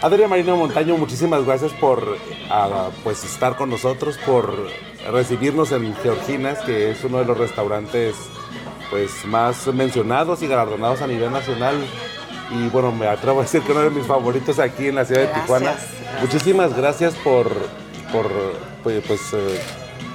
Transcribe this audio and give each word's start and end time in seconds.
Adriana 0.00 0.28
Marina 0.28 0.54
Montaño, 0.54 0.96
muchísimas 0.96 1.44
gracias 1.44 1.72
por 1.72 2.18
ah, 2.50 2.90
pues 3.02 3.24
estar 3.24 3.56
con 3.56 3.68
nosotros, 3.68 4.16
por 4.24 4.54
recibirnos 5.10 5.72
en 5.72 5.92
Georginas, 5.96 6.60
que 6.60 6.92
es 6.92 7.02
uno 7.02 7.18
de 7.18 7.24
los 7.24 7.36
restaurantes 7.36 8.14
pues 8.90 9.24
más 9.24 9.66
mencionados 9.66 10.40
y 10.42 10.46
galardonados 10.46 11.02
a 11.02 11.08
nivel 11.08 11.32
nacional. 11.32 11.74
Y 12.52 12.68
bueno, 12.68 12.92
me 12.92 13.08
atrevo 13.08 13.40
a 13.40 13.42
decir 13.42 13.60
que 13.62 13.72
uno 13.72 13.80
de 13.80 13.90
mis 13.90 14.06
favoritos 14.06 14.60
aquí 14.60 14.86
en 14.86 14.94
la 14.94 15.04
ciudad 15.04 15.22
de 15.22 15.34
Tijuana. 15.34 15.74
Muchísimas 16.20 16.76
gracias 16.76 17.14
por, 17.16 17.50
por 18.12 18.30
pues, 18.84 19.02
pues 19.04 19.20
eh, 19.32 19.60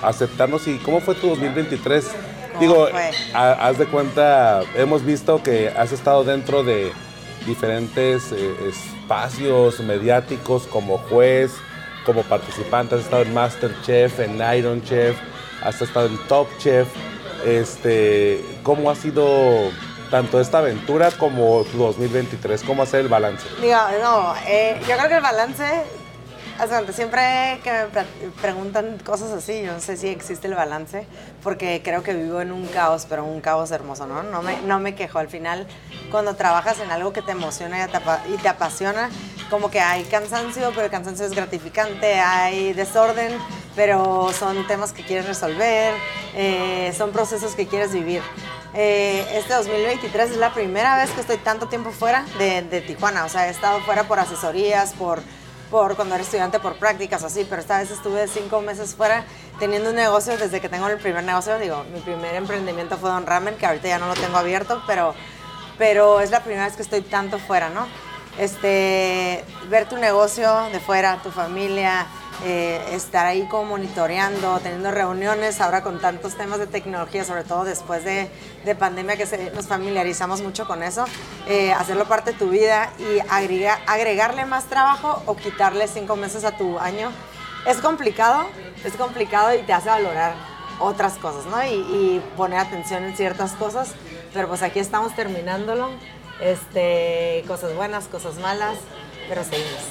aceptarnos. 0.02 0.66
¿Y 0.66 0.78
cómo 0.78 1.02
fue 1.02 1.14
tu 1.16 1.28
2023? 1.28 2.10
Digo, 2.58 2.88
haz 3.34 3.78
de 3.78 3.86
cuenta, 3.88 4.62
hemos 4.76 5.04
visto 5.04 5.44
que 5.44 5.68
has 5.68 5.92
estado 5.92 6.24
dentro 6.24 6.64
de 6.64 6.94
diferentes 7.46 8.32
eh, 8.32 8.56
espacios 9.04 9.82
mediáticos 9.82 10.66
como 10.68 10.98
juez, 10.98 11.52
como 12.06 12.24
participante, 12.24 12.96
has 12.96 13.02
estado 13.02 13.24
en 13.24 13.34
Masterchef, 13.34 14.20
en 14.20 14.42
Iron 14.58 14.82
Chef, 14.82 15.18
has 15.62 15.82
estado 15.82 16.08
en 16.08 16.18
Top 16.28 16.48
Chef. 16.58 16.88
Este, 17.46 18.44
¿Cómo 18.64 18.90
ha 18.90 18.96
sido 18.96 19.70
tanto 20.10 20.40
esta 20.40 20.60
aventura 20.60 21.12
como 21.12 21.66
tu 21.66 21.78
2023? 21.78 22.64
¿Cómo 22.64 22.84
hacer 22.84 23.02
el 23.02 23.10
balance? 23.10 23.46
No, 23.62 24.34
eh, 24.48 24.80
yo 24.88 24.96
creo 24.96 25.10
que 25.10 25.16
el 25.16 25.22
balance 25.22 25.84
siempre 26.94 27.60
que 27.64 27.72
me 27.72 28.30
preguntan 28.42 29.00
cosas 29.00 29.32
así, 29.32 29.64
yo 29.64 29.74
no 29.74 29.80
sé 29.80 29.98
si 29.98 30.08
existe 30.08 30.48
el 30.48 30.56
balance, 30.56 31.06
porque 31.42 31.82
creo 31.84 32.04
que 32.04 32.14
vivo 32.14 32.42
en 32.42 32.52
un 32.52 32.68
caos, 32.68 33.06
pero 33.10 33.26
un 33.26 33.42
caos 33.42 33.72
hermoso, 33.72 34.06
¿no? 34.06 34.24
No 34.24 34.42
me, 34.42 34.62
no 34.62 34.80
me 34.80 34.96
quejo. 34.96 35.20
Al 35.20 35.28
final, 35.28 35.68
cuando 36.12 36.36
trabajas 36.36 36.80
en 36.80 36.92
algo 36.92 37.12
que 37.14 37.22
te 37.22 37.32
emociona 37.32 37.88
y 38.30 38.38
te, 38.38 38.50
apasiona, 38.50 39.10
como 39.50 39.72
que 39.72 39.80
hay 39.80 40.04
cansancio, 40.04 40.70
pero 40.72 40.86
el 40.86 40.92
cansancio 40.92 41.26
es 41.26 41.34
gratificante, 41.34 42.20
hay 42.20 42.74
desorden, 42.74 43.32
pero 43.76 44.32
son 44.34 44.66
temas 44.68 44.94
que 44.94 45.04
quieres 45.04 45.26
resolver, 45.26 45.94
eh, 46.36 46.94
son 46.96 47.12
procesos 47.12 47.56
que 47.56 47.68
quieres 47.68 47.92
vivir. 47.92 48.22
Eh, 48.76 49.26
este 49.34 49.54
2023 49.54 50.32
es 50.32 50.38
la 50.38 50.52
primera 50.52 50.98
vez 50.98 51.12
que 51.12 51.22
estoy 51.22 51.38
tanto 51.38 51.68
tiempo 51.68 51.92
fuera 51.92 52.26
de, 52.40 52.64
de 52.64 52.82
Tijuana, 52.82 53.26
o 53.26 53.30
sea, 53.30 53.48
he 53.48 53.52
estado 53.52 53.80
fuera 53.82 54.06
por 54.06 54.20
asesorías, 54.20 54.94
por 54.94 55.22
por 55.74 55.96
cuando 55.96 56.14
era 56.14 56.24
estudiante, 56.24 56.60
por 56.60 56.76
prácticas 56.76 57.24
así, 57.24 57.48
pero 57.50 57.60
esta 57.60 57.80
vez 57.80 57.90
estuve 57.90 58.28
cinco 58.28 58.62
meses 58.62 58.94
fuera 58.94 59.26
teniendo 59.58 59.90
un 59.90 59.96
negocio 59.96 60.38
desde 60.38 60.62
que 60.62 60.70
tengo 60.70 60.88
el 60.88 61.00
primer 61.00 61.24
negocio. 61.24 61.58
Digo, 61.58 61.84
mi 61.92 62.00
primer 62.00 62.36
emprendimiento 62.36 62.96
fue 63.00 63.10
Don 63.10 63.26
Ramen, 63.26 63.56
que 63.56 63.66
ahorita 63.66 63.88
ya 63.88 63.98
no 63.98 64.06
lo 64.06 64.14
tengo 64.14 64.38
abierto, 64.38 64.84
pero, 64.86 65.16
pero 65.80 66.20
es 66.20 66.30
la 66.30 66.44
primera 66.44 66.66
vez 66.66 66.76
que 66.76 66.84
estoy 66.84 67.02
tanto 67.02 67.40
fuera, 67.40 67.72
¿no? 67.72 67.88
Este, 68.38 69.44
ver 69.68 69.90
tu 69.90 69.98
negocio 69.98 70.48
de 70.72 70.80
fuera, 70.80 71.18
tu 71.24 71.32
familia, 71.32 72.06
eh, 72.44 72.82
estar 72.92 73.26
ahí 73.26 73.48
como 73.48 73.66
monitoreando, 73.66 74.60
teniendo 74.60 74.92
reuniones, 74.92 75.62
ahora 75.62 75.82
con 75.82 76.00
tantos 76.00 76.36
temas 76.36 76.60
de 76.60 76.68
tecnología, 76.68 77.24
sobre 77.24 77.44
todo 77.44 77.64
después 77.64 78.04
de, 78.04 78.30
de 78.66 78.76
pandemia 78.76 79.16
que 79.16 79.52
nos 79.56 79.68
familiarizamos 79.68 80.42
mucho 80.42 80.68
con 80.68 80.84
eso, 80.84 81.06
eh, 81.48 81.72
hacerlo 81.74 82.06
parte 82.06 82.32
de 82.34 82.38
tu 82.38 82.50
vida 82.50 82.92
y 83.00 83.20
agregarle 83.88 84.46
más 84.46 84.66
trabajo 84.66 85.22
o 85.26 85.36
quitarle 85.36 85.88
cinco 85.88 86.16
meses 86.16 86.44
a 86.44 86.58
tu 86.58 86.80
año. 86.80 87.12
Es 87.66 87.78
complicado, 87.78 88.46
es 88.84 88.94
complicado 88.94 89.56
y 89.56 89.60
te 89.60 89.72
hace 89.72 89.90
valorar 89.90 90.34
otras 90.80 91.14
cosas, 91.14 91.46
¿no? 91.46 91.64
Y, 91.64 91.76
y 91.76 92.24
poner 92.36 92.60
atención 92.60 93.04
en 93.04 93.16
ciertas 93.16 93.54
cosas, 93.54 93.94
pero 94.34 94.50
pues 94.50 94.64
aquí 94.64 94.80
estamos 94.80 95.16
terminándolo, 95.16 95.90
este, 96.42 97.46
cosas 97.48 97.74
buenas, 97.76 98.06
cosas 98.06 98.36
malas 98.36 98.76
pero 99.28 99.44
seguimos. 99.44 99.82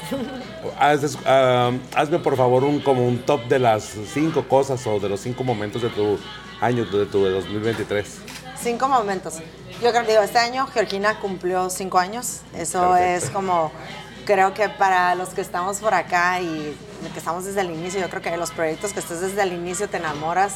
hazme 1.95 2.19
por 2.19 2.37
favor 2.37 2.65
un 2.65 2.81
como 2.81 3.07
un 3.07 3.19
top 3.19 3.45
de 3.47 3.59
las 3.59 3.95
cinco 4.13 4.47
cosas 4.49 4.87
o 4.87 4.99
de 4.99 5.09
los 5.09 5.21
cinco 5.21 5.45
momentos 5.45 5.83
de 5.83 5.89
tu 5.91 6.19
año, 6.61 6.85
de 6.85 7.07
tu 7.07 7.25
2023. 7.25 8.19
Cinco 8.61 8.89
momentos. 8.89 9.35
Yo 9.83 9.91
creo, 9.91 10.05
digo, 10.05 10.23
este 10.23 10.39
año 10.39 10.67
Georgina 10.69 11.19
cumplió 11.19 11.69
cinco 11.71 11.99
años. 11.99 12.43
Eso 12.57 12.97
es 12.97 13.31
como, 13.31 13.73
creo 14.25 14.55
que 14.55 14.69
para 14.69 15.15
los 15.17 15.31
que 15.31 15.41
estamos 15.41 15.79
por 15.79 15.95
acá 15.95 16.41
y 16.41 16.77
que 17.13 17.19
estamos 17.19 17.45
desde 17.45 17.63
el 17.63 17.71
inicio, 17.71 18.01
yo 18.01 18.09
creo 18.09 18.23
que 18.23 18.37
los 18.37 18.53
proyectos 18.53 18.93
que 18.93 19.01
estés 19.01 19.21
desde 19.21 19.43
el 19.43 19.53
inicio 19.53 19.89
te 19.89 19.97
enamoras 19.97 20.55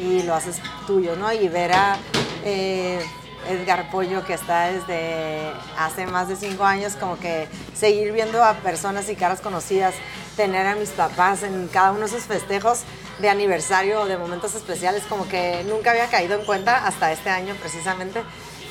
y 0.00 0.22
lo 0.22 0.34
haces 0.34 0.60
tuyo, 0.86 1.16
¿no? 1.16 1.32
Y 1.32 1.48
ver 1.48 1.72
a... 1.72 1.96
Eh, 2.44 3.00
Edgar 3.48 3.90
Pollo, 3.90 4.24
que 4.24 4.34
está 4.34 4.66
desde 4.66 5.52
hace 5.78 6.06
más 6.06 6.28
de 6.28 6.36
cinco 6.36 6.64
años, 6.64 6.96
como 6.96 7.18
que 7.18 7.48
seguir 7.74 8.12
viendo 8.12 8.42
a 8.42 8.54
personas 8.54 9.08
y 9.08 9.16
caras 9.16 9.40
conocidas, 9.40 9.94
tener 10.36 10.66
a 10.66 10.74
mis 10.74 10.90
papás 10.90 11.42
en 11.42 11.68
cada 11.68 11.92
uno 11.92 12.00
de 12.00 12.06
esos 12.06 12.24
festejos 12.24 12.80
de 13.18 13.28
aniversario 13.28 14.02
o 14.02 14.06
de 14.06 14.16
momentos 14.16 14.54
especiales, 14.54 15.04
como 15.08 15.28
que 15.28 15.64
nunca 15.68 15.90
había 15.90 16.06
caído 16.08 16.38
en 16.38 16.44
cuenta 16.44 16.86
hasta 16.86 17.12
este 17.12 17.30
año 17.30 17.54
precisamente, 17.60 18.22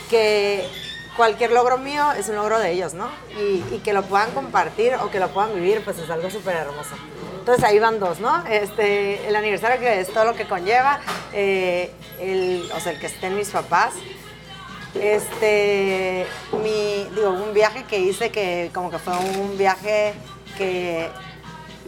que 0.10 0.68
cualquier 1.18 1.52
logro 1.52 1.78
mío 1.78 2.12
es 2.14 2.30
un 2.30 2.36
logro 2.36 2.60
de 2.60 2.72
ellos, 2.72 2.94
¿no? 2.94 3.10
Y, 3.38 3.80
que 3.80 3.92
lo 3.92 4.04
puedan 4.04 4.32
compartir 4.32 4.94
o 4.96 5.10
que 5.10 5.20
lo 5.20 5.30
puedan 5.30 5.54
vivir, 5.56 5.82
pues 5.84 5.98
es 5.98 6.10
algo 6.10 6.30
súper 6.30 6.56
hermoso. 6.56 6.96
Entonces 7.40 7.64
ahí 7.64 7.80
van 7.80 8.00
dos, 8.00 8.20
¿no? 8.20 8.46
Este, 8.48 9.28
el 9.28 9.36
aniversario 9.36 9.80
que 9.80 10.02
es 10.02 10.14
todo 10.14 10.26
lo 10.26 10.36
que 10.36 10.48
conlleva, 10.48 11.00
eh, 11.34 11.92
el, 12.20 12.70
o 12.76 12.80
sea, 12.80 12.92
el 12.92 13.00
que 13.00 13.08
estén 13.08 13.36
mis 13.36 13.50
papás, 13.50 13.94
este, 15.02 16.26
mi, 16.64 17.08
digo, 17.16 17.32
un 17.32 17.54
viaje 17.54 17.84
que 17.84 18.00
hice 18.00 18.32
que 18.32 18.72
como 18.74 18.90
que 18.90 19.00
fue 19.00 19.14
un 19.18 19.58
viaje 19.58 20.14
que 20.58 21.10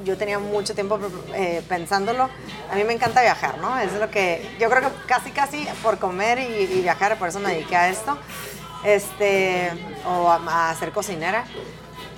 yo 0.03 0.17
tenía 0.17 0.39
mucho 0.39 0.73
tiempo 0.73 0.99
eh, 1.33 1.61
pensándolo. 1.67 2.29
A 2.71 2.75
mí 2.75 2.83
me 2.83 2.93
encanta 2.93 3.21
viajar, 3.21 3.57
¿no? 3.57 3.77
Es 3.79 3.93
lo 3.93 4.09
que 4.09 4.55
yo 4.59 4.69
creo 4.69 4.81
que 4.81 5.07
casi, 5.07 5.31
casi 5.31 5.67
por 5.83 5.99
comer 5.99 6.39
y, 6.39 6.81
viajar, 6.81 7.17
por 7.17 7.29
eso 7.29 7.39
me 7.39 7.51
dediqué 7.53 7.75
a 7.75 7.89
esto. 7.89 8.17
Este, 8.83 9.69
o 10.05 10.29
a, 10.29 10.69
a, 10.69 10.75
ser 10.75 10.91
cocinera, 10.91 11.43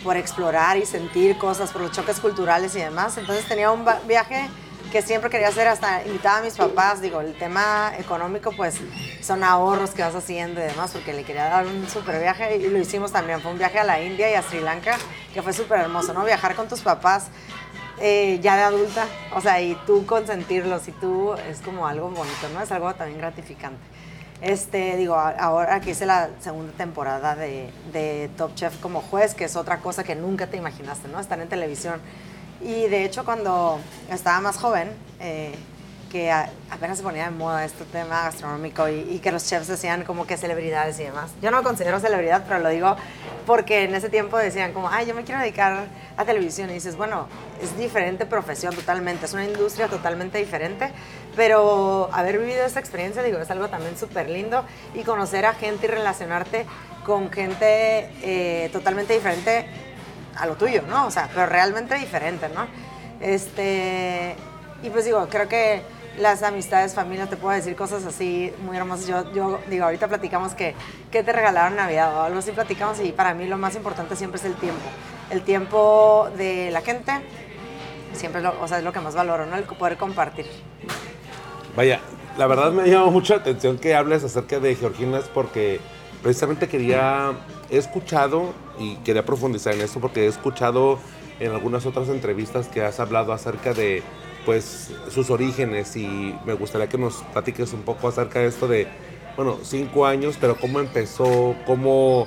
por 0.04 0.16
explorar 0.16 0.78
y 0.78 0.86
sentir 0.86 1.38
cosas, 1.40 1.72
por 1.72 1.82
los 1.82 1.92
choques 1.92 2.20
culturales 2.20 2.76
y 2.76 2.80
demás. 2.80 3.18
Entonces 3.18 3.46
tenía 3.48 3.72
un 3.72 3.84
viaje 4.08 4.48
que 4.92 5.02
siempre 5.02 5.30
quería 5.30 5.48
hacer, 5.48 5.68
hasta 5.68 6.04
invitaba 6.06 6.40
a 6.40 6.42
mis 6.42 6.56
papás, 6.56 7.02
digo, 7.02 7.22
el 7.22 7.34
tema 7.34 7.94
económico 7.98 8.52
pues 8.52 8.76
son 9.22 9.44
ahorros 9.44 9.92
que 9.92 10.02
vas 10.02 10.14
haciendo 10.14 10.60
y 10.60 10.64
demás, 10.66 10.92
porque 10.92 11.14
le 11.14 11.24
quería 11.24 11.46
dar 11.46 11.66
un 11.66 11.90
súper 11.90 12.20
viaje 12.20 12.58
y 12.58 12.68
lo 12.68 12.78
hicimos 12.78 13.12
también, 13.12 13.42
fue 13.42 13.52
un 13.52 13.58
viaje 13.58 13.80
a 13.80 13.84
la 13.84 14.02
India 14.02 14.30
y 14.30 14.34
a 14.34 14.42
Sri 14.42 14.60
Lanka, 14.60 14.98
que 15.34 15.42
fue 15.42 15.54
súper 15.54 15.80
hermoso, 15.80 16.14
¿no? 16.14 16.26
Viajar 16.26 16.56
con 16.56 16.68
tus 16.68 16.82
papás 16.82 17.30
eh, 18.02 18.40
ya 18.42 18.58
de 18.58 18.64
adulta, 18.64 19.06
o 19.34 19.42
sea, 19.42 19.62
y 19.62 19.76
tú 19.88 20.06
consentirlos 20.06 20.88
y 20.88 20.92
tú 20.92 21.34
es 21.50 21.62
como 21.62 21.88
algo 21.88 22.10
bonito, 22.10 22.50
¿no? 22.54 22.62
Es 22.62 22.72
algo 22.72 22.94
también 22.94 23.20
gratificante. 23.20 23.80
Este, 24.42 24.98
digo, 24.98 25.16
ahora 25.16 25.80
que 25.82 25.92
hice 25.92 26.06
la 26.08 26.30
segunda 26.40 26.74
temporada 26.74 27.36
de, 27.36 27.70
de 27.94 28.30
Top 28.38 28.56
Chef 28.56 28.76
como 28.82 29.02
juez, 29.02 29.36
que 29.36 29.46
es 29.46 29.56
otra 29.56 29.78
cosa 29.78 30.04
que 30.04 30.16
nunca 30.16 30.48
te 30.48 30.58
imaginaste, 30.58 31.08
¿no? 31.08 31.20
Estar 31.20 31.40
en 31.40 31.48
televisión 31.48 32.02
y 32.64 32.88
de 32.88 33.06
hecho 33.06 33.26
cuando 33.26 33.80
estaba 34.10 34.40
más 34.42 34.58
joven, 34.58 34.92
eh, 35.20 35.56
que 36.12 36.30
apenas 36.70 36.98
se 36.98 37.04
ponía 37.04 37.26
de 37.26 37.32
moda 37.32 37.64
este 37.64 37.86
tema 37.86 38.24
gastronómico 38.24 38.90
y, 38.90 39.20
que 39.20 39.32
los 39.32 39.48
chefs 39.48 39.68
decían 39.68 40.04
como 40.04 40.28
que 40.28 40.36
celebridades 40.36 41.00
y 41.00 41.04
demás. 41.04 41.32
Yo 41.42 41.52
no 41.52 41.58
me 41.58 41.64
considero 41.64 42.02
celebridad, 42.02 42.44
pero 42.48 42.60
lo 42.60 42.68
digo 42.68 42.98
porque 43.46 43.86
en 43.86 43.96
ese 43.96 44.10
tiempo 44.10 44.38
decían 44.38 44.74
como, 44.74 44.90
ay, 44.90 45.06
yo 45.06 45.16
me 45.16 45.24
quiero 45.24 45.40
dedicar 45.40 45.86
a 46.18 46.26
televisión. 46.26 46.70
Y 46.70 46.74
dices, 46.74 46.98
bueno, 46.98 47.28
es 47.62 47.78
diferente 47.78 48.26
profesión 48.26 48.76
totalmente, 48.76 49.26
es 49.26 49.34
una 49.34 49.46
industria 49.46 49.88
totalmente 49.88 50.38
diferente, 50.38 50.92
pero 51.38 52.10
haber 52.12 52.40
vivido 52.40 52.66
esa 52.66 52.82
experiencia, 52.82 53.24
digo, 53.24 53.40
es 53.40 53.50
algo 53.50 53.70
también 53.70 53.98
súper 53.98 54.30
lindo 54.30 54.66
y 54.94 55.04
conocer 55.04 55.46
a 55.46 55.54
gente 55.54 55.86
y 55.86 55.90
relacionarte 55.90 56.66
con 57.06 57.32
gente 57.32 58.10
eh, 58.22 58.70
totalmente 58.74 59.14
diferente 59.14 59.66
a 60.36 60.46
lo 60.46 60.56
tuyo, 60.56 60.84
¿no? 60.90 61.08
O 61.08 61.12
sea, 61.12 61.30
pero 61.34 61.46
realmente 61.46 61.96
diferente, 61.96 62.50
¿no? 62.50 62.68
Este, 63.20 64.36
y 64.84 64.90
pues 64.90 65.06
digo, 65.06 65.28
creo 65.30 65.48
que 65.48 65.82
las 66.18 66.44
amistades, 66.44 66.94
familias, 66.94 67.30
te 67.30 67.38
puedo 67.38 67.56
decir 67.56 67.76
cosas 67.76 68.06
así 68.06 68.54
muy 68.64 68.78
hermosas. 68.78 69.08
Yo, 69.08 69.32
yo 69.34 69.60
digo, 69.70 69.86
ahorita 69.86 70.08
platicamos 70.08 70.54
que, 70.54 70.76
que 71.12 71.24
te 71.24 71.32
regalaron 71.32 71.76
Navidad 71.76 72.16
o 72.18 72.22
algo 72.22 72.40
así 72.40 72.52
platicamos 72.52 73.00
y 73.00 73.12
para 73.12 73.34
mí 73.34 73.48
lo 73.48 73.58
más 73.58 73.76
importante 73.76 74.16
siempre 74.16 74.40
es 74.40 74.46
el 74.46 74.56
tiempo. 74.56 74.90
El 75.30 75.44
tiempo 75.44 76.30
de 76.36 76.72
la 76.72 76.82
gente, 76.82 77.14
siempre 78.14 78.42
lo, 78.42 78.60
o 78.62 78.68
sea, 78.68 78.80
es 78.80 78.84
lo 78.84 78.92
que 78.92 79.00
más 79.00 79.16
valoro, 79.16 79.46
¿no? 79.46 79.56
El 79.56 79.64
poder 79.64 79.98
compartir. 79.98 80.46
Vaya, 81.76 82.02
la 82.38 82.48
verdad 82.48 82.72
me 82.72 82.90
llama 82.90 83.12
mucho 83.12 83.36
la 83.36 83.42
atención 83.42 83.78
que 83.78 83.96
hables 83.96 84.24
acerca 84.24 84.60
de 84.60 84.76
Georginas 84.76 85.30
porque 85.34 85.80
precisamente 86.22 86.68
quería, 86.68 87.34
he 87.70 87.78
escuchado 87.78 88.54
y 88.80 88.96
quería 88.98 89.26
profundizar 89.26 89.74
en 89.74 89.82
esto 89.82 90.00
porque 90.00 90.26
he 90.26 90.28
escuchado 90.28 91.00
en 91.40 91.52
algunas 91.52 91.86
otras 91.86 92.10
entrevistas 92.10 92.68
que 92.68 92.84
has 92.84 93.00
hablado 93.00 93.34
acerca 93.34 93.74
de 93.74 94.04
pues 94.46 94.92
sus 95.10 95.30
orígenes 95.30 95.96
y 95.96 96.36
me 96.46 96.54
gustaría 96.54 96.88
que 96.88 96.98
nos 96.98 97.16
platiques 97.34 97.74
un 97.74 97.82
poco 97.82 98.08
acerca 98.08 98.40
de 98.40 98.48
esto 98.48 98.68
de, 98.68 98.88
bueno, 99.36 99.60
cinco 99.64 100.06
años, 100.06 100.38
pero 100.40 100.56
cómo 100.56 100.80
empezó, 100.80 101.56
cómo, 101.66 102.26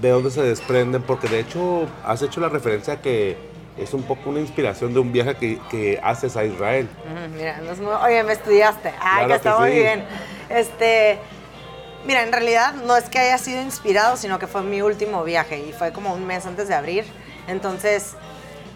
de 0.00 0.10
dónde 0.10 0.30
se 0.30 0.42
desprenden, 0.42 1.02
porque 1.02 1.28
de 1.28 1.40
hecho 1.40 1.86
has 2.04 2.22
hecho 2.22 2.40
la 2.40 2.48
referencia 2.48 3.00
que 3.00 3.36
es 3.78 3.92
un 3.92 4.02
poco 4.02 4.30
una 4.30 4.40
inspiración 4.40 4.94
de 4.94 5.00
un 5.00 5.12
viaje 5.12 5.34
que, 5.34 5.58
que 5.70 6.00
haces 6.02 6.36
a 6.36 6.44
Israel. 6.44 6.88
mira, 7.36 7.60
oye, 8.04 8.22
me 8.22 8.32
estudiaste. 8.32 8.92
Ay, 9.00 9.26
que 9.26 9.34
está 9.34 9.58
muy 9.58 9.70
bien. 9.70 10.04
Este, 10.48 11.18
mira, 12.06 12.22
en 12.22 12.32
realidad 12.32 12.74
no 12.74 12.96
es 12.96 13.08
que 13.08 13.18
haya 13.18 13.38
sido 13.38 13.62
inspirado, 13.62 14.16
sino 14.16 14.38
que 14.38 14.46
fue 14.46 14.62
mi 14.62 14.82
último 14.82 15.24
viaje 15.24 15.58
y 15.60 15.72
fue 15.72 15.92
como 15.92 16.14
un 16.14 16.26
mes 16.26 16.46
antes 16.46 16.68
de 16.68 16.74
abrir. 16.74 17.04
Entonces, 17.46 18.14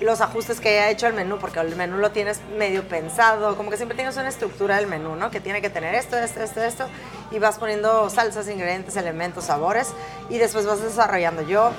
los 0.00 0.20
ajustes 0.20 0.60
que 0.60 0.68
haya 0.68 0.90
hecho 0.90 1.06
el 1.06 1.14
menú, 1.14 1.38
porque 1.38 1.58
el 1.60 1.74
menú 1.74 1.98
lo 1.98 2.10
tienes 2.12 2.40
medio 2.56 2.86
pensado, 2.86 3.56
como 3.56 3.70
que 3.70 3.76
siempre 3.76 3.96
tienes 3.96 4.16
una 4.16 4.28
estructura 4.28 4.76
del 4.76 4.86
menú, 4.86 5.16
¿no? 5.16 5.30
Que 5.30 5.40
tiene 5.40 5.60
que 5.60 5.70
tener 5.70 5.94
esto, 5.94 6.16
esto, 6.16 6.42
esto, 6.42 6.62
esto, 6.62 6.88
y 7.30 7.38
vas 7.38 7.58
poniendo 7.58 8.08
salsas, 8.08 8.48
ingredientes, 8.48 8.96
elementos, 8.96 9.44
sabores, 9.44 9.88
y 10.28 10.38
después 10.38 10.66
vas 10.66 10.82
desarrollando. 10.82 11.42
Yo 11.42 11.72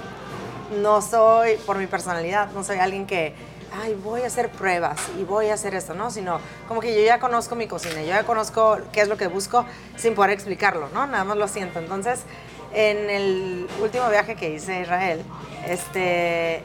no 0.81 1.01
soy, 1.01 1.55
por 1.65 1.77
mi 1.77 1.87
personalidad, 1.87 2.51
no 2.51 2.63
soy 2.63 2.79
alguien 2.79 3.07
que, 3.07 3.33
ay, 3.73 3.99
voy 4.03 4.21
a 4.21 4.27
hacer 4.27 4.49
pruebas 4.49 4.99
y 5.19 5.23
voy 5.23 5.49
a 5.49 5.53
hacer 5.53 5.75
esto, 5.75 5.93
¿no? 5.93 6.11
Sino 6.11 6.39
como 6.67 6.81
que 6.81 6.95
yo 6.95 7.01
ya 7.01 7.19
conozco 7.19 7.55
mi 7.55 7.67
cocina, 7.67 8.01
yo 8.01 8.07
ya 8.07 8.23
conozco 8.23 8.77
qué 8.91 9.01
es 9.01 9.07
lo 9.07 9.17
que 9.17 9.27
busco 9.27 9.65
sin 9.97 10.15
poder 10.15 10.31
explicarlo, 10.31 10.89
¿no? 10.93 11.07
Nada 11.07 11.23
más 11.23 11.37
lo 11.37 11.47
siento. 11.47 11.79
Entonces, 11.79 12.21
en 12.73 13.09
el 13.09 13.67
último 13.81 14.09
viaje 14.09 14.35
que 14.35 14.49
hice 14.51 14.73
a 14.73 14.81
Israel, 14.81 15.23
este 15.67 16.63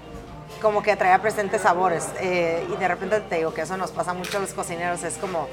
como 0.65 0.83
que 0.83 0.97
traía 0.97 1.21
presentes 1.21 1.61
sabores. 1.61 2.09
Eh, 2.21 2.67
y 2.73 2.77
de 2.77 2.89
repente 2.89 3.21
te 3.21 3.37
digo 3.37 3.53
que 3.53 3.61
eso 3.61 3.77
nos 3.77 3.91
pasa 3.91 4.15
mucho 4.15 4.39
a 4.39 4.41
los 4.41 4.55
cocineros. 4.55 5.03
Es 5.03 5.19
como, 5.19 5.47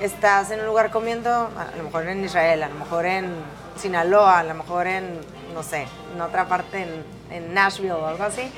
estás 0.00 0.50
en 0.50 0.60
un 0.60 0.66
lugar 0.66 0.90
comiendo, 0.90 1.30
a 1.30 1.76
lo 1.76 1.84
mejor 1.84 2.08
en 2.08 2.24
Israel, 2.24 2.64
a 2.64 2.68
lo 2.68 2.74
mejor 2.74 3.06
en 3.06 3.32
Sinaloa, 3.76 4.40
a 4.40 4.42
lo 4.42 4.54
mejor 4.54 4.88
en, 4.88 5.20
no 5.54 5.62
sé, 5.62 5.86
en 6.12 6.20
otra 6.20 6.48
parte, 6.48 6.82
en, 6.82 7.04
en 7.30 7.54
Nashville 7.54 7.92
o 7.92 8.04
algo 8.04 8.24
así. 8.24 8.50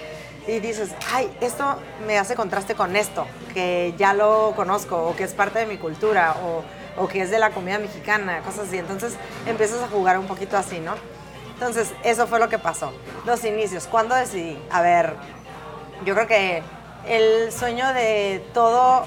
Y 0.46 0.60
dices, 0.60 0.90
ay, 1.12 1.30
esto 1.40 1.76
me 2.06 2.18
hace 2.18 2.34
contraste 2.34 2.74
con 2.74 2.96
esto, 2.96 3.26
que 3.52 3.94
ya 3.98 4.14
lo 4.14 4.52
conozco, 4.56 4.96
o 5.08 5.16
que 5.16 5.24
es 5.24 5.32
parte 5.32 5.60
de 5.60 5.66
mi 5.66 5.76
cultura, 5.76 6.34
o, 6.42 6.64
o 7.02 7.08
que 7.08 7.22
es 7.22 7.30
de 7.30 7.38
la 7.38 7.50
comida 7.50 7.78
mexicana, 7.78 8.40
cosas 8.40 8.68
así. 8.68 8.78
Entonces 8.78 9.14
empiezas 9.46 9.82
a 9.82 9.88
jugar 9.88 10.18
un 10.18 10.26
poquito 10.26 10.56
así, 10.56 10.80
¿no? 10.80 10.94
Entonces, 11.60 11.92
eso 12.04 12.26
fue 12.26 12.38
lo 12.38 12.48
que 12.48 12.58
pasó. 12.58 12.90
Los 13.26 13.44
inicios. 13.44 13.86
¿Cuándo 13.86 14.14
decidí? 14.14 14.58
A 14.70 14.80
ver, 14.80 15.14
yo 16.06 16.14
creo 16.14 16.26
que 16.26 16.62
el 17.06 17.52
sueño 17.52 17.92
de 17.92 18.42
todo, 18.54 19.04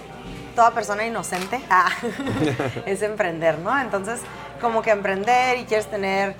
toda 0.55 0.69
persona 0.69 1.03
inocente 1.03 1.59
ah, 1.71 1.89
es 2.85 3.01
emprender, 3.01 3.57
¿no? 3.57 3.75
Entonces, 3.81 4.19
como 4.63 4.81
que 4.81 4.89
emprender 4.89 5.59
y 5.59 5.65
quieres 5.65 5.85
tener, 5.85 6.35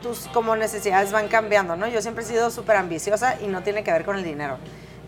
tus 0.00 0.28
como 0.28 0.56
necesidades 0.56 1.12
van 1.12 1.28
cambiando, 1.28 1.76
¿no? 1.76 1.86
Yo 1.88 2.00
siempre 2.00 2.24
he 2.24 2.26
sido 2.26 2.50
súper 2.50 2.76
ambiciosa 2.76 3.36
y 3.42 3.48
no 3.48 3.62
tiene 3.62 3.84
que 3.84 3.92
ver 3.92 4.06
con 4.06 4.16
el 4.16 4.24
dinero. 4.24 4.56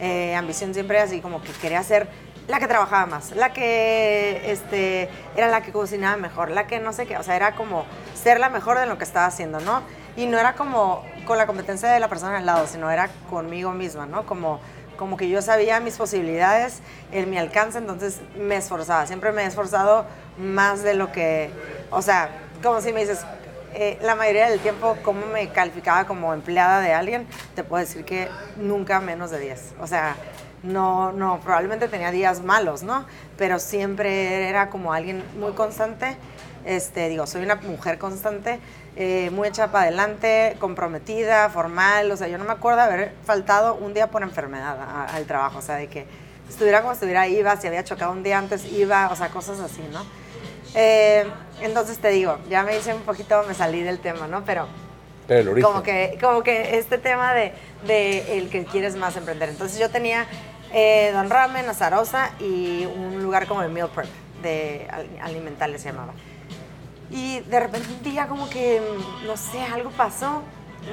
Eh, 0.00 0.34
ambición 0.34 0.74
siempre 0.74 0.98
así 0.98 1.20
como 1.20 1.40
que 1.40 1.52
quería 1.52 1.82
ser 1.82 2.08
la 2.48 2.58
que 2.58 2.66
trabajaba 2.66 3.06
más, 3.06 3.30
la 3.32 3.52
que 3.52 4.50
este, 4.50 5.08
era 5.36 5.48
la 5.48 5.62
que 5.62 5.72
cocinaba 5.72 6.16
mejor, 6.16 6.50
la 6.50 6.66
que 6.66 6.80
no 6.80 6.92
sé 6.92 7.06
qué, 7.06 7.16
o 7.16 7.22
sea, 7.22 7.36
era 7.36 7.54
como 7.54 7.84
ser 8.14 8.40
la 8.40 8.48
mejor 8.48 8.78
de 8.78 8.86
lo 8.86 8.98
que 8.98 9.04
estaba 9.04 9.26
haciendo, 9.26 9.60
¿no? 9.60 9.82
Y 10.16 10.26
no 10.26 10.38
era 10.38 10.54
como 10.54 11.04
con 11.26 11.38
la 11.38 11.46
competencia 11.46 11.88
de 11.88 12.00
la 12.00 12.08
persona 12.08 12.38
al 12.38 12.46
lado, 12.46 12.66
sino 12.66 12.90
era 12.90 13.08
conmigo 13.28 13.72
misma, 13.72 14.06
¿no? 14.06 14.26
Como, 14.26 14.58
como 15.00 15.16
que 15.16 15.30
yo 15.30 15.40
sabía 15.40 15.80
mis 15.80 15.96
posibilidades, 15.96 16.80
en 17.10 17.30
mi 17.30 17.38
alcance, 17.38 17.78
entonces 17.78 18.20
me 18.36 18.56
esforzaba. 18.56 19.06
Siempre 19.06 19.32
me 19.32 19.44
he 19.44 19.46
esforzado 19.46 20.04
más 20.36 20.82
de 20.82 20.92
lo 20.92 21.10
que, 21.10 21.48
o 21.90 22.02
sea, 22.02 22.28
como 22.62 22.82
si 22.82 22.92
me 22.92 23.00
dices, 23.00 23.24
eh, 23.72 23.98
la 24.02 24.14
mayoría 24.14 24.50
del 24.50 24.60
tiempo, 24.60 24.98
cómo 25.02 25.24
me 25.24 25.48
calificaba 25.48 26.04
como 26.04 26.34
empleada 26.34 26.82
de 26.82 26.92
alguien, 26.92 27.26
te 27.54 27.64
puedo 27.64 27.80
decir 27.80 28.04
que 28.04 28.28
nunca 28.58 29.00
menos 29.00 29.30
de 29.30 29.38
10. 29.38 29.76
O 29.80 29.86
sea, 29.86 30.16
no, 30.62 31.12
no, 31.12 31.40
probablemente 31.40 31.88
tenía 31.88 32.10
días 32.10 32.42
malos, 32.42 32.82
¿no? 32.82 33.06
Pero 33.38 33.58
siempre 33.58 34.50
era 34.50 34.68
como 34.68 34.92
alguien 34.92 35.24
muy 35.38 35.52
constante. 35.52 36.18
Este, 36.64 37.08
digo, 37.08 37.26
soy 37.26 37.42
una 37.42 37.56
mujer 37.56 37.98
constante, 37.98 38.58
eh, 38.96 39.30
muy 39.30 39.48
hecha 39.48 39.72
para 39.72 39.84
adelante, 39.84 40.56
comprometida, 40.60 41.48
formal, 41.48 42.10
o 42.10 42.16
sea, 42.16 42.28
yo 42.28 42.36
no 42.36 42.44
me 42.44 42.52
acuerdo 42.52 42.80
haber 42.80 43.12
faltado 43.24 43.74
un 43.74 43.94
día 43.94 44.08
por 44.08 44.22
enfermedad 44.22 44.76
al 45.08 45.24
trabajo, 45.24 45.58
o 45.58 45.62
sea, 45.62 45.76
de 45.76 45.88
que 45.88 46.06
estuviera 46.48 46.80
como 46.80 46.92
estuviera, 46.92 47.26
iba, 47.28 47.56
si 47.56 47.66
había 47.66 47.82
chocado 47.84 48.12
un 48.12 48.22
día 48.22 48.38
antes, 48.38 48.64
iba, 48.70 49.08
o 49.10 49.16
sea, 49.16 49.28
cosas 49.28 49.60
así, 49.60 49.82
¿no? 49.90 50.04
Eh, 50.74 51.24
entonces 51.62 51.98
te 51.98 52.10
digo, 52.10 52.38
ya 52.48 52.62
me 52.62 52.76
hice 52.76 52.92
un 52.94 53.02
poquito, 53.02 53.42
me 53.48 53.54
salí 53.54 53.82
del 53.82 53.98
tema, 53.98 54.26
¿no? 54.26 54.44
Pero, 54.44 54.68
como 55.62 55.82
que, 55.82 56.18
como 56.20 56.42
que 56.42 56.76
este 56.76 56.98
tema 56.98 57.34
de, 57.34 57.52
de, 57.86 58.38
el 58.38 58.50
que 58.50 58.64
quieres 58.64 58.96
más 58.96 59.16
emprender. 59.16 59.48
Entonces 59.48 59.78
yo 59.78 59.88
tenía 59.88 60.26
eh, 60.72 61.10
Don 61.12 61.30
Ramen, 61.30 61.68
Azarosa 61.68 62.32
y 62.40 62.84
un 62.84 63.22
lugar 63.22 63.46
como 63.46 63.62
de 63.62 63.68
meal 63.68 63.88
prep, 63.94 64.08
de 64.42 64.88
alimentales 65.22 65.82
se 65.82 65.90
llamaba. 65.90 66.12
Y 67.10 67.40
de 67.40 67.60
repente 67.60 67.88
un 67.88 68.02
día 68.02 68.26
como 68.26 68.48
que, 68.48 68.80
no 69.26 69.36
sé, 69.36 69.60
algo 69.62 69.90
pasó. 69.90 70.42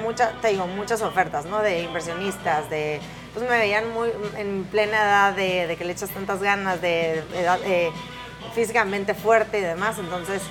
Mucha, 0.02 0.32
te 0.40 0.48
digo, 0.48 0.66
muchas 0.66 1.00
ofertas, 1.00 1.46
¿no? 1.46 1.62
De 1.62 1.82
inversionistas, 1.82 2.68
de... 2.68 3.00
Pues 3.32 3.48
me 3.48 3.56
veían 3.56 3.92
muy 3.92 4.10
en 4.36 4.64
plena 4.64 4.98
edad 4.98 5.32
de, 5.34 5.76
que 5.78 5.84
le 5.84 5.92
echas 5.92 6.10
tantas 6.10 6.42
ganas, 6.42 6.80
de, 6.80 7.22
edad, 7.34 7.58
físicamente 8.54 9.14
fuerte 9.14 9.58
y 9.58 9.62
demás. 9.62 9.98
Entonces, 9.98 10.42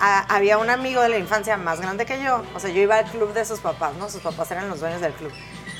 había 0.00 0.58
un 0.58 0.70
amigo 0.70 1.00
de 1.00 1.08
la 1.10 1.18
infancia 1.18 1.56
más 1.56 1.80
grande 1.80 2.06
que 2.06 2.22
yo. 2.22 2.42
O 2.54 2.60
sea, 2.60 2.70
yo 2.70 2.80
iba 2.80 2.96
al 2.96 3.04
club 3.04 3.32
de 3.32 3.44
sus 3.44 3.60
papás, 3.60 3.94
¿no? 3.94 4.08
Sus 4.08 4.20
papás 4.20 4.50
eran 4.50 4.68
los 4.68 4.80
dueños 4.80 5.00
del 5.00 5.12
club. 5.12 5.32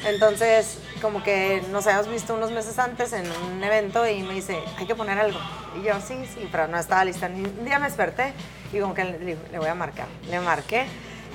Entonces, 0.05 0.79
como 1.01 1.23
que 1.23 1.63
nos 1.71 1.87
habíamos 1.87 2.09
visto 2.09 2.35
unos 2.35 2.51
meses 2.51 2.79
antes 2.79 3.13
en 3.13 3.25
un 3.31 3.63
evento 3.63 4.07
y 4.07 4.23
me 4.23 4.35
dice, 4.35 4.59
hay 4.77 4.87
que 4.87 4.95
poner 4.95 5.19
algo. 5.19 5.39
Y 5.81 5.85
yo, 5.85 5.95
sí, 6.01 6.27
sí, 6.35 6.49
pero 6.51 6.67
no 6.69 6.79
estaba 6.79 7.05
lista. 7.05 7.27
Un 7.27 7.65
día 7.65 7.79
me 7.79 7.87
desperté 7.87 8.33
y 8.73 8.81
como 8.81 8.95
que 8.95 9.05
le, 9.05 9.19
le 9.19 9.59
voy 9.59 9.69
a 9.69 9.75
marcar. 9.75 10.07
Le 10.29 10.41
marqué 10.41 10.87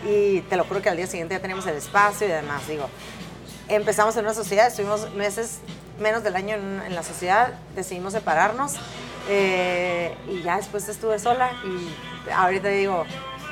y 0.06 0.42
te 0.42 0.58
lo 0.58 0.64
juro 0.66 0.81
que 0.81 0.90
al 0.90 0.98
día 0.98 1.08
siguiente 1.08 1.36
ya 1.36 1.42
teníamos 1.42 1.66
el 1.68 1.75
espacio 1.75 2.28
y 2.28 2.31
demás. 2.31 2.68
Digo, 2.68 2.90
empezamos 3.69 4.16
en 4.18 4.25
una 4.25 4.34
sociedad, 4.34 4.68
estuvimos 4.68 5.14
meses, 5.14 5.60
menos 6.00 6.24
del 6.24 6.36
año 6.36 6.56
en, 6.56 6.94
la 6.94 7.04
sociedad, 7.04 7.54
decidimos 7.75 8.14
separarnos 8.14 8.74
eh, 9.30 10.16
y 10.30 10.42
ya 10.42 10.58
después 10.58 10.88
estuve 10.90 11.19
sola 11.19 11.52
y 11.66 12.31
ahorita 12.31 12.69
digo, 12.69 13.06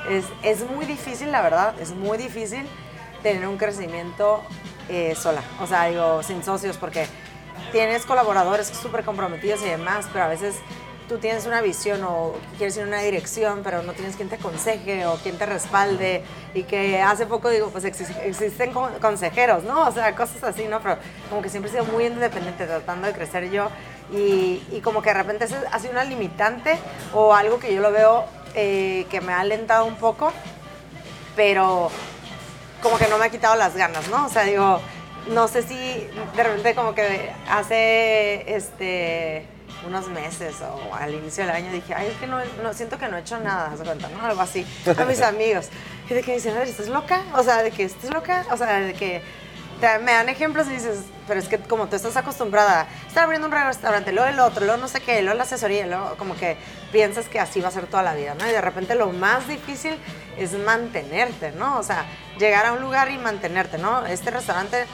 es, 0.10 0.26
es 0.44 0.70
muy 0.70 0.86
difícil, 0.86 1.32
la 1.32 1.42
verdad, 1.42 1.80
es 1.80 1.92
muy 1.92 2.18
difícil 2.18 2.66
tener 3.24 3.48
un 3.48 3.58
crecimiento 3.58 4.44
eh, 4.90 5.16
sola, 5.16 5.42
o 5.62 5.68
sea, 5.68 5.86
digo, 5.86 6.24
sin 6.24 6.44
socios, 6.44 6.78
porque 6.78 7.08
tienes 7.72 8.06
colaboradores 8.06 8.68
súper 8.68 9.04
comprometidos 9.04 9.62
y 9.62 9.70
demás, 9.70 10.08
pero 10.12 10.26
a 10.26 10.28
veces 10.28 10.56
tú 11.08 11.18
tienes 11.18 11.46
una 11.46 11.62
visión 11.62 12.04
o 12.04 12.34
quieres 12.58 12.76
ir 12.78 12.84
en 12.84 12.90
una 12.90 13.02
dirección, 13.02 13.62
pero 13.64 13.84
no 13.84 13.94
tienes 13.94 14.16
quien 14.16 14.30
te 14.30 14.36
aconseje 14.36 15.06
o 15.06 15.16
quien 15.18 15.38
te 15.38 15.46
respalde. 15.46 16.24
Y 16.54 16.64
que 16.64 17.02
hace 17.02 17.26
poco 17.26 17.50
digo, 17.50 17.70
pues 17.70 17.86
existen 17.86 18.74
consejeros, 19.02 19.64
¿no? 19.64 19.88
O 19.88 19.92
sea, 19.92 20.16
cosas 20.16 20.44
así, 20.44 20.66
¿no? 20.66 20.80
Pero 20.82 20.98
como 21.30 21.42
que 21.42 21.50
siempre 21.50 21.70
he 21.70 21.74
sido 21.74 21.86
muy 21.86 22.06
independiente 22.06 22.66
tratando 22.66 23.08
de 23.08 23.14
crecer 23.14 23.50
yo. 23.52 23.70
Y, 24.12 24.64
y 24.72 24.82
como 24.82 25.02
que 25.02 25.10
de 25.10 25.16
repente 25.16 25.46
ha 25.72 25.80
sido 25.80 25.92
una 25.92 26.04
limitante 26.04 26.78
o 27.14 27.34
algo 27.34 27.60
que 27.60 27.74
yo 27.74 27.82
lo 27.82 27.92
veo 27.92 28.26
eh, 28.54 29.06
que 29.10 29.20
me 29.20 29.34
ha 29.34 29.42
alentado 29.42 29.86
un 29.86 29.96
poco, 29.96 30.32
pero 31.36 31.92
como 32.86 33.00
que 33.00 33.08
no 33.08 33.18
me 33.18 33.26
ha 33.26 33.30
quitado 33.30 33.56
las 33.56 33.76
ganas, 33.76 34.08
¿no? 34.10 34.28
O 34.28 34.30
sea, 34.30 34.44
digo, 34.44 34.80
no 35.30 35.48
sé 35.48 35.64
si 35.64 35.76
de 36.36 36.44
repente 36.44 36.76
como 36.76 36.94
que 36.94 37.32
hace 37.50 38.56
este 38.56 39.48
unos 39.88 40.08
meses 40.10 40.56
o 40.62 40.94
al 40.94 41.16
inicio 41.16 41.46
del 41.48 41.56
año 41.56 41.72
dije, 41.72 41.96
ay, 41.96 42.08
es 42.08 42.18
que 42.20 42.28
no, 42.28 42.38
no 42.62 42.74
siento 42.74 43.00
que 43.00 43.08
no 43.08 43.18
he 43.18 43.22
hecho 43.22 43.40
nada, 43.40 43.76
¿se 43.76 43.84
cuenta? 43.84 44.08
¿no? 44.10 44.24
Algo 44.24 44.40
así, 44.42 44.64
a 44.86 45.04
mis 45.06 45.22
amigos. 45.24 45.70
Y 46.08 46.14
de 46.14 46.22
que 46.22 46.28
me 46.28 46.36
dicen, 46.36 46.56
a 46.56 46.60
ver, 46.60 46.68
¿estás 46.68 46.88
loca? 46.88 47.24
O 47.36 47.42
sea, 47.42 47.64
de 47.64 47.72
que 47.72 47.86
estás 47.86 48.12
loca, 48.12 48.46
o 48.52 48.58
sea, 48.58 48.80
de 48.80 48.94
que 48.94 49.24
me 49.82 50.12
dan 50.12 50.30
ejemplos 50.30 50.68
y 50.68 50.72
dices, 50.72 51.00
pero 51.28 51.40
es 51.40 51.48
que 51.48 51.60
como 51.60 51.88
tú 51.88 51.96
estás 51.96 52.16
acostumbrada 52.18 52.82
a 52.82 53.08
estar 53.08 53.24
abriendo 53.24 53.48
un 53.48 53.54
restaurante, 53.54 54.12
luego 54.12 54.30
el 54.30 54.40
otro, 54.40 54.66
luego 54.66 54.80
no 54.80 54.88
sé 54.88 55.02
qué, 55.02 55.22
luego 55.22 55.38
la 55.38 55.44
asesoría, 55.44 55.86
luego 55.86 56.16
como 56.18 56.36
que 56.36 56.58
piensas 56.92 57.28
que 57.28 57.40
así 57.40 57.62
va 57.62 57.70
a 57.70 57.72
ser 57.72 57.88
toda 57.88 58.04
la 58.04 58.14
vida, 58.14 58.36
¿no? 58.36 58.48
Y 58.48 58.52
de 58.52 58.62
repente 58.62 58.96
lo 58.96 59.12
más 59.12 59.48
difícil 59.48 59.98
es 60.38 60.54
mantenerte, 60.54 61.52
¿no? 61.52 61.78
O 61.78 61.84
sea, 61.84 62.06
llegar 62.40 62.66
a 62.66 62.74
un 62.74 62.82
lugar 62.82 63.12
y 63.12 63.18
mantenerte, 63.18 63.78
¿no? 63.78 64.06
Este 64.06 64.32
restaurante, 64.32 64.86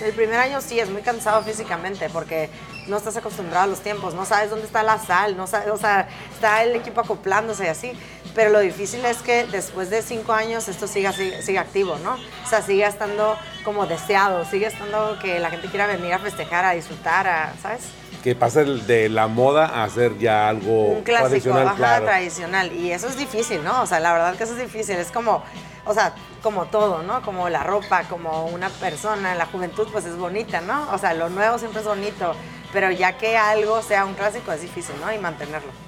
el 0.00 0.12
primer 0.12 0.38
año 0.38 0.60
sí 0.60 0.78
es 0.78 0.90
muy 0.90 1.02
cansado 1.02 1.42
físicamente 1.42 2.08
porque 2.10 2.50
no 2.86 2.96
estás 2.98 3.16
acostumbrado 3.16 3.64
a 3.64 3.66
los 3.66 3.80
tiempos, 3.80 4.14
no 4.14 4.24
sabes 4.24 4.50
dónde 4.50 4.66
está 4.66 4.82
la 4.82 4.98
sal, 4.98 5.36
no 5.36 5.46
sabes, 5.46 5.68
o 5.68 5.78
sea, 5.78 6.08
está 6.32 6.62
el 6.62 6.76
equipo 6.76 7.00
acoplándose 7.00 7.64
y 7.64 7.68
así. 7.68 7.92
Pero 8.36 8.50
lo 8.50 8.60
difícil 8.60 9.02
es 9.06 9.16
que 9.22 9.46
después 9.46 9.88
de 9.88 10.02
cinco 10.02 10.34
años 10.34 10.68
esto 10.68 10.86
siga, 10.86 11.12
siga, 11.12 11.62
activo, 11.62 11.96
¿no? 12.04 12.12
O 12.12 12.48
sea, 12.48 12.60
siga 12.60 12.86
estando 12.86 13.36
como 13.64 13.86
deseado, 13.86 14.44
sigue 14.44 14.66
estando 14.66 15.18
que 15.22 15.40
la 15.40 15.48
gente 15.50 15.68
quiera 15.68 15.86
venir 15.86 16.12
a 16.12 16.18
festejar, 16.18 16.66
a 16.66 16.72
disfrutar, 16.72 17.26
a, 17.26 17.54
¿sabes? 17.62 17.88
Que 18.22 18.34
pase 18.34 18.64
de 18.64 19.08
la 19.08 19.26
moda 19.26 19.82
a 19.82 19.88
ser 19.88 20.18
ya 20.18 20.50
algo 20.50 20.88
Un 20.88 21.02
clásico, 21.02 21.50
tradicional. 21.50 22.04
tradicional. 22.04 22.72
Y 22.72 22.92
eso 22.92 23.08
es 23.08 23.16
difícil, 23.16 23.64
¿no? 23.64 23.82
O 23.82 23.86
sea, 23.86 24.00
la 24.00 24.12
verdad 24.12 24.36
que 24.36 24.44
eso 24.44 24.52
es 24.52 24.60
difícil. 24.60 24.96
Es 24.96 25.10
como 25.10 25.42
o 25.86 25.94
sea, 25.94 26.12
como 26.42 26.66
todo, 26.66 27.02
¿no? 27.02 27.22
Como 27.22 27.48
la 27.48 27.62
ropa, 27.62 28.02
como 28.04 28.46
una 28.46 28.68
persona, 28.68 29.34
la 29.34 29.46
juventud 29.46 29.88
pues 29.90 30.04
es 30.04 30.16
bonita, 30.16 30.60
¿no? 30.60 30.92
O 30.92 30.98
sea, 30.98 31.14
lo 31.14 31.30
nuevo 31.30 31.58
siempre 31.58 31.80
es 31.80 31.86
bonito, 31.86 32.34
pero 32.72 32.90
ya 32.90 33.16
que 33.16 33.38
algo 33.38 33.80
sea 33.82 34.04
un 34.04 34.14
clásico 34.14 34.52
es 34.52 34.60
difícil, 34.60 34.96
¿no? 35.00 35.12
Y 35.12 35.18
mantenerlo. 35.18 35.85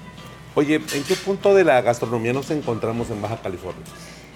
Oye, 0.59 0.75
¿en 0.75 1.03
qué 1.05 1.15
punto 1.15 1.55
de 1.55 1.63
la 1.63 1.79
gastronomía 1.79 2.33
nos 2.33 2.51
encontramos 2.51 3.09
en 3.11 3.21
Baja 3.21 3.37
California? 3.41 3.81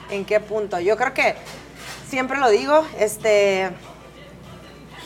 ¿En 0.10 0.24
qué 0.24 0.40
punto? 0.40 0.80
Yo 0.80 0.96
creo 0.96 1.14
que 1.14 1.36
siempre 2.08 2.38
lo 2.38 2.50
digo, 2.50 2.86
este, 2.98 3.72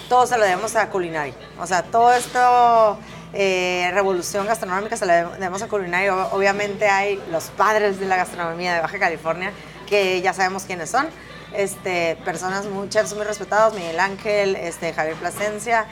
todo 0.09 0.27
se 0.27 0.37
lo 0.37 0.43
debemos 0.43 0.75
a 0.75 0.91
culinaria. 0.91 1.33
O 1.59 1.65
sea, 1.65 1.81
todo 1.81 2.13
esto, 2.13 2.99
eh, 3.33 3.89
revolución 3.95 4.45
gastronómica 4.45 4.95
se 4.95 5.07
lo 5.07 5.13
debemos 5.13 5.59
a 5.63 5.67
culinaria. 5.67 6.13
Obviamente 6.27 6.87
hay 6.87 7.19
los 7.31 7.45
padres 7.45 7.99
de 7.99 8.05
la 8.05 8.17
gastronomía 8.17 8.75
de 8.75 8.81
Baja 8.81 8.99
California, 8.99 9.51
que 9.89 10.21
ya 10.21 10.33
sabemos 10.33 10.65
quiénes 10.65 10.91
son. 10.91 11.07
Este, 11.51 12.15
personas 12.25 12.67
muy 12.67 12.89
chefs 12.89 13.15
muy 13.15 13.25
respetados, 13.25 13.73
Miguel 13.73 13.99
Ángel, 13.99 14.55
este, 14.55 14.93
Javier 14.93 15.15
Plasencia, 15.15 15.87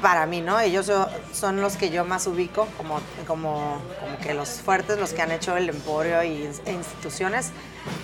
para 0.00 0.26
mí, 0.26 0.40
¿no? 0.40 0.60
Ellos 0.60 0.90
son 1.32 1.60
los 1.60 1.76
que 1.76 1.90
yo 1.90 2.04
más 2.04 2.26
ubico 2.26 2.66
como, 2.76 3.00
como, 3.26 3.80
como 4.00 4.18
que 4.18 4.34
los 4.34 4.48
fuertes, 4.60 4.98
los 4.98 5.12
que 5.12 5.22
han 5.22 5.32
hecho 5.32 5.56
el 5.56 5.68
emporio 5.68 6.22
y, 6.22 6.48
e 6.64 6.72
instituciones. 6.72 7.50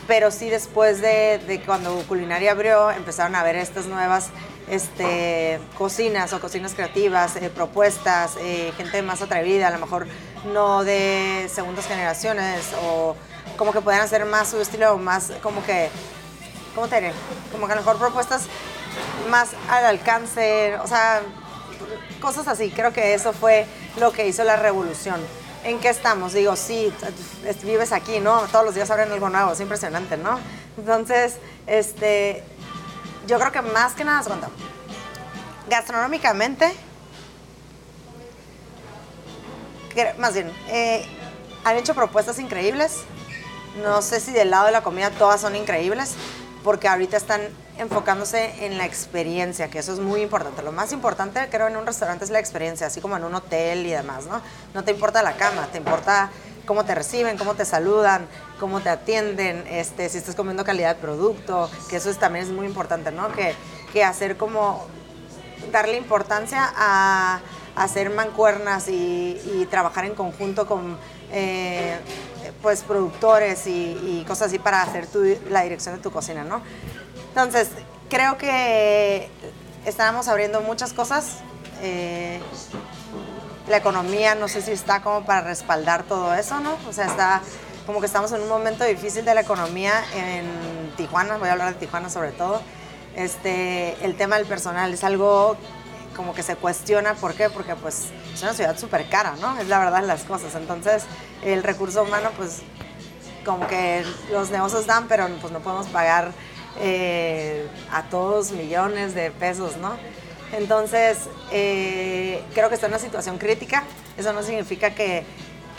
Pero 0.07 0.31
sí 0.31 0.51
después 0.51 1.01
de, 1.01 1.39
de, 1.47 1.61
cuando 1.61 1.95
Culinaria 2.09 2.53
abrió, 2.53 2.91
empezaron 2.91 3.35
a 3.37 3.43
ver 3.43 3.57
estas 3.57 3.87
nuevas 3.87 4.31
este, 4.69 5.61
cocinas 5.77 6.33
o 6.33 6.41
cocinas 6.41 6.75
creativas, 6.75 7.37
eh, 7.37 7.51
propuestas, 7.51 8.37
eh, 8.41 8.73
gente 8.77 9.03
más 9.03 9.23
atrevida, 9.23 9.69
a 9.69 9.71
lo 9.71 9.79
mejor 9.79 10.07
no 10.53 10.85
de 10.85 11.51
segundas 11.53 11.87
generaciones 11.87 12.73
o 12.83 13.17
como 13.57 13.73
que 13.73 13.81
puedan 13.81 14.01
hacer 14.01 14.25
más 14.25 14.49
su 14.49 14.61
estilo, 14.61 14.97
más 14.99 15.33
como 15.43 15.65
que, 15.65 15.91
¿cómo 16.75 16.89
te 16.89 16.97
diré? 16.97 17.13
Como 17.53 17.67
que 17.67 17.73
a 17.73 17.77
lo 17.77 17.83
mejor 17.83 17.99
propuestas 17.99 18.47
más 19.31 19.51
al 19.69 19.85
alcance, 19.85 20.77
o 20.83 20.87
sea, 20.87 21.23
cosas 22.21 22.49
así. 22.49 22.71
Creo 22.71 22.93
que 22.93 23.15
eso 23.15 23.33
fue 23.33 23.67
lo 23.99 24.13
que 24.13 24.27
hizo 24.27 24.45
la 24.45 24.57
revolución. 24.57 25.21
¿En 25.65 25.79
qué 25.81 25.89
estamos? 25.89 26.35
Digo, 26.35 26.57
sí, 26.57 26.93
vives 27.63 27.93
aquí, 27.93 28.21
¿no? 28.21 28.43
Todos 28.53 28.67
los 28.67 28.75
días 28.75 28.91
abren 28.91 29.11
algo 29.11 29.31
nuevo, 29.31 29.53
es 29.53 29.61
impresionante, 29.61 30.17
¿no? 30.17 30.39
Entonces, 30.77 31.37
este, 31.67 32.43
yo 33.27 33.39
creo 33.39 33.51
que 33.51 33.63
más 33.63 33.95
que 33.95 34.05
nada, 34.05 34.23
cuenta, 34.23 34.51
gastronómicamente, 35.69 36.71
más 40.19 40.35
bien, 40.35 40.53
eh, 40.69 41.07
han 41.65 41.77
hecho 41.77 41.95
propuestas 41.95 42.39
increíbles. 42.39 43.03
No 43.83 44.03
sé 44.03 44.21
si 44.21 44.33
del 44.33 44.51
lado 44.51 44.67
de 44.67 44.73
la 44.73 44.83
comida 44.83 45.11
todas 45.11 45.41
son 45.41 45.57
increíbles, 45.57 46.15
porque 46.63 46.89
ahorita 46.89 47.17
están 47.17 47.41
enfocándose 47.79 48.65
en 48.65 48.79
la 48.79 48.87
experiencia, 48.87 49.69
que 49.69 49.79
eso 49.79 49.93
es 49.93 49.99
muy 49.99 50.23
importante. 50.23 50.63
Lo 50.63 50.73
más 50.73 50.93
importante, 50.93 51.49
creo, 51.51 51.69
en 51.69 51.77
un 51.77 51.87
restaurante 51.87 52.25
es 52.25 52.31
la 52.31 52.39
experiencia, 52.39 52.87
así 52.87 53.01
como 53.01 53.17
en 53.17 53.25
un 53.25 53.35
hotel 53.35 53.87
y 53.87 53.91
demás, 53.91 54.27
¿no? 54.27 54.41
No 54.75 54.85
te 54.85 54.93
importa 54.93 55.23
la 55.23 55.37
cama, 55.37 55.69
te 55.73 55.79
importa 55.79 56.31
cómo 56.67 56.85
te 56.85 56.95
reciben, 56.95 57.37
cómo 57.37 57.55
te 57.55 57.65
saludan, 57.65 58.27
cómo 58.61 58.81
te 58.81 58.89
atienden, 58.89 59.67
este, 59.69 60.09
si 60.09 60.19
estás 60.19 60.35
comiendo 60.35 60.65
calidad 60.65 60.95
de 60.95 61.01
producto, 61.01 61.71
que 61.91 61.97
eso 61.97 62.13
también 62.15 62.45
es 62.47 62.53
muy 62.53 62.67
importante, 62.67 63.11
¿no? 63.11 63.33
Que, 63.33 63.55
que 63.93 64.05
hacer 64.05 64.37
como, 64.37 64.87
darle 65.73 65.97
importancia 65.97 66.73
a, 66.77 67.41
hacer 67.77 68.11
mancuernas 68.11 68.87
y, 68.89 69.67
trabajar 69.69 70.05
en 70.05 70.15
conjunto 70.15 70.67
con 70.67 70.97
eh, 71.33 71.99
pues 72.63 72.83
productores 72.83 73.67
y, 73.67 74.25
cosas 74.29 74.49
así 74.49 74.59
para 74.61 74.83
hacer 74.83 75.09
la 75.51 75.63
dirección 75.63 75.97
de 75.97 76.01
tu 76.01 76.13
cocina, 76.13 76.45
¿no? 76.45 76.63
Entonces, 77.35 77.69
creo 78.09 78.39
que 78.39 79.29
estábamos 79.85 80.29
abriendo 80.29 80.61
muchas 80.61 80.93
cosas. 80.93 81.39
Eh, 81.83 82.41
la 83.69 83.77
economía 83.77 84.37
no 84.37 84.47
sé 84.47 84.63
si 84.63 84.71
está 84.71 85.03
como 85.03 85.25
para 85.25 85.41
respaldar 85.41 86.05
todo 86.05 86.33
eso, 86.35 86.61
¿no? 86.61 86.79
O 86.89 86.93
sea, 86.93 87.07
está 87.07 87.43
como 87.87 87.99
que 87.99 88.07
estamos 88.07 88.31
en 88.31 88.41
un 88.41 88.49
momento 88.49 88.85
difícil 88.85 89.25
de 89.25 89.35
la 89.35 89.41
economía 89.41 90.05
en 90.15 90.93
Tijuana, 90.97 91.37
voy 91.39 91.49
a 91.49 91.53
hablar 91.53 91.75
de 91.75 91.81
Tijuana 91.81 92.09
sobre 92.09 92.31
todo. 92.31 92.63
Este, 93.17 93.97
el 94.05 94.15
tema 94.15 94.37
del 94.37 94.47
personal 94.47 94.95
es 94.95 95.03
algo 95.03 95.57
como 96.15 96.35
que 96.35 96.45
se 96.45 96.55
cuestiona, 96.55 97.15
¿por 97.15 97.35
qué? 97.35 97.51
Porque 97.51 97.75
pues 97.75 98.11
es 98.33 98.43
una 98.45 98.55
ciudad 98.55 98.79
súper 98.79 99.09
cara, 99.09 99.35
¿no? 99.41 99.59
Es 99.59 99.67
la 99.67 99.81
verdad 99.81 100.05
las 100.05 100.23
cosas. 100.23 100.55
Entonces, 100.55 101.03
el 101.43 101.65
recurso 101.65 102.05
humano, 102.05 102.31
pues 102.37 102.63
como 103.45 103.67
que 103.67 104.05
los 104.31 104.51
negocios 104.51 104.87
dan, 104.87 105.09
pero 105.09 105.27
pues 105.41 105.53
no 105.53 105.59
podemos 105.59 105.89
pagar 105.89 106.31
eh, 106.81 107.67
a 107.93 108.03
todos 108.05 108.53
millones 108.53 109.15
de 109.15 109.31
pesos, 109.31 109.77
¿no? 109.77 109.93
Entonces, 110.53 111.19
eh, 111.53 112.43
creo 112.55 112.69
que 112.69 112.77
está 112.77 112.87
en 112.87 112.93
una 112.93 113.01
situación 113.01 113.39
crítica. 113.39 113.83
Eso 114.17 114.33
no 114.33 114.43
significa 114.43 114.95
que, 114.95 115.25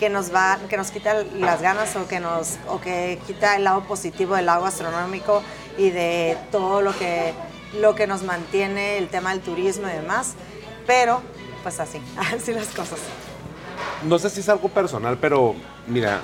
nos 0.09 0.33
va, 0.33 0.59
que 0.69 0.77
nos 0.77 0.91
quita 0.91 1.23
las 1.35 1.61
ganas 1.61 1.95
o 1.95 2.07
que 2.07 2.19
nos, 2.19 2.57
o 2.67 2.81
que 2.81 3.19
quita 3.25 3.55
el 3.55 3.63
lado 3.63 3.83
positivo 3.83 4.35
del 4.35 4.47
lado 4.47 4.63
gastronómico 4.63 5.41
y 5.77 5.89
de 5.91 6.37
todo 6.51 6.81
lo 6.81 6.97
que, 6.97 7.33
lo 7.79 7.95
que 7.95 8.05
nos 8.07 8.23
mantiene 8.23 8.97
el 8.97 9.07
tema 9.07 9.31
del 9.31 9.41
turismo 9.41 9.87
y 9.87 9.93
demás. 9.93 10.33
Pero, 10.85 11.21
pues 11.63 11.79
así, 11.79 12.01
así 12.33 12.53
las 12.53 12.67
cosas. 12.67 12.99
No 14.03 14.19
sé 14.19 14.29
si 14.29 14.41
es 14.41 14.49
algo 14.49 14.67
personal, 14.69 15.17
pero 15.19 15.55
mira, 15.87 16.21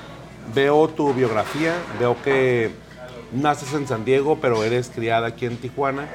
veo 0.54 0.88
tu 0.90 1.14
biografía, 1.14 1.74
veo 2.00 2.22
que 2.22 2.72
naces 3.32 3.74
en 3.74 3.88
San 3.88 4.06
Diego, 4.06 4.40
pero 4.42 4.64
eres 4.64 4.90
criada 4.94 5.28
aquí 5.28 5.46
en 5.46 5.58
Tijuana. 5.58 6.08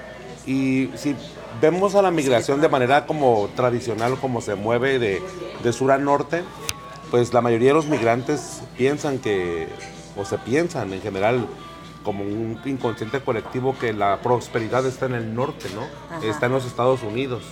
Y 0.46 0.90
si 0.94 1.16
vemos 1.61 1.94
a 1.94 2.02
la 2.02 2.11
migración 2.11 2.61
de 2.61 2.68
manera 2.68 3.06
como 3.06 3.49
tradicional, 3.56 4.16
como 4.20 4.40
se 4.40 4.54
mueve 4.54 4.99
de, 4.99 5.23
de 5.62 5.73
sur 5.73 5.90
a 5.90 5.99
norte, 5.99 6.44
pues 7.11 7.32
la 7.32 7.40
mayoría 7.40 7.68
de 7.68 7.75
los 7.75 7.87
migrantes 7.87 8.62
piensan 8.76 9.18
que, 9.18 9.68
o 10.16 10.25
se 10.25 10.38
piensan 10.38 10.92
en 10.92 11.00
general, 11.00 11.46
como 12.06 12.23
un 12.23 12.61
inconsciente 12.64 13.20
colectivo 13.20 13.76
que 13.76 13.92
la 13.92 14.20
prosperidad 14.23 14.87
está 14.87 15.06
en 15.06 15.14
el 15.14 15.35
norte, 15.35 15.68
¿no? 15.75 16.23
Está 16.25 16.46
en 16.46 16.52
los 16.52 16.64
Estados 16.64 17.02
Unidos. 17.02 17.42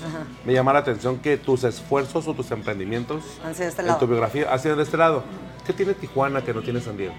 Me 0.45 0.53
llama 0.53 0.73
la 0.73 0.79
atención 0.79 1.19
que 1.19 1.37
tus 1.37 1.65
esfuerzos 1.65 2.29
o 2.29 2.35
tus 2.35 2.53
emprendimientos 2.53 3.25
este 3.51 3.83
en 3.83 3.99
tu 3.99 4.07
biografía 4.07 4.53
han 4.53 4.61
sido 4.61 4.77
de 4.77 4.85
este 4.85 4.97
lado. 4.97 5.25
¿Qué 5.67 5.73
tiene 5.73 5.95
Tijuana 5.95 6.43
que 6.43 6.55
no 6.55 6.63
tiene 6.63 6.81
San 6.81 6.97
Diego? 6.97 7.15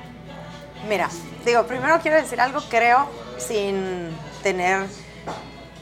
Mira, 0.88 1.10
digo, 1.44 1.66
primero 1.66 2.00
quiero 2.00 2.18
decir 2.18 2.40
algo, 2.40 2.62
creo, 2.70 3.10
sin 3.40 4.16
tener, 4.44 4.86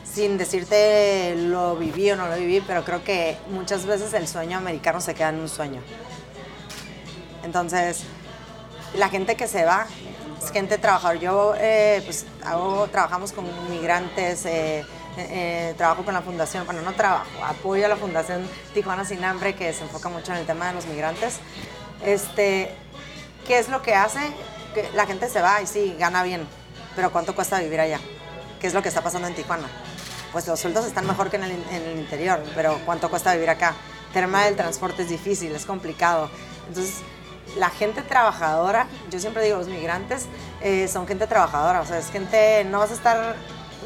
sin 0.05 0.37
decirte 0.37 1.35
lo 1.35 1.75
viví 1.75 2.09
o 2.11 2.15
no 2.15 2.27
lo 2.27 2.35
viví, 2.35 2.61
pero 2.65 2.85
creo 2.85 3.03
que 3.03 3.37
muchas 3.49 3.85
veces 3.85 4.13
el 4.13 4.27
sueño 4.29 4.57
americano 4.57 5.01
se 5.01 5.13
queda 5.13 5.29
en 5.29 5.39
un 5.39 5.49
sueño. 5.49 5.81
Entonces, 7.43 8.03
la 8.95 9.09
gente 9.09 9.35
que 9.35 9.47
se 9.47 9.65
va 9.65 9.87
es 10.41 10.51
gente 10.51 10.77
trabajadora. 10.77 11.19
Yo, 11.19 11.53
eh, 11.57 12.01
pues, 12.05 12.25
hago, 12.45 12.87
trabajamos 12.87 13.33
con 13.33 13.45
inmigrantes, 13.45 14.45
eh, 14.45 14.85
eh, 15.17 15.73
trabajo 15.77 16.05
con 16.05 16.13
la 16.13 16.21
fundación, 16.21 16.65
bueno, 16.65 16.81
no 16.81 16.93
trabajo, 16.93 17.25
apoyo 17.45 17.85
a 17.85 17.89
la 17.89 17.97
fundación 17.97 18.47
Tijuana 18.73 19.03
Sin 19.03 19.23
Hambre, 19.25 19.53
que 19.53 19.73
se 19.73 19.83
enfoca 19.83 20.07
mucho 20.07 20.31
en 20.31 20.37
el 20.37 20.45
tema 20.45 20.67
de 20.69 20.75
los 20.75 20.85
migrantes. 20.85 21.39
Este, 22.05 22.73
¿Qué 23.45 23.59
es 23.59 23.67
lo 23.67 23.81
que 23.81 23.93
hace? 23.93 24.21
La 24.93 25.05
gente 25.05 25.29
se 25.29 25.41
va 25.41 25.61
y 25.61 25.67
sí, 25.67 25.95
gana 25.97 26.23
bien, 26.23 26.47
pero 26.95 27.11
¿cuánto 27.11 27.35
cuesta 27.35 27.59
vivir 27.59 27.79
allá? 27.79 27.99
¿Qué 28.59 28.67
es 28.67 28.73
lo 28.73 28.81
que 28.81 28.89
está 28.89 29.01
pasando 29.01 29.27
en 29.27 29.35
Tijuana? 29.35 29.67
Pues 30.31 30.47
los 30.47 30.59
sueldos 30.59 30.85
están 30.85 31.05
mejor 31.05 31.29
que 31.29 31.37
en 31.37 31.43
el, 31.43 31.99
interior, 31.99 32.41
pero 32.55 32.79
¿cuánto 32.85 33.09
cuesta 33.09 33.33
vivir 33.33 33.49
acá? 33.49 33.73
Tema 34.13 34.45
del 34.45 34.55
transporte 34.55 35.03
es 35.03 35.09
difícil, 35.09 35.53
es 35.53 35.65
complicado. 35.65 36.29
Entonces, 36.67 36.95
la 37.57 37.69
gente 37.69 38.01
trabajadora, 38.01 38.87
yo 39.11 39.19
siempre 39.19 39.43
digo, 39.43 39.57
los 39.57 39.67
migrantes 39.67 40.27
eh, 40.61 40.87
son 40.87 41.07
gente 41.07 41.27
trabajadora, 41.27 41.81
o 41.81 41.85
sea, 41.85 41.99
es 41.99 42.09
gente, 42.09 42.63
no 42.63 42.79
vas 42.79 42.91
a 42.91 42.93
estar 42.93 43.35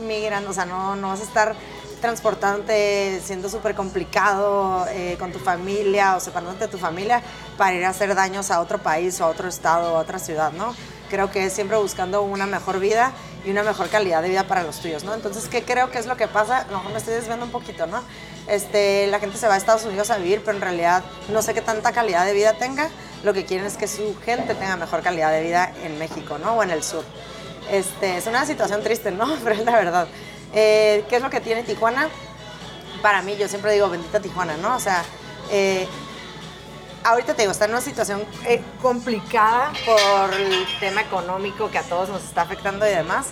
migrando, 0.06 0.52
o 0.52 0.54
sea, 0.54 0.66
no, 0.66 0.96
no 0.96 1.10
vas 1.10 1.22
a 1.22 1.24
estar 1.24 1.56
transportándote 2.00 3.22
siendo 3.24 3.50
súper 3.50 3.76
complicado 3.76 4.86
eh, 4.90 5.16
con 5.20 5.32
tu 5.32 5.40
familia 5.40 6.16
o 6.16 6.20
separándote 6.20 6.66
de 6.66 6.72
tu 6.72 6.78
familia 6.78 7.22
para 7.58 7.74
ir 7.76 7.86
a 7.86 7.90
hacer 7.90 8.14
daños 8.16 8.52
a 8.52 8.62
otro 8.62 8.78
país 8.78 9.20
o 9.22 9.26
a 9.26 9.28
otro 9.28 9.48
estado 9.48 9.94
o 9.94 9.98
a 9.98 10.00
otra 10.00 10.20
ciudad, 10.20 10.52
¿no? 10.52 10.76
Creo 11.10 11.32
que 11.32 11.46
es 11.46 11.54
siempre 11.54 11.78
buscando 11.78 12.22
una 12.22 12.46
mejor 12.46 12.80
vida 12.80 13.14
y 13.46 13.52
una 13.52 13.64
mejor 13.64 13.88
calidad 13.88 14.22
de 14.22 14.30
vida 14.30 14.44
para 14.44 14.64
los 14.64 14.80
tuyos, 14.80 15.04
¿no? 15.06 15.14
Entonces, 15.14 15.48
¿qué 15.48 15.64
creo 15.64 15.90
que 15.90 16.00
es 16.00 16.06
lo 16.06 16.18
que 16.18 16.28
pasa? 16.28 16.60
A 16.60 16.72
lo 16.72 16.78
mejor 16.78 16.92
me 16.92 16.98
estoy 16.98 17.14
desviando 17.14 17.46
un 17.46 17.52
poquito, 17.52 17.88
¿no? 17.88 18.04
Este, 18.48 19.08
la 19.08 19.20
gente 19.20 19.38
se 19.38 19.48
va 19.48 19.54
a 19.54 19.58
Estados 19.58 19.86
Unidos 19.86 20.10
a 20.10 20.18
vivir, 20.18 20.42
pero 20.44 20.58
en 20.58 20.62
realidad 20.62 21.04
no 21.30 21.42
sé 21.42 21.54
qué 21.54 21.62
tanta 21.62 21.94
calidad 21.94 22.26
de 22.26 22.34
vida 22.34 22.54
tenga. 22.54 22.90
Lo 23.24 23.34
que 23.34 23.46
quieren 23.46 23.66
es 23.66 23.78
que 23.78 23.88
su 23.88 24.16
gente 24.26 24.54
tenga 24.54 24.76
mejor 24.76 25.02
calidad 25.02 25.32
de 25.32 25.44
vida 25.44 25.72
en 25.84 25.98
México, 25.98 26.38
¿no? 26.38 26.54
O 26.56 26.64
en 26.64 26.72
el 26.72 26.84
sur. 26.84 27.04
Este, 27.72 28.18
es 28.18 28.28
una 28.28 28.46
situación 28.46 28.84
triste, 28.84 29.12
¿no? 29.12 29.28
Pero 29.44 29.56
es 29.56 29.66
la 29.66 29.72
verdad. 29.72 30.08
Eh, 30.54 31.06
¿Qué 31.10 31.18
es 31.18 31.22
lo 31.22 31.30
que 31.30 31.42
tiene 31.42 31.64
Tijuana? 31.64 32.10
Para 33.02 33.22
mí, 33.22 33.36
yo 33.38 33.48
siempre 33.48 33.74
digo, 33.74 33.90
bendita 33.90 34.20
Tijuana, 34.20 34.58
¿no? 34.58 34.76
O 34.76 34.80
sea, 34.80 35.04
eh, 35.52 35.88
ahorita 37.04 37.34
te 37.34 37.44
digo, 37.44 37.52
está 37.52 37.66
en 37.66 37.72
una 37.72 37.82
situación 37.82 38.26
eh, 38.46 38.62
complicada 38.82 39.72
por 39.86 40.34
el 40.34 40.66
tema 40.80 41.02
económico 41.02 41.70
que 41.70 41.78
a 41.78 41.84
todos 41.84 42.10
nos 42.10 42.24
está 42.24 42.42
afectando 42.42 42.88
y 42.88 42.92
demás. 42.92 43.28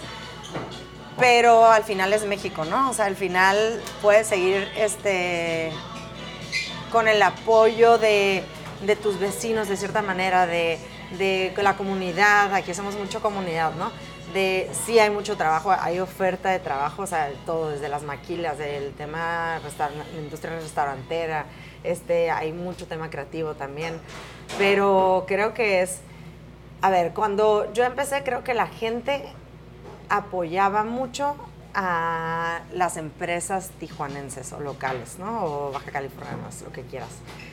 Pero 1.18 1.66
al 1.66 1.84
final 1.84 2.12
es 2.12 2.26
México, 2.26 2.66
¿no? 2.66 2.90
O 2.90 2.94
sea, 2.94 3.06
al 3.06 3.16
final 3.16 3.82
puedes 4.02 4.28
seguir 4.28 4.70
este, 4.76 5.72
con 6.92 7.08
el 7.08 7.22
apoyo 7.22 7.98
de, 7.98 8.44
de 8.86 8.96
tus 8.98 9.18
vecinos 9.18 9.70
de 9.70 9.78
cierta 9.78 10.02
manera, 10.02 10.46
de, 10.46 10.78
de 11.18 11.54
la 11.64 11.78
comunidad. 11.78 12.54
Aquí 12.54 12.74
somos 12.74 12.96
mucho 12.96 13.22
comunidad, 13.22 13.72
¿no? 13.76 13.92
De 14.36 14.70
sí 14.86 15.00
hay 15.00 15.10
mucho 15.10 15.38
trabajo, 15.38 15.72
hay 15.72 16.00
oferta 16.00 16.50
de 16.50 16.60
trabajo, 16.60 17.04
o 17.04 17.08
sea, 17.08 17.32
todo 17.46 17.70
desde 17.72 17.88
las 17.88 18.04
maquilas, 18.04 18.58
del 18.58 18.94
tema 18.94 19.62
la 19.80 20.20
industria 20.20 20.60
restaurantera, 20.60 21.46
este, 21.84 22.30
hay 22.30 22.52
mucho 22.52 22.86
tema 22.86 23.10
creativo 23.10 23.56
también, 23.56 23.98
pero 24.58 25.24
creo 25.26 25.54
que 25.54 25.82
es, 25.82 26.02
a 26.82 26.90
ver, 26.90 27.14
cuando 27.14 27.72
yo 27.74 27.86
empecé 27.86 28.24
creo 28.24 28.44
que 28.44 28.54
la 28.54 28.68
gente 28.68 29.24
apoyaba 30.10 30.84
mucho 30.84 31.38
a 31.74 32.60
las 32.74 32.98
empresas 32.98 33.70
tijuanenses 33.80 34.52
o 34.52 34.60
locales, 34.60 35.18
¿no? 35.18 35.46
O 35.46 35.72
baja 35.72 35.92
californianas, 35.92 36.62
lo 36.62 36.72
que 36.74 36.82
quieras. 36.82 37.10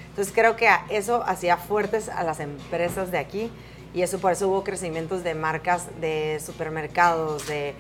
Entonces 0.08 0.34
creo 0.34 0.56
que 0.56 0.68
eso 0.90 1.22
hacía 1.24 1.56
fuertes 1.56 2.08
a 2.08 2.22
las 2.24 2.40
empresas 2.40 3.10
de 3.10 3.18
aquí 3.18 3.50
y 3.94 4.02
eso 4.02 4.18
por 4.18 4.32
eso 4.32 4.48
hubo 4.48 4.64
crecimientos 4.64 5.22
de 5.22 5.34
marcas 5.34 5.86
de 6.00 6.40
supermercados, 6.44 7.46
de, 7.46 7.74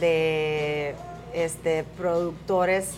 de 0.00 0.94
este, 1.34 1.84
productores, 1.96 2.90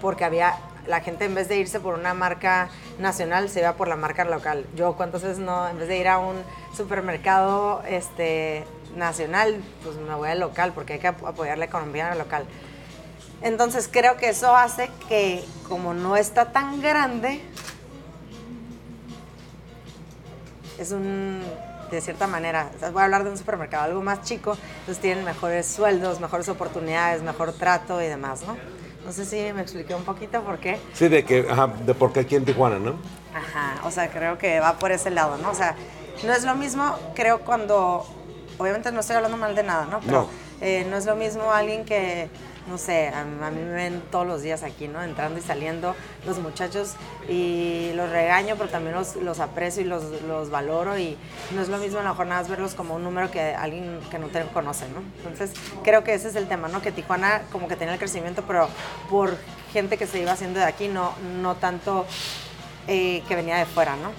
porque 0.00 0.24
había 0.24 0.58
la 0.86 1.00
gente 1.00 1.24
en 1.24 1.34
vez 1.34 1.48
de 1.48 1.58
irse 1.58 1.78
por 1.78 1.94
una 1.94 2.14
marca 2.14 2.70
nacional 2.98 3.48
se 3.48 3.60
iba 3.60 3.74
por 3.74 3.88
la 3.88 3.96
marca 3.96 4.24
local. 4.24 4.66
Yo 4.74 4.94
cuántas 4.94 5.22
veces 5.22 5.38
no, 5.38 5.68
en 5.68 5.78
vez 5.78 5.88
de 5.88 5.98
ir 5.98 6.08
a 6.08 6.18
un 6.18 6.36
supermercado 6.76 7.82
este, 7.88 8.64
nacional, 8.96 9.62
pues 9.82 9.96
me 9.96 10.14
voy 10.14 10.30
al 10.30 10.40
local 10.40 10.72
porque 10.74 10.94
hay 10.94 10.98
que 10.98 11.08
apoyar 11.08 11.58
la 11.58 11.66
economía 11.66 12.14
local. 12.14 12.44
Entonces 13.42 13.88
creo 13.90 14.16
que 14.16 14.28
eso 14.28 14.54
hace 14.54 14.90
que 15.08 15.44
como 15.68 15.94
no 15.94 16.16
está 16.16 16.52
tan 16.52 16.82
grande, 16.82 17.40
es 20.80 20.92
un, 20.92 21.42
de 21.90 22.00
cierta 22.00 22.26
manera, 22.26 22.70
voy 22.92 23.02
a 23.02 23.04
hablar 23.04 23.22
de 23.24 23.30
un 23.30 23.36
supermercado, 23.36 23.84
algo 23.84 24.02
más 24.02 24.22
chico, 24.22 24.56
entonces 24.80 25.00
tienen 25.00 25.24
mejores 25.24 25.66
sueldos, 25.66 26.20
mejores 26.20 26.48
oportunidades, 26.48 27.22
mejor 27.22 27.52
trato 27.52 28.00
y 28.02 28.06
demás, 28.06 28.42
¿no? 28.46 28.56
No 29.04 29.12
sé 29.12 29.24
si 29.24 29.36
me 29.52 29.60
expliqué 29.62 29.94
un 29.94 30.04
poquito 30.04 30.42
por 30.42 30.58
qué. 30.58 30.78
Sí, 30.94 31.08
de 31.08 31.24
que, 31.24 31.46
ajá, 31.48 31.68
de 31.84 31.94
por 31.94 32.12
qué 32.12 32.20
aquí 32.20 32.36
en 32.36 32.44
Tijuana, 32.44 32.78
¿no? 32.78 32.94
Ajá, 33.34 33.86
o 33.86 33.90
sea, 33.90 34.10
creo 34.10 34.38
que 34.38 34.58
va 34.60 34.78
por 34.78 34.90
ese 34.90 35.10
lado, 35.10 35.36
¿no? 35.38 35.50
O 35.50 35.54
sea, 35.54 35.76
no 36.24 36.32
es 36.32 36.44
lo 36.44 36.54
mismo, 36.54 36.96
creo, 37.14 37.40
cuando, 37.40 38.06
obviamente 38.58 38.90
no 38.90 39.00
estoy 39.00 39.16
hablando 39.16 39.36
mal 39.36 39.54
de 39.54 39.62
nada, 39.62 39.86
¿no? 39.86 40.00
Pero 40.00 40.12
no, 40.12 40.28
eh, 40.60 40.86
no 40.88 40.96
es 40.96 41.04
lo 41.04 41.16
mismo 41.16 41.52
alguien 41.52 41.84
que 41.84 42.28
no 42.68 42.78
sé, 42.78 43.08
a, 43.08 43.24
mí 43.24 43.62
me 43.62 43.72
ven 43.72 44.02
todos 44.10 44.26
los 44.26 44.42
días 44.42 44.62
aquí, 44.62 44.88
¿no? 44.88 45.02
Entrando 45.02 45.38
y 45.38 45.42
saliendo 45.42 45.94
los 46.26 46.38
muchachos 46.38 46.94
y 47.28 47.92
los 47.94 48.10
regaño, 48.10 48.56
pero 48.56 48.68
también 48.68 48.94
los, 48.94 49.16
los 49.16 49.40
aprecio 49.40 49.82
y 49.82 49.86
los, 49.86 50.22
los, 50.22 50.50
valoro 50.50 50.98
y 50.98 51.16
no 51.54 51.62
es 51.62 51.68
lo 51.68 51.78
mismo 51.78 51.98
en 51.98 52.04
la 52.04 52.14
jornada 52.14 52.42
verlos 52.48 52.74
como 52.74 52.94
un 52.96 53.04
número 53.04 53.30
que 53.30 53.54
alguien 53.54 54.00
que 54.10 54.18
no 54.18 54.28
te 54.28 54.42
conoce, 54.46 54.86
¿no? 54.88 55.02
Entonces, 55.18 55.52
creo 55.82 56.04
que 56.04 56.14
ese 56.14 56.28
es 56.28 56.36
el 56.36 56.48
tema, 56.48 56.68
¿no? 56.68 56.82
Que 56.82 56.92
Tijuana 56.92 57.42
como 57.52 57.68
que 57.68 57.76
tenía 57.76 57.94
el 57.94 57.98
crecimiento, 57.98 58.42
pero 58.46 58.68
por 59.08 59.36
gente 59.72 59.96
que 59.96 60.06
se 60.06 60.20
iba 60.20 60.32
haciendo 60.32 60.58
de 60.58 60.66
aquí, 60.66 60.88
no, 60.88 61.12
no 61.40 61.56
tanto 61.56 62.06
eh, 62.88 63.22
que 63.28 63.36
venía 63.36 63.56
de 63.56 63.66
fuera, 63.66 63.96
¿no? 63.96 64.10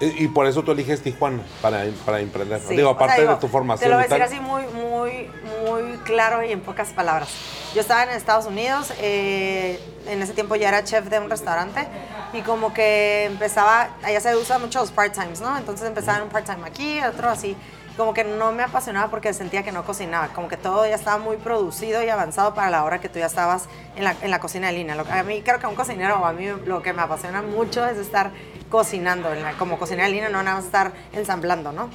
Y, 0.00 0.28
por 0.28 0.46
eso 0.46 0.62
tú 0.62 0.70
eliges 0.70 1.02
Tijuana 1.02 1.42
para, 1.60 1.84
para 2.06 2.20
emprender. 2.20 2.60
Digo, 2.68 2.90
aparte 2.90 3.26
de 3.26 3.34
tu 3.36 3.48
formación. 3.48 3.84
Te 3.84 3.88
lo 3.88 3.96
voy 3.96 4.04
a 4.04 4.08
decir 4.08 4.22
así 4.22 4.40
muy, 4.40 4.62
muy, 4.68 5.28
muy 5.66 5.96
claro 6.04 6.44
y 6.44 6.52
en 6.52 6.60
pocas 6.60 6.90
palabras. 6.90 7.28
Yo 7.74 7.80
estaba 7.80 8.04
en 8.04 8.10
Estados 8.10 8.46
Unidos, 8.46 8.92
eh, 9.00 9.80
en 10.06 10.22
ese 10.22 10.34
tiempo 10.34 10.54
ya 10.54 10.68
era 10.68 10.84
chef 10.84 11.06
de 11.06 11.18
un 11.18 11.28
restaurante 11.28 11.86
y 12.32 12.42
como 12.42 12.72
que 12.72 13.24
empezaba, 13.24 13.88
allá 14.04 14.20
se 14.20 14.36
usa 14.36 14.58
mucho 14.58 14.78
los 14.78 14.92
part-times, 14.92 15.40
¿no? 15.40 15.58
Entonces 15.58 15.88
empezaba 15.88 16.22
un 16.22 16.30
part-time 16.30 16.64
aquí, 16.64 17.00
otro 17.02 17.28
así. 17.28 17.56
Como 17.96 18.14
que 18.14 18.22
no 18.22 18.52
me 18.52 18.62
apasionaba 18.62 19.10
porque 19.10 19.34
sentía 19.34 19.64
que 19.64 19.72
no 19.72 19.84
cocinaba, 19.84 20.28
como 20.28 20.46
que 20.46 20.56
todo 20.56 20.86
ya 20.86 20.94
estaba 20.94 21.18
muy 21.18 21.36
producido 21.36 22.04
y 22.04 22.08
avanzado 22.08 22.54
para 22.54 22.70
la 22.70 22.84
hora 22.84 23.00
que 23.00 23.08
tú 23.08 23.18
ya 23.18 23.26
estabas 23.26 23.64
en 23.96 24.04
la, 24.04 24.14
en 24.22 24.30
la 24.30 24.38
cocina 24.38 24.68
de 24.68 24.74
línea. 24.74 24.96
a 25.10 25.22
mí 25.24 25.42
creo 25.42 25.58
que 25.58 25.66
a 25.66 25.68
un 25.68 25.74
cocinero, 25.74 26.24
a 26.24 26.32
mí 26.32 26.46
lo 26.64 26.80
que 26.80 26.92
me 26.92 27.02
apasiona 27.02 27.42
mucho 27.42 27.84
es 27.84 27.98
estar 27.98 28.30
cocinando, 28.70 29.32
en 29.32 29.42
la, 29.42 29.52
como 29.54 29.78
cocinera 29.78 30.06
de 30.06 30.12
línea, 30.12 30.28
no 30.28 30.42
nada 30.42 30.56
más 30.56 30.66
estar 30.66 30.92
ensamblando, 31.12 31.72
¿no? 31.72 31.90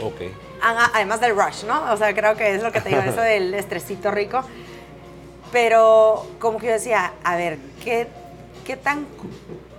Ok. 0.00 0.22
Además 0.62 1.20
del 1.20 1.36
rush, 1.36 1.64
¿no? 1.64 1.92
O 1.92 1.96
sea, 1.96 2.14
creo 2.14 2.36
que 2.36 2.54
es 2.54 2.62
lo 2.62 2.70
que 2.72 2.80
te 2.80 2.90
digo, 2.90 3.02
eso 3.02 3.20
del 3.20 3.52
estresito 3.54 4.10
rico. 4.10 4.42
Pero 5.50 6.26
como 6.38 6.58
que 6.58 6.66
yo 6.66 6.72
decía, 6.72 7.12
a 7.24 7.36
ver, 7.36 7.58
¿qué, 7.82 8.08
qué 8.64 8.76
tan 8.76 9.06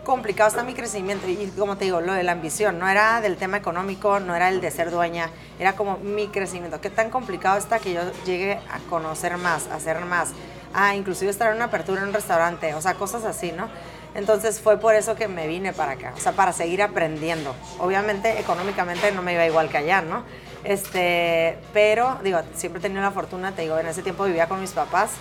complicado 0.03 0.49
está 0.49 0.63
mi 0.63 0.73
crecimiento? 0.73 1.27
Y 1.27 1.51
como 1.57 1.77
te 1.77 1.85
digo, 1.85 2.01
lo 2.01 2.13
de 2.13 2.23
la 2.23 2.33
ambición, 2.33 2.79
no 2.79 2.87
era 2.87 3.21
del 3.21 3.37
tema 3.37 3.57
económico, 3.57 4.19
no 4.19 4.35
era 4.35 4.49
el 4.49 4.61
de 4.61 4.69
ser 4.71 4.91
dueña, 4.91 5.29
era 5.57 5.75
como 5.75 5.97
mi 5.97 6.27
crecimiento. 6.27 6.79
¿Qué 6.79 6.89
tan 6.89 7.09
complicado 7.09 7.57
está 7.57 7.79
que 7.79 7.93
yo 7.93 8.01
llegue 8.25 8.59
a 8.69 8.79
conocer 8.89 9.37
más, 9.37 9.67
a 9.67 9.75
hacer 9.75 9.99
más? 10.01 10.29
A 10.73 10.95
inclusive 10.95 11.31
estar 11.31 11.49
en 11.49 11.55
una 11.55 11.65
apertura 11.65 12.01
en 12.01 12.09
un 12.09 12.13
restaurante, 12.13 12.73
o 12.75 12.81
sea, 12.81 12.93
cosas 12.95 13.23
así, 13.23 13.51
¿no? 13.51 13.69
Entonces 14.15 14.59
fue 14.59 14.77
por 14.77 14.95
eso 14.95 15.15
que 15.15 15.27
me 15.27 15.47
vine 15.47 15.73
para 15.73 15.93
acá, 15.93 16.13
o 16.15 16.19
sea, 16.19 16.33
para 16.33 16.53
seguir 16.53 16.81
aprendiendo. 16.83 17.55
Obviamente 17.79 18.39
económicamente 18.39 19.11
no 19.11 19.21
me 19.21 19.33
iba 19.33 19.45
igual 19.45 19.69
que 19.69 19.77
allá, 19.77 20.01
¿no? 20.01 20.23
Este, 20.63 21.57
pero 21.73 22.19
digo, 22.23 22.39
siempre 22.53 22.79
he 22.79 22.81
tenido 22.81 23.01
la 23.01 23.11
fortuna, 23.11 23.51
te 23.51 23.63
digo, 23.63 23.77
en 23.77 23.87
ese 23.87 24.01
tiempo 24.01 24.23
vivía 24.25 24.47
con 24.47 24.61
mis 24.61 24.71
papás, 24.71 25.11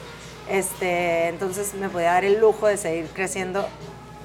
este, 0.48 1.28
entonces 1.28 1.74
me 1.74 1.88
podía 1.88 2.12
dar 2.12 2.24
el 2.24 2.38
lujo 2.38 2.66
de 2.66 2.76
seguir 2.76 3.07
creciendo 3.14 3.66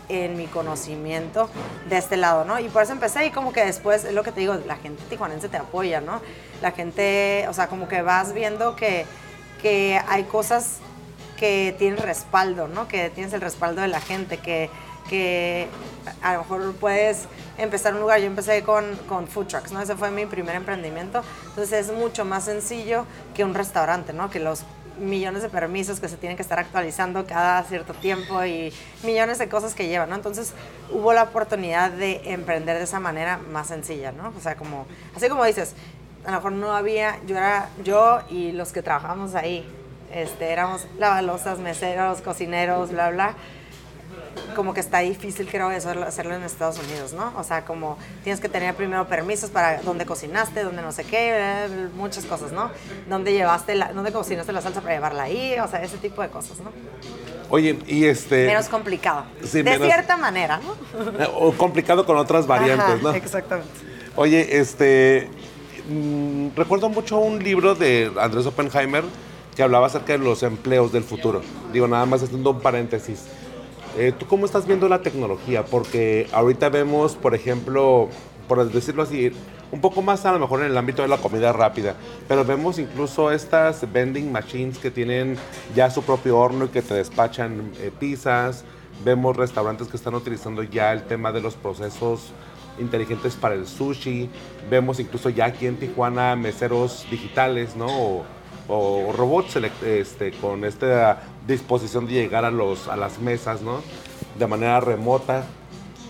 en 0.10 0.38
mi 0.38 0.48
conocimiento 0.48 1.50
de 1.90 1.98
este 1.98 2.18
lado, 2.18 2.46
¿no? 2.46 2.60
Y 2.60 2.70
por 2.70 2.84
eso 2.84 2.94
empecé 2.94 3.26
y 3.26 3.32
como 3.32 3.52
que 3.52 3.66
después, 3.66 4.06
es 4.06 4.14
lo 4.14 4.24
que 4.24 4.32
te 4.32 4.42
digo, 4.42 4.56
la 4.66 4.76
gente 4.76 5.04
tijuanense 5.10 5.50
te 5.50 5.58
apoya, 5.58 6.02
¿no? 6.02 6.22
La 6.62 6.72
gente, 6.72 7.46
o 7.50 7.54
sea, 7.54 7.68
como 7.68 7.88
que 7.88 8.02
vas 8.02 8.34
viendo 8.34 8.76
que, 8.76 9.06
que 9.62 10.00
hay 10.08 10.24
cosas 10.24 10.78
que 11.38 11.76
tienes 11.78 12.02
respaldo, 12.02 12.68
¿no? 12.68 12.88
Que 12.88 13.10
tienes 13.10 13.34
el 13.34 13.42
respaldo 13.42 13.82
de 13.82 13.88
la 13.88 14.02
gente, 14.02 14.38
que, 14.38 14.70
que 15.10 15.68
a 16.22 16.34
lo 16.34 16.40
mejor 16.40 16.74
puedes 16.76 17.26
empezar 17.58 17.94
un 17.94 18.02
lugar. 18.02 18.20
Yo 18.20 18.26
empecé 18.26 18.64
con, 18.64 18.96
con 19.08 19.28
food 19.28 19.48
trucks, 19.48 19.72
¿no? 19.72 19.82
Ese 19.82 19.96
fue 19.96 20.12
mi 20.12 20.26
primer 20.26 20.56
emprendimiento. 20.56 21.22
Entonces 21.50 21.88
es 21.88 21.94
mucho 21.96 22.26
más 22.26 22.46
sencillo 22.46 23.06
que 23.34 23.46
un 23.46 23.54
restaurante, 23.54 24.12
¿no? 24.12 24.30
Que 24.30 24.40
los 24.40 24.64
millones 25.00 25.44
de 25.44 25.50
permisos 25.50 26.00
que 26.00 26.10
se 26.10 26.18
tienen 26.18 26.36
que 26.38 26.42
estar 26.42 26.60
actualizando 26.60 27.26
cada 27.26 27.64
cierto 27.64 27.94
tiempo 27.94 28.44
y 28.44 28.74
millones 29.04 29.38
de 29.38 29.48
cosas 29.48 29.76
que 29.76 29.88
llevan, 29.88 30.10
¿no? 30.10 30.16
Entonces 30.16 30.54
hubo 30.92 31.14
la 31.14 31.24
oportunidad 31.24 31.92
de 31.92 32.22
emprender 32.26 32.78
de 32.78 32.84
esa 32.84 33.00
manera 33.00 33.38
más 33.52 33.68
sencilla, 33.68 34.12
¿no? 34.12 34.34
O 34.36 34.42
sea, 34.42 34.56
como, 34.56 34.86
así 35.16 35.30
como 35.30 35.46
dices, 35.46 35.74
a 36.26 36.32
lo 36.32 36.38
mejor 36.38 36.52
no 36.54 36.76
había, 36.76 37.20
yo 37.26 37.38
era 37.38 37.70
yo 37.84 38.22
y 38.30 38.52
los 38.52 38.74
que 38.74 38.82
trabajamos 38.82 39.36
ahí, 39.36 39.66
este, 40.14 40.52
éramos 40.52 40.88
lavalosas, 40.98 41.60
meseros, 41.60 42.22
cocineros, 42.22 42.92
bla, 42.92 43.10
bla. 43.10 43.36
Como 44.56 44.74
que 44.74 44.80
está 44.80 45.00
difícil, 45.00 45.48
creo, 45.48 45.72
eso, 45.72 45.90
hacerlo 45.90 46.36
en 46.36 46.44
Estados 46.44 46.80
Unidos, 46.80 47.14
¿no? 47.14 47.34
O 47.38 47.44
sea, 47.44 47.66
como 47.66 47.98
tienes 48.24 48.40
que 48.40 48.50
tener 48.50 48.76
primero 48.76 49.08
permisos 49.08 49.50
para 49.50 49.82
dónde 49.82 50.06
cocinaste, 50.06 50.64
dónde 50.64 50.82
no 50.82 50.92
sé 50.92 51.04
qué, 51.04 51.68
muchas 51.96 52.26
cosas, 52.26 52.52
¿no? 52.52 52.72
Dónde 53.10 53.34
llevaste, 53.34 53.76
la, 53.76 53.94
dónde 53.94 54.12
cocinaste 54.12 54.52
la 54.54 54.62
salsa 54.62 54.82
para 54.82 54.94
llevarla 54.96 55.24
ahí, 55.24 55.56
o 55.60 55.68
sea, 55.68 55.84
ese 55.84 55.98
tipo 55.98 56.22
de 56.22 56.30
cosas, 56.30 56.60
¿no? 56.60 56.72
Oye, 57.50 57.80
y 57.88 58.06
este... 58.06 58.46
Menos 58.46 58.68
complicado. 58.68 59.26
de 59.42 59.64
cierta 59.64 60.18
manera, 60.18 60.60
¿no? 60.60 60.76
O 61.36 61.54
complicado 61.54 62.06
con 62.06 62.18
otras 62.18 62.46
variantes, 62.46 63.02
¿no? 63.02 63.12
Exactamente. 63.12 63.72
Oye, 64.16 64.60
este... 64.60 65.30
Mm, 65.90 66.50
recuerdo 66.56 66.90
mucho 66.90 67.18
un 67.18 67.42
libro 67.42 67.74
de 67.74 68.12
Andrés 68.20 68.46
Oppenheimer 68.46 69.04
que 69.58 69.64
hablaba 69.64 69.88
acerca 69.88 70.14
de 70.14 70.20
los 70.20 70.44
empleos 70.44 70.92
del 70.92 71.04
futuro. 71.04 71.42
Digo, 71.74 71.88
nada 71.88 72.06
más 72.06 72.22
haciendo 72.22 72.52
un 72.52 72.60
paréntesis. 72.60 73.26
Eh, 73.98 74.14
¿Tú 74.16 74.28
cómo 74.28 74.46
estás 74.46 74.68
viendo 74.68 74.88
la 74.88 75.02
tecnología? 75.02 75.66
Porque 75.66 76.28
ahorita 76.32 76.70
vemos, 76.70 77.16
por 77.16 77.34
ejemplo, 77.34 78.08
por 78.48 78.72
decirlo 78.72 79.02
así, 79.02 79.32
un 79.72 79.82
poco 79.82 80.04
más 80.04 80.28
a 80.28 80.32
lo 80.32 80.38
mejor 80.38 80.60
en 80.60 80.68
el 80.68 80.78
ámbito 80.78 81.02
de 81.02 81.08
la 81.08 81.18
comida 81.18 81.54
rápida, 81.54 81.96
pero 82.28 82.46
vemos 82.46 82.78
incluso 82.78 83.32
estas 83.32 83.92
vending 83.92 84.32
machines 84.32 84.78
que 84.78 84.92
tienen 84.92 85.38
ya 85.76 85.90
su 85.90 86.04
propio 86.04 86.38
horno 86.38 86.66
y 86.66 86.68
que 86.68 86.84
te 86.84 86.94
despachan 86.94 87.72
eh, 87.80 87.92
pizzas. 88.00 88.64
Vemos 89.04 89.36
restaurantes 89.36 89.88
que 89.88 89.98
están 89.98 90.14
utilizando 90.14 90.62
ya 90.62 90.94
el 90.94 91.02
tema 91.02 91.32
de 91.32 91.42
los 91.42 91.56
procesos 91.56 92.32
inteligentes 92.80 93.36
para 93.36 93.56
el 93.56 93.66
sushi. 93.66 94.30
Vemos 94.70 95.00
incluso 95.00 95.30
ya 95.30 95.46
aquí 95.46 95.66
en 95.66 95.78
Tijuana 95.78 96.36
meseros 96.36 97.08
digitales, 97.10 97.76
¿no? 97.76 98.37
Robots 98.68 99.56
este, 99.56 100.32
con 100.34 100.66
esta 100.66 101.24
disposición 101.48 102.06
de 102.06 102.14
llegar 102.14 102.46
a, 102.46 102.52
los, 102.52 102.88
a 102.88 102.96
las 102.96 103.20
mesas, 103.20 103.62
¿no? 103.62 103.82
De 104.38 104.48
manera 104.48 104.80
remota. 104.80 105.44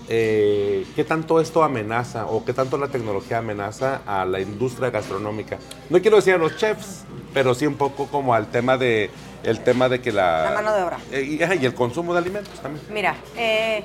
eh, 0.10 0.86
¿qué 0.96 1.04
tanto 1.04 1.42
esto 1.42 1.64
amenaza 1.64 2.28
o 2.28 2.46
qué 2.46 2.54
tanto 2.54 2.78
la 2.78 2.88
tecnología 2.88 3.40
amenaza 3.40 4.02
a 4.06 4.26
la 4.26 4.40
industria 4.40 4.90
gastronómica? 4.90 5.58
No 5.90 6.02
quiero 6.02 6.18
decir 6.18 6.34
a 6.34 6.38
los 6.38 6.56
chefs, 6.58 7.04
pero 7.34 7.54
sí 7.54 7.68
un 7.68 7.76
poco 7.76 8.08
como 8.08 8.34
al 8.34 8.48
tema 8.48 8.78
de 8.78 9.12
el 9.44 9.64
tema 9.64 9.88
de 9.88 10.02
que 10.02 10.12
la... 10.12 10.46
La 10.46 10.52
mano 10.52 10.76
de 10.76 10.84
obra. 10.84 10.98
Eh, 11.12 11.38
y, 11.40 11.66
el 11.66 11.74
consumo 11.74 12.14
de 12.14 12.20
alimentos 12.20 12.60
también. 12.60 12.86
Mira, 12.92 13.16
eh, 13.36 13.84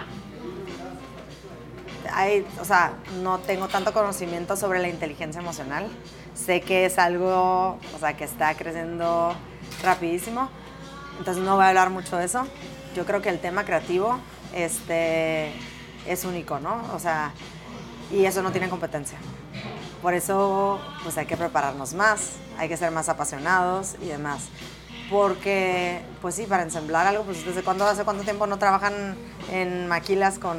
hay, 2.13 2.47
o 2.61 2.65
sea, 2.65 2.95
no 3.23 3.39
tengo 3.39 3.69
tanto 3.69 3.93
conocimiento 3.93 4.57
sobre 4.57 4.81
la 4.81 4.89
inteligencia 4.89 5.41
emocional. 5.41 5.87
Sé 6.35 6.61
que 6.61 6.87
es 6.87 6.99
algo, 6.99 7.79
o 7.95 7.99
sea, 7.99 8.17
que 8.17 8.25
está 8.25 8.55
creciendo 8.55 9.35
rapidísimo. 9.83 10.49
Entonces 11.19 11.43
no 11.43 11.57
voy 11.57 11.65
a 11.65 11.69
hablar 11.69 11.91
mucho 11.91 12.17
de 12.17 12.25
eso. 12.25 12.47
Yo 12.97 13.05
creo 13.05 13.23
que 13.23 13.29
el 13.29 13.39
tema 13.39 13.65
creativo 13.65 14.19
este, 14.55 15.53
es 16.07 16.25
único, 16.25 16.59
¿no? 16.59 16.83
O 16.95 16.99
sea, 16.99 17.33
y 18.11 18.25
eso 18.25 18.43
no 18.43 18.53
tiene 18.53 18.69
competencia. 18.69 19.19
Por 20.01 20.15
eso, 20.15 20.81
pues 21.03 21.17
hay 21.17 21.27
que 21.27 21.37
prepararnos 21.37 21.95
más, 21.95 22.33
hay 22.59 22.69
que 22.69 22.77
ser 22.77 22.91
más 22.91 23.09
apasionados 23.09 23.95
y 24.03 24.07
demás. 24.07 24.49
Porque, 25.11 26.01
pues 26.21 26.35
sí, 26.35 26.45
para 26.45 26.63
ensamblar 26.63 27.07
algo, 27.07 27.25
pues 27.25 27.45
desde 27.45 27.63
cuándo, 27.63 27.87
hace 27.87 28.03
cuánto 28.03 28.25
tiempo 28.25 28.47
no 28.47 28.59
trabajan 28.59 29.17
en 29.51 29.87
maquilas 29.87 30.39
con 30.39 30.59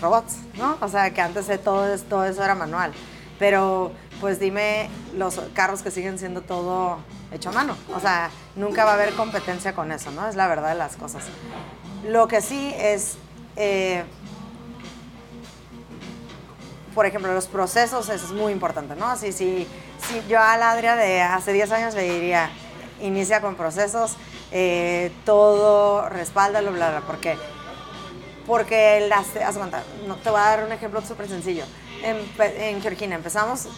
robots, 0.00 0.36
¿no? 0.56 0.78
O 0.80 0.88
sea, 0.88 1.12
que 1.12 1.20
antes 1.20 1.46
de 1.46 1.58
todo, 1.58 1.96
todo 1.98 2.24
eso 2.24 2.42
era 2.42 2.54
manual. 2.54 2.92
Pero, 3.38 3.92
pues 4.20 4.38
dime 4.38 4.90
los 5.16 5.40
carros 5.54 5.82
que 5.82 5.90
siguen 5.90 6.18
siendo 6.18 6.42
todo 6.42 6.98
hecho 7.32 7.48
a 7.48 7.52
mano. 7.52 7.76
O 7.94 8.00
sea, 8.00 8.30
nunca 8.56 8.84
va 8.84 8.92
a 8.92 8.94
haber 8.94 9.14
competencia 9.14 9.74
con 9.74 9.92
eso, 9.92 10.10
¿no? 10.10 10.28
Es 10.28 10.36
la 10.36 10.48
verdad 10.48 10.68
de 10.70 10.74
las 10.74 10.96
cosas. 10.96 11.24
Lo 12.06 12.28
que 12.28 12.40
sí 12.40 12.74
es, 12.78 13.16
eh, 13.56 14.04
por 16.94 17.06
ejemplo, 17.06 17.32
los 17.32 17.46
procesos 17.46 18.08
eso 18.08 18.26
es 18.26 18.32
muy 18.32 18.52
importante, 18.52 18.94
¿no? 18.96 19.16
Si, 19.16 19.32
si, 19.32 19.66
si 20.06 20.22
yo 20.28 20.40
a 20.40 20.56
la 20.56 20.72
Adria 20.72 20.96
de 20.96 21.22
hace 21.22 21.52
10 21.52 21.72
años 21.72 21.94
le 21.94 22.02
diría, 22.02 22.50
inicia 23.00 23.40
con 23.40 23.54
procesos, 23.54 24.16
eh, 24.52 25.12
todo, 25.24 26.08
respáldalo, 26.08 26.72
bla, 26.72 26.90
bla, 26.90 27.00
porque 27.06 27.36
porque 28.46 29.06
las, 29.08 29.36
haz 29.36 29.56
cuenta, 29.56 29.84
no, 30.08 30.16
te 30.16 30.28
voy 30.28 30.40
a 30.40 30.44
dar 30.44 30.64
un 30.64 30.72
ejemplo 30.72 31.00
súper 31.02 31.28
sencillo. 31.28 31.62
En, 32.02 32.16
en 32.38 33.12
empezamos, 33.12 33.68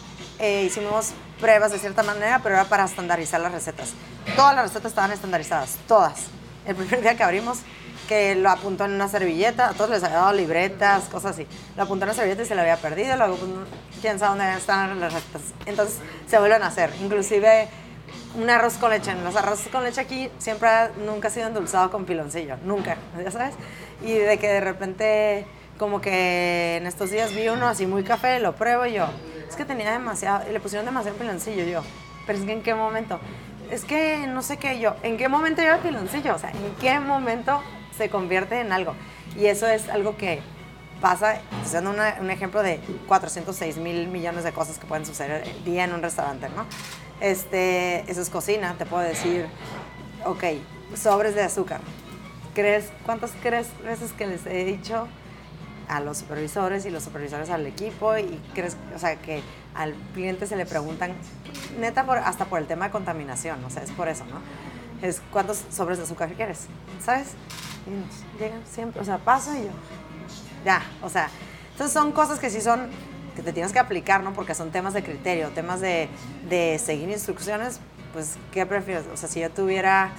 eh, 0.42 0.64
hicimos 0.64 1.12
pruebas 1.40 1.70
de 1.70 1.78
cierta 1.78 2.02
manera, 2.02 2.40
pero 2.42 2.57
era 2.57 2.64
para 2.64 2.85
estandarizar 2.85 3.40
las 3.40 3.52
recetas. 3.52 3.94
Todas 4.35 4.57
las 4.57 4.64
recetas 4.64 4.90
estaban 4.90 5.12
estandarizadas, 5.12 5.78
todas. 5.87 6.26
El 6.66 6.74
primer 6.74 7.00
día 7.00 7.16
que 7.16 7.22
abrimos, 7.22 7.61
que 8.09 8.35
lo 8.35 8.50
apuntó 8.50 8.85
en 8.85 8.90
una 8.90 9.09
servilleta, 9.09 9.68
a 9.68 9.72
todos 9.72 9.90
les 9.90 10.02
había 10.02 10.18
dado 10.18 10.33
libretas, 10.33 11.05
cosas 11.05 11.35
así. 11.35 11.46
Lo 11.76 11.85
apuntó 11.85 12.05
en 12.05 12.11
una 12.11 12.16
servilleta 12.16 12.42
y 12.42 12.46
se 12.46 12.57
le 12.57 12.61
había 12.61 12.76
perdido, 12.76 13.16
luego 13.16 13.37
pues, 13.37 13.50
quién 14.00 14.18
sabe 14.18 14.38
dónde 14.38 14.59
están 14.59 14.98
las 14.98 15.12
recetas. 15.12 15.42
Entonces 15.64 15.98
se 16.26 16.38
vuelven 16.40 16.64
a 16.64 16.66
hacer. 16.66 16.90
Inclusive 17.00 17.68
un 18.35 18.50
arroz 18.50 18.78
con 18.78 18.90
leche. 18.90 19.14
Los 19.22 19.37
arroces 19.37 19.68
con 19.68 19.85
leche 19.85 20.00
aquí 20.00 20.28
siempre 20.38 20.68
nunca 21.07 21.28
ha 21.28 21.31
sido 21.31 21.46
endulzado 21.46 21.88
con 21.92 22.05
piloncillo, 22.05 22.57
nunca, 22.64 22.96
ya 23.22 23.31
sabes. 23.31 23.55
Y 24.02 24.14
de 24.14 24.38
que 24.38 24.48
de 24.48 24.61
repente, 24.61 25.46
como 25.78 26.00
que 26.00 26.78
en 26.78 26.88
estos 26.88 27.11
días 27.11 27.33
vi 27.33 27.48
uno 27.48 27.68
así 27.68 27.87
muy 27.87 28.02
café, 28.02 28.40
lo 28.40 28.57
pruebo 28.57 28.87
y 28.87 28.94
yo, 28.94 29.07
es 29.53 29.57
que 29.57 29.65
tenía 29.65 29.93
demasiado, 29.93 30.51
le 30.51 30.61
pusieron 30.61 30.85
demasiado 30.87 31.17
piloncillo 31.19 31.65
yo. 31.65 31.83
Pero 32.27 32.38
es 32.38 32.45
que 32.45 32.53
en 32.53 32.62
qué 32.62 32.75
momento, 32.75 33.21
es 33.71 33.85
que 33.85 34.27
no 34.27 34.43
sé 34.43 34.57
qué 34.57 34.79
yo, 34.81 34.97
¿en 35.03 35.17
qué 35.17 35.29
momento 35.29 35.61
lleva 35.62 35.79
piloncillo? 35.79 36.35
O 36.35 36.38
sea, 36.38 36.51
¿en 36.51 36.75
qué 36.81 36.99
momento 37.01 37.61
se 37.97 38.09
convierte 38.09 38.61
en 38.61 38.73
algo? 38.73 38.95
Y 39.37 39.47
eso 39.47 39.67
es 39.67 39.88
algo 39.88 40.17
que 40.17 40.41
pasa, 41.01 41.35
estoy 41.65 41.73
dando 41.75 41.91
una- 41.91 42.17
un 42.21 42.31
ejemplo 42.31 42.62
de 42.62 42.79
406 43.09 43.77
mil 43.77 44.07
millones 44.09 44.45
de 44.45 44.53
cosas 44.53 44.79
que 44.79 44.87
pueden 44.87 45.05
suceder 45.05 45.43
el 45.49 45.65
día 45.65 45.85
en 45.85 45.93
un 45.95 46.01
restaurante, 46.03 46.49
¿no? 46.51 46.65
Este, 47.21 48.11
eso 48.11 48.21
es 48.23 48.31
cocina, 48.31 48.75
te 48.79 48.87
puedo 48.87 49.03
decir, 49.03 49.47
ok, 50.25 50.45
sobres 50.97 51.35
de 51.35 51.43
azúcar. 51.43 51.81
¿Crees, 52.55 52.91
¿Cuántas 53.05 53.33
crees, 53.43 53.69
veces 53.85 54.12
que 54.12 54.27
les 54.27 54.47
he 54.47 54.65
dicho 54.65 55.09
a 55.88 56.01
los 56.01 56.18
supervisores 56.18 56.85
y 56.87 56.90
los 56.90 57.03
supervisores 57.03 57.51
al 57.51 57.66
equipo 57.66 58.16
y 58.16 58.40
crees, 58.55 58.77
o 58.95 58.99
sea, 58.99 59.16
que 59.16 59.42
al 59.75 59.95
cliente 60.14 60.47
se 60.47 60.57
le 60.57 60.66
preguntan, 60.66 61.12
neta, 61.79 62.05
por, 62.05 62.18
hasta 62.18 62.45
por 62.47 62.61
el 62.61 62.66
tema 62.66 62.87
de 62.87 62.90
contaminación, 62.90 63.64
o 63.64 63.71
sea, 63.71 63.83
es 63.83 63.90
por 63.90 64.09
eso, 64.09 64.25
¿no? 64.27 64.40
Es 65.07 65.21
cuántos 65.31 65.64
sobres 65.71 65.99
de 65.99 66.05
azúcar 66.05 66.33
quieres, 66.35 66.66
¿sabes? 67.05 67.29
Y 67.87 68.40
llegan 68.40 68.61
siempre, 68.71 69.01
o 69.01 69.05
sea, 69.05 69.18
paso 69.18 69.55
y 69.55 69.64
yo, 69.64 69.71
ya, 70.64 70.83
o 71.03 71.09
sea, 71.09 71.29
entonces 71.73 71.92
son 71.92 72.12
cosas 72.12 72.38
que 72.38 72.51
sí 72.51 72.61
son, 72.61 72.88
que 73.35 73.42
te 73.42 73.53
tienes 73.53 73.73
que 73.73 73.79
aplicar, 73.79 74.23
¿no? 74.23 74.33
Porque 74.33 74.55
son 74.55 74.71
temas 74.71 74.95
de 74.95 75.03
criterio, 75.03 75.49
temas 75.51 75.81
de, 75.81 76.09
de 76.49 76.79
seguir 76.79 77.09
instrucciones, 77.09 77.81
pues, 78.12 78.37
¿qué 78.53 78.66
prefieres? 78.66 79.05
O 79.12 79.16
sea, 79.16 79.29
si 79.29 79.40
yo 79.40 79.51
tuviera 79.51 80.12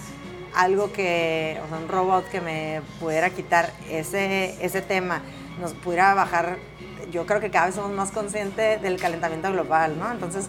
algo 0.55 0.91
que, 0.91 1.59
o 1.63 1.69
sea, 1.69 1.77
un 1.77 1.87
robot 1.87 2.27
que 2.29 2.41
me 2.41 2.81
pudiera 2.99 3.29
quitar 3.29 3.71
ese, 3.89 4.55
ese 4.63 4.81
tema, 4.81 5.21
nos 5.59 5.73
pudiera 5.73 6.13
bajar, 6.13 6.57
yo 7.11 7.25
creo 7.25 7.39
que 7.39 7.51
cada 7.51 7.67
vez 7.67 7.75
somos 7.75 7.91
más 7.91 8.11
conscientes 8.11 8.81
del 8.81 8.99
calentamiento 8.99 9.51
global, 9.51 9.97
¿no? 9.99 10.11
Entonces, 10.11 10.47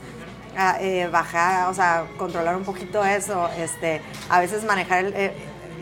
a- 0.56 0.80
eh, 0.80 1.08
bajar, 1.08 1.68
o 1.68 1.74
sea, 1.74 2.04
controlar 2.16 2.56
un 2.56 2.64
poquito 2.64 3.04
eso, 3.04 3.48
este, 3.58 4.00
a 4.28 4.40
veces 4.40 4.64
manejar 4.64 5.04
el... 5.06 5.14
eh, 5.14 5.32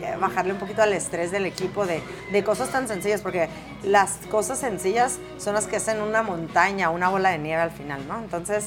eh, 0.01 0.17
bajarle 0.19 0.51
un 0.51 0.59
poquito 0.59 0.81
al 0.81 0.91
estrés 0.91 1.31
del 1.31 1.45
equipo 1.45 1.85
de, 1.85 2.01
de 2.31 2.43
cosas 2.43 2.69
tan 2.69 2.89
sencillas, 2.89 3.21
porque 3.21 3.47
las 3.83 4.17
cosas 4.29 4.59
sencillas 4.59 5.17
son 5.37 5.53
las 5.53 5.65
que 5.65 5.77
hacen 5.77 6.01
una 6.01 6.21
montaña, 6.23 6.89
una 6.89 7.07
bola 7.07 7.29
de 7.29 7.37
nieve 7.37 7.61
al 7.61 7.71
final, 7.71 8.05
¿no? 8.07 8.19
Entonces, 8.19 8.65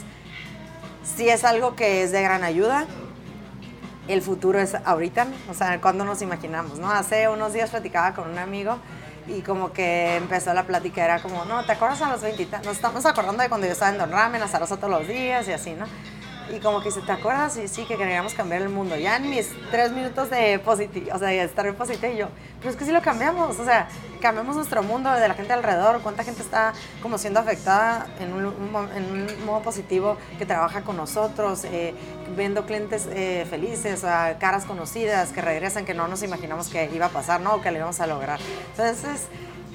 sí 1.05 1.29
es 1.29 1.45
algo 1.45 1.77
que 1.77 2.03
es 2.03 2.13
de 2.13 2.23
gran 2.23 2.43
ayuda. 2.43 2.87
El 4.09 4.23
futuro 4.23 4.59
es 4.61 4.77
ahorita, 4.85 5.27
o 5.51 5.55
sea, 5.55 5.79
cuando 5.81 6.05
nos 6.05 6.23
imaginamos, 6.23 6.79
¿no? 6.79 6.91
Hace 6.91 7.29
unos 7.29 7.53
días 7.53 7.69
platicaba 7.71 8.15
con 8.15 8.31
un 8.31 8.39
amigo 8.39 8.79
y 9.29 9.41
como 9.43 9.73
que 9.73 10.17
empezó 10.17 10.53
la 10.55 10.65
plática, 10.67 11.05
era 11.05 11.21
como, 11.21 11.45
no, 11.45 11.65
¿te 11.65 11.73
acuerdas 11.73 12.01
a 12.03 12.11
los 12.11 12.21
20? 12.23 12.43
y 12.43 12.47
ta- 12.47 12.59
Nos 12.59 12.77
estamos 12.77 13.05
acordando 13.07 13.43
de 13.43 13.49
cuando 13.49 13.67
yo 13.67 13.73
estaba 13.73 13.91
en 13.91 13.99
Don 13.99 14.11
Ramen, 14.13 14.43
a 14.43 14.49
Zarosa 14.49 14.77
todos 14.77 14.91
los 14.91 15.09
días 15.09 15.47
y 15.49 15.53
así, 15.53 15.73
¿no? 15.73 15.87
Y 16.55 16.61
como 16.61 16.81
que 16.81 16.91
dice, 16.91 17.01
¿te 17.01 17.13
acuerdas? 17.13 17.57
Y 17.57 17.67
sí, 17.67 17.85
que 17.85 17.97
queríamos 17.97 18.35
cambiar 18.35 18.63
el 18.63 18.69
mundo. 18.69 18.97
Ya 18.97 19.17
en 19.17 19.29
mis 19.29 19.51
tres 19.71 19.91
minutos 19.91 20.31
de 20.31 20.59
positivo, 20.61 21.11
o 21.15 21.19
sea, 21.19 21.29
de 21.29 21.43
estar 21.43 21.67
en 21.67 21.75
positivo, 21.75 22.13
y 22.13 22.17
yo, 22.19 22.29
pero 22.59 22.71
es 22.71 22.77
que 22.77 22.85
sí 22.85 22.93
lo 22.93 23.03
cambiamos, 23.03 23.59
o 23.59 23.65
sea, 23.65 23.89
cambiamos 24.21 24.57
nuestro 24.57 24.83
mundo 24.83 25.11
de 25.11 25.27
la 25.27 25.35
gente 25.35 25.53
alrededor, 25.53 26.01
cuánta 26.03 26.25
gente 26.25 26.43
está 26.43 26.73
como 27.03 27.19
siendo 27.19 27.41
afectada 27.41 28.07
en 28.21 28.33
un, 28.33 28.47
un 28.47 28.89
en 28.95 29.05
un 29.13 29.45
modo 29.45 29.63
positivo, 29.63 30.17
que 30.39 30.47
trabaja 30.47 30.83
con 30.83 30.97
nosotros, 30.97 31.65
eh, 31.65 31.95
viendo 32.37 32.65
clientes 32.65 33.09
eh, 33.11 33.47
felices, 33.51 34.01
sea, 34.01 34.37
caras 34.39 34.65
conocidas 34.65 35.31
que 35.31 35.41
regresan, 35.41 35.85
que 35.85 35.95
no 35.95 36.07
nos 36.07 36.23
imaginamos 36.23 36.69
que 36.69 36.89
iba 36.93 37.07
a 37.07 37.11
pasar, 37.11 37.41
¿no? 37.41 37.57
O 37.57 37.61
que 37.61 37.71
lo 37.71 37.79
íbamos 37.79 38.01
a 38.01 38.07
lograr. 38.07 38.39
Entonces, 38.71 39.27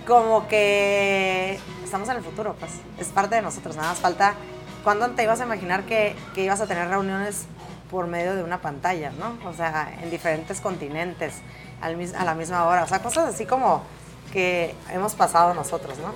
como 0.07 0.47
que 0.47 1.59
estamos 1.83 2.09
en 2.09 2.17
el 2.17 2.23
futuro, 2.23 2.55
pues, 2.59 2.71
es 2.97 3.07
parte 3.09 3.35
de 3.35 3.41
nosotros, 3.41 3.75
nada 3.75 3.89
más 3.89 3.99
falta 3.99 4.35
¿Cuándo 4.83 5.09
te 5.11 5.23
ibas 5.23 5.39
a 5.41 5.45
imaginar 5.45 5.83
que, 5.83 6.15
que 6.33 6.43
ibas 6.43 6.61
a 6.61 6.67
tener 6.67 6.87
reuniones 6.87 7.45
por 7.91 8.07
medio 8.07 8.35
de 8.35 8.43
una 8.43 8.61
pantalla, 8.61 9.11
¿no? 9.19 9.37
O 9.49 9.53
sea, 9.53 9.93
en 10.01 10.09
diferentes 10.09 10.61
continentes, 10.61 11.35
al 11.81 11.97
a 12.17 12.25
la 12.25 12.35
misma 12.35 12.65
hora. 12.65 12.83
O 12.83 12.87
sea, 12.87 13.01
cosas 13.01 13.33
así 13.33 13.45
como 13.45 13.83
que 14.31 14.73
hemos 14.91 15.13
pasado 15.13 15.53
nosotros, 15.53 15.97
¿no? 15.99 16.13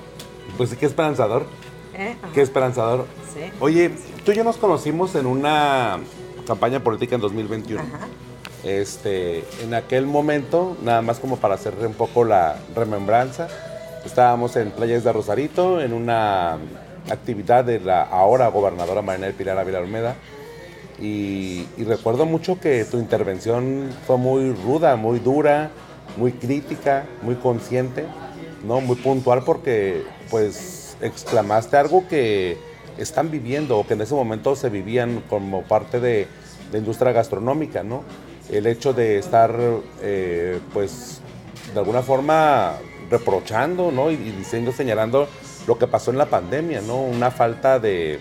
Pues 0.57 0.73
qué 0.75 0.85
esperanzador. 0.85 1.45
¿Eh? 1.93 2.15
Qué 2.33 2.41
esperanzador. 2.41 3.05
Sí. 3.33 3.51
Oye, 3.59 3.91
tú 4.25 4.31
y 4.31 4.35
yo 4.35 4.43
nos 4.43 4.57
conocimos 4.57 5.15
en 5.15 5.25
una 5.25 5.99
campaña 6.47 6.79
política 6.79 7.15
en 7.15 7.21
2021. 7.21 7.81
Ajá. 7.81 8.07
Este, 8.63 9.45
en 9.61 9.73
aquel 9.73 10.07
momento, 10.07 10.75
nada 10.81 11.01
más 11.01 11.19
como 11.19 11.37
para 11.37 11.55
hacer 11.55 11.75
un 11.81 11.93
poco 11.93 12.23
la 12.23 12.57
remembranza, 12.75 13.47
estábamos 14.05 14.55
en 14.55 14.71
Playas 14.71 15.03
de 15.03 15.13
Rosarito, 15.13 15.81
en 15.81 15.93
una 15.93 16.57
actividad 17.09 17.65
de 17.65 17.79
la 17.79 18.03
ahora 18.03 18.47
gobernadora 18.47 19.01
Marina 19.01 19.27
del 19.27 19.35
Pilar 19.35 19.57
Ávila 19.57 19.79
Olmeda, 19.79 20.15
y, 20.99 21.67
y 21.77 21.83
recuerdo 21.85 22.25
mucho 22.25 22.59
que 22.59 22.85
tu 22.85 22.97
intervención 22.97 23.89
fue 24.07 24.17
muy 24.17 24.53
ruda, 24.53 24.95
muy 24.95 25.19
dura, 25.19 25.71
muy 26.17 26.31
crítica, 26.31 27.05
muy 27.21 27.35
consciente, 27.35 28.05
¿no? 28.65 28.81
muy 28.81 28.95
puntual 28.95 29.43
porque 29.43 30.03
pues 30.29 30.97
exclamaste 31.01 31.77
algo 31.77 32.07
que 32.07 32.57
están 32.97 33.29
viviendo 33.29 33.77
o 33.77 33.85
que 33.85 33.93
en 33.93 34.01
ese 34.01 34.15
momento 34.15 34.55
se 34.55 34.69
vivían 34.69 35.21
como 35.29 35.63
parte 35.63 35.99
de 35.99 36.27
la 36.71 36.77
industria 36.77 37.11
gastronómica, 37.11 37.83
¿no? 37.83 38.03
El 38.49 38.67
hecho 38.67 38.93
de 38.93 39.17
estar 39.17 39.55
eh, 40.01 40.59
pues 40.73 41.19
de 41.73 41.79
alguna 41.79 42.01
forma 42.01 42.73
reprochando, 43.09 43.91
¿no? 43.91 44.09
Y, 44.11 44.13
y 44.13 44.31
diciendo, 44.31 44.71
señalando 44.71 45.27
lo 45.67 45.77
que 45.77 45.87
pasó 45.87 46.11
en 46.11 46.17
la 46.17 46.27
pandemia, 46.27 46.81
¿no? 46.81 46.97
Una 47.01 47.31
falta 47.31 47.79
de 47.79 48.19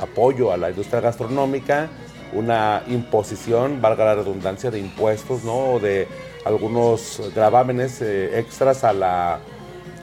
apoyo 0.00 0.52
a 0.52 0.56
la 0.56 0.70
industria 0.70 1.00
gastronómica, 1.00 1.88
una 2.32 2.82
imposición, 2.88 3.80
valga 3.80 4.04
la 4.04 4.14
redundancia, 4.16 4.70
de 4.70 4.78
impuestos, 4.78 5.44
¿no? 5.44 5.78
De 5.78 6.08
algunos 6.44 7.22
gravámenes 7.34 8.00
eh, 8.02 8.38
extras 8.38 8.84
a 8.84 8.92
la, 8.92 9.38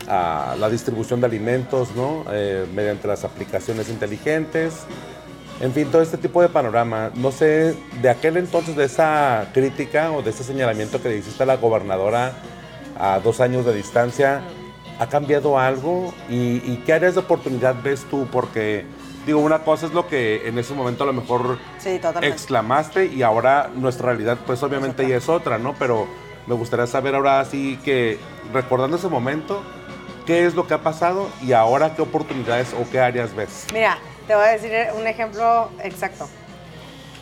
a 0.07 0.55
la 0.59 0.69
distribución 0.69 1.19
de 1.19 1.27
alimentos, 1.27 1.95
¿no? 1.95 2.25
Eh, 2.31 2.65
mediante 2.73 3.07
las 3.07 3.23
aplicaciones 3.23 3.89
inteligentes. 3.89 4.85
En 5.59 5.73
fin, 5.73 5.87
todo 5.91 6.01
este 6.01 6.17
tipo 6.17 6.41
de 6.41 6.49
panorama. 6.49 7.11
No 7.15 7.31
sé, 7.31 7.75
de 8.01 8.09
aquel 8.09 8.37
entonces, 8.37 8.75
de 8.75 8.85
esa 8.85 9.49
crítica 9.53 10.11
o 10.11 10.23
de 10.23 10.31
ese 10.31 10.43
señalamiento 10.43 11.01
que 11.01 11.09
le 11.09 11.17
hiciste 11.17 11.43
a 11.43 11.45
la 11.45 11.57
gobernadora 11.57 12.33
a 12.99 13.19
dos 13.19 13.41
años 13.41 13.65
de 13.65 13.73
distancia, 13.73 14.41
¿ha 15.01 15.07
cambiado 15.07 15.57
algo? 15.57 16.13
¿Y, 16.29 16.77
qué 16.85 16.93
áreas 16.93 17.15
de 17.15 17.21
oportunidad 17.21 17.75
ves 17.81 18.05
tú? 18.05 18.27
Porque, 18.31 18.85
digo, 19.25 19.39
una 19.39 19.63
cosa 19.63 19.87
es 19.87 19.93
lo 19.93 20.07
que 20.07 20.47
en 20.47 20.59
ese 20.59 20.75
momento 20.75 21.03
a 21.03 21.07
lo 21.07 21.13
mejor 21.13 21.57
exclamaste 22.21 23.07
y 23.07 23.23
ahora 23.23 23.71
nuestra 23.73 24.07
realidad, 24.09 24.37
pues 24.45 24.61
obviamente 24.61 25.07
ya 25.07 25.17
es 25.17 25.27
otra, 25.27 25.57
¿no? 25.57 25.73
Pero 25.79 26.07
me 26.45 26.53
gustaría 26.53 26.85
saber 26.85 27.15
ahora 27.15 27.43
sí 27.45 27.79
que, 27.83 28.19
recordando 28.53 28.97
ese 28.97 29.07
momento, 29.07 29.63
qué 30.27 30.45
es 30.45 30.53
lo 30.53 30.67
que 30.67 30.75
ha 30.75 30.83
pasado 30.83 31.29
y 31.41 31.53
ahora 31.53 31.95
qué 31.95 32.03
oportunidades 32.03 32.75
o 32.79 32.87
qué 32.91 32.99
áreas 32.99 33.35
ves. 33.35 33.65
Mira, 33.73 33.97
te 34.27 34.35
voy 34.35 34.45
a 34.45 34.49
decir 34.49 34.71
un 34.99 35.07
ejemplo 35.07 35.71
exacto 35.83 36.29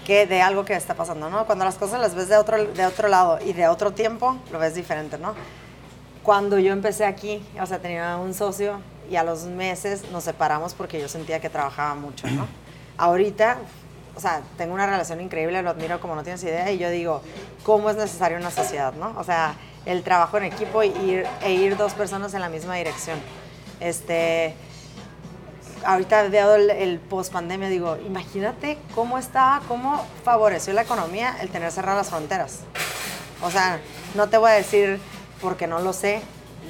que 0.06 0.26
de 0.26 0.42
algo 0.42 0.66
que 0.66 0.74
está 0.74 0.96
pasando, 0.96 1.30
¿no? 1.30 1.46
Cuando 1.46 1.64
las 1.64 1.76
cosas 1.76 2.02
las 2.02 2.14
ves 2.14 2.28
de 2.28 2.36
otro, 2.36 2.58
de 2.58 2.86
otro 2.86 3.08
lado 3.08 3.40
y 3.46 3.54
de 3.54 3.70
otro 3.70 3.92
tiempo, 3.92 4.38
lo 4.52 4.60
ves 4.60 4.76
diferente, 4.76 5.18
¿no? 5.18 5.34
Cuando 6.24 6.60
yo 6.60 6.74
empecé 6.74 7.06
aquí, 7.06 7.42
o 7.60 7.66
sea, 7.66 7.80
tenía 7.80 8.18
un 8.18 8.34
socio 8.34 8.82
y 9.10 9.16
a 9.16 9.24
los 9.24 9.46
meses 9.46 10.04
nos 10.12 10.24
separamos 10.24 10.74
porque 10.74 11.00
yo 11.00 11.08
sentía 11.08 11.40
que 11.40 11.50
trabajaba 11.50 11.96
mucho, 11.96 12.28
¿no? 12.28 12.48
Ahorita, 12.98 13.58
o 14.16 14.20
sea, 14.20 14.42
tengo 14.58 14.74
una 14.74 14.86
relación 14.86 15.22
increíble, 15.22 15.62
lo 15.62 15.70
admiro 15.70 16.00
como 16.00 16.16
no 16.16 16.24
tienes 16.24 16.44
idea 16.44 16.70
y 16.72 16.78
yo 16.78 16.90
digo, 16.90 17.22
¿cómo 17.64 17.90
es 17.90 17.96
necesario 17.96 18.38
una 18.38 18.52
sociedad, 18.52 18.94
no? 18.94 19.14
O 19.18 19.24
sea, 19.24 19.56
el 19.86 20.04
trabajo 20.04 20.38
en 20.38 20.44
equipo 20.44 20.84
y 20.84 20.90
ir, 20.90 21.26
e 21.42 21.54
ir 21.54 21.78
dos 21.78 21.94
personas 21.94 22.34
en 22.34 22.42
la 22.42 22.50
misma 22.50 22.76
dirección. 22.76 23.18
Este, 23.80 24.54
ahorita 25.86 26.24
veo 26.24 26.56
el, 26.56 26.70
el 26.70 27.00
post 27.00 27.32
pandemia, 27.32 27.70
digo, 27.70 27.98
imagínate 28.06 28.78
cómo 28.94 29.18
estaba, 29.18 29.62
cómo 29.68 30.06
favoreció 30.26 30.74
la 30.74 30.82
economía 30.82 31.38
el 31.42 31.50
tener 31.50 31.72
cerradas 31.72 32.00
las 32.00 32.10
fronteras. 32.10 32.60
O 33.42 33.50
sea, 33.50 33.80
no 34.16 34.28
te 34.28 34.38
voy 34.38 34.52
a 34.52 34.54
decir 34.56 35.00
porque 35.42 35.68
no 35.68 35.80
lo 35.80 35.94
sé 35.94 36.22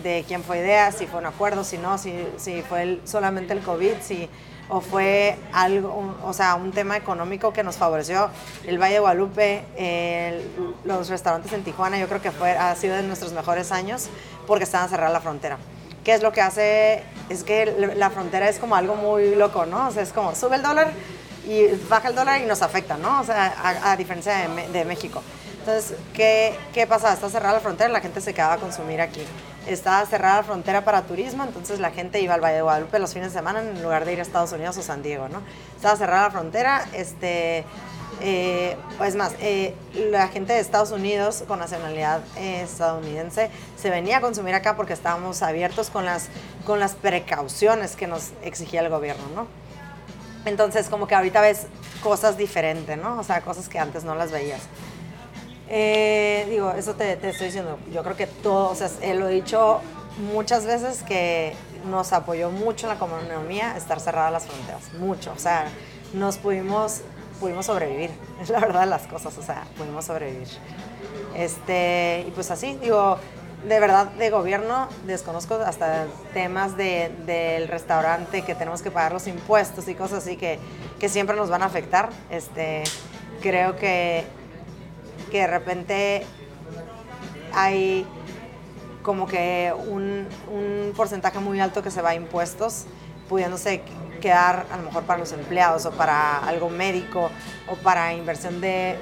de 0.04 0.24
quién 0.28 0.44
fue 0.44 0.60
idea, 0.60 0.92
si 0.92 1.08
fue 1.08 1.20
un 1.20 1.26
acuerdo, 1.26 1.64
si 1.64 1.78
no, 1.78 1.98
si, 1.98 2.14
si 2.38 2.62
fue 2.62 3.00
solamente 3.06 3.54
el 3.54 3.62
COVID, 3.62 3.94
si 4.02 4.30
o 4.70 4.82
fue 4.82 5.36
algo, 5.52 6.16
o 6.24 6.32
sea, 6.32 6.56
un 6.56 6.72
tema 6.72 6.96
económico 6.96 7.52
que 7.52 7.64
nos 7.64 7.78
favoreció 7.78 8.30
el 8.68 8.78
Valle 8.78 8.94
de 8.94 9.00
Guadalupe, 9.00 9.64
los 10.86 11.10
restaurantes 11.10 11.52
en 11.54 11.64
Tijuana, 11.64 11.98
yo 11.98 12.08
creo 12.08 12.22
que 12.22 12.32
fue, 12.32 12.52
ha 12.52 12.76
sido 12.76 12.96
de 12.96 13.04
nuestros 13.04 13.34
mejores 13.34 13.72
años 13.72 14.10
porque 14.46 14.64
estaban 14.64 14.88
cerrada 14.88 15.12
la 15.12 15.22
frontera. 15.22 15.58
¿Qué 16.04 16.14
es 16.14 16.22
lo 16.22 16.32
que 16.32 16.42
hace? 16.42 17.04
Es 17.30 17.44
que 17.44 17.94
la 17.96 18.10
frontera 18.12 18.48
es 18.48 18.60
como 18.60 18.76
algo 18.76 18.96
muy 18.96 19.36
loco, 19.36 19.66
¿no? 19.66 19.88
O 19.88 19.92
sea, 19.92 20.04
es 20.04 20.14
como 20.14 20.36
sube 20.36 20.56
el 20.56 20.62
dólar 20.62 20.92
y 21.48 21.66
baja 21.90 22.10
el 22.10 22.16
dólar 22.16 22.42
y 22.42 22.46
nos 22.46 22.62
afecta, 22.62 22.96
¿no? 22.96 23.22
O 23.22 23.24
sea, 23.24 23.82
a, 23.84 23.98
diferencia 23.98 24.48
de, 24.48 24.68
de 24.70 24.86
México. 24.86 25.24
Entonces, 25.60 25.98
¿qué, 26.14 26.56
¿qué 26.74 26.88
pasa? 26.88 27.14
Está 27.14 27.30
cerrada 27.30 27.56
la 27.56 27.60
frontera, 27.60 27.90
la 27.90 28.02
gente 28.02 28.22
se 28.22 28.34
quedaba 28.34 28.54
a 28.54 28.58
consumir 28.58 29.02
aquí. 29.02 29.22
Estaba 29.68 30.06
cerrada 30.06 30.38
la 30.38 30.44
frontera 30.44 30.84
para 30.84 31.04
turismo, 31.04 31.44
entonces 31.44 31.80
la 31.80 31.92
gente 31.92 32.22
iba 32.22 32.34
al 32.34 32.42
Valle 32.42 32.56
de 32.56 32.62
Guadalupe 32.62 32.98
los 32.98 33.14
fines 33.14 33.34
de 33.34 33.40
semana 33.40 33.60
en 33.62 33.84
lugar 33.84 34.06
de 34.06 34.14
ir 34.14 34.20
a 34.20 34.22
Estados 34.22 34.52
Unidos 34.54 34.78
o 34.78 34.82
San 34.82 35.04
Diego, 35.04 35.28
¿no? 35.28 35.42
Estaba 35.76 35.96
cerrada 35.96 36.24
la 36.24 36.32
frontera, 36.32 36.88
este... 36.94 37.66
Eh, 38.22 38.76
es 39.06 39.16
más, 39.16 39.34
eh, 39.40 39.76
la 39.94 40.28
gente 40.28 40.52
de 40.52 40.60
Estados 40.60 40.92
Unidos 40.92 41.44
con 41.48 41.60
nacionalidad 41.60 42.22
estadounidense 42.38 43.50
se 43.78 43.90
venía 43.90 44.18
a 44.18 44.22
consumir 44.22 44.56
acá 44.56 44.76
porque 44.76 44.92
estábamos 44.92 45.42
abiertos 45.42 45.90
con 45.90 46.06
las, 46.06 46.28
con 46.66 46.82
las 46.82 46.96
precauciones 46.96 47.96
que 47.96 48.08
nos 48.08 48.32
exigía 48.42 48.82
el 48.82 48.90
gobierno, 48.90 49.24
¿no? 49.36 49.48
Entonces, 50.46 50.90
como 50.90 51.08
que 51.08 51.16
ahorita 51.16 51.40
ves 51.40 51.68
cosas 52.02 52.36
diferentes, 52.36 52.98
¿no? 52.98 53.20
O 53.20 53.24
sea, 53.24 53.42
cosas 53.42 53.70
que 53.70 53.80
antes 53.80 54.04
no 54.04 54.16
las 54.16 54.32
veías. 54.32 54.62
Eh, 55.70 56.48
digo, 56.50 56.72
eso 56.72 56.96
te, 56.96 57.14
estoy 57.14 57.48
diciendo. 57.48 57.78
Yo 57.94 58.04
creo 58.04 58.16
que 58.16 58.28
todo, 58.28 58.72
o 58.72 58.76
sea, 58.76 58.90
lo 59.14 59.30
he 59.30 59.34
dicho 59.34 59.82
muchas 60.34 60.66
veces 60.66 61.04
que 61.04 61.54
nos 61.90 62.12
apoyó 62.12 62.50
mucho 62.50 62.88
en 62.88 62.90
la 62.90 62.96
economía 62.96 63.78
estar 63.78 64.00
cerradas 64.00 64.32
las 64.32 64.46
fronteras, 64.48 64.94
mucho. 64.96 65.32
O 65.36 65.40
sea, 65.40 65.66
nos 66.14 66.38
pudimos, 66.38 67.02
pudimos 67.40 67.68
sobrevivir, 67.68 68.10
es 68.42 68.50
la 68.50 68.60
verdad 68.60 68.88
las 68.88 69.06
cosas, 69.08 69.38
o 69.38 69.44
sea, 69.44 69.66
pudimos 69.78 70.06
sobrevivir. 70.06 70.48
Este, 71.36 72.26
y 72.28 72.32
pues 72.32 72.50
así, 72.50 72.76
digo, 72.82 73.18
de 73.68 73.80
verdad 73.80 74.08
de 74.08 74.30
gobierno 74.30 74.88
desconozco 75.06 75.56
hasta 75.56 76.08
temas 76.34 76.78
de, 76.78 77.12
del 77.26 77.68
restaurante 77.68 78.42
que 78.42 78.56
tenemos 78.56 78.82
que 78.82 78.90
pagar 78.90 79.12
los 79.12 79.28
impuestos 79.28 79.88
y 79.90 79.96
cosas 79.96 80.24
así 80.24 80.38
que, 80.38 80.60
que 80.98 81.10
siempre 81.10 81.36
nos 81.36 81.50
van 81.50 81.62
a 81.62 81.66
afectar. 81.66 82.10
Este, 82.32 82.84
creo 83.42 83.76
que 83.76 84.26
que 85.30 85.40
de 85.40 85.48
repente 85.48 86.26
hay 87.54 88.06
como 89.02 89.28
que 89.28 89.74
un, 89.88 90.28
porcentaje 90.96 91.40
muy 91.40 91.60
alto 91.60 91.82
que 91.82 91.92
se 91.92 92.02
va 92.02 92.10
a 92.10 92.16
impuestos, 92.16 92.86
pudiéndose 93.28 93.82
quedar 94.22 94.66
a 94.72 94.78
lo 94.78 94.84
mejor 94.84 95.04
para 95.04 95.20
los 95.20 95.32
empleados 95.32 95.86
o 95.86 95.92
para 95.92 96.40
algo 96.40 96.70
médico 96.70 97.30
o 97.68 97.76
para 97.76 98.14
inversión 98.14 98.60
de, 98.60 98.98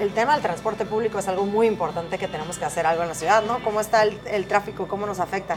el 0.00 0.12
tema 0.12 0.34
del 0.34 0.42
transporte 0.42 0.84
público 0.84 1.18
es 1.18 1.28
algo 1.28 1.46
muy 1.46 1.66
importante 1.66 2.18
que 2.18 2.28
tenemos 2.28 2.58
que 2.58 2.64
hacer 2.64 2.86
algo 2.86 3.02
en 3.02 3.08
la 3.08 3.14
ciudad, 3.14 3.42
¿no? 3.42 3.62
¿Cómo 3.64 3.80
está 3.80 4.02
el, 4.02 4.46
tráfico? 4.46 4.86
¿Cómo 4.86 5.06
nos 5.06 5.18
afecta? 5.18 5.56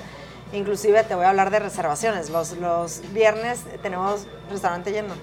Inclusive 0.53 1.03
te 1.03 1.15
voy 1.15 1.25
a 1.25 1.29
hablar 1.29 1.51
de 1.51 1.59
reservaciones. 1.59 2.29
Los, 2.29 2.53
los 2.53 3.01
viernes 3.13 3.65
tenemos 3.81 4.25
restaurante 4.49 4.91
lleno, 4.91 5.13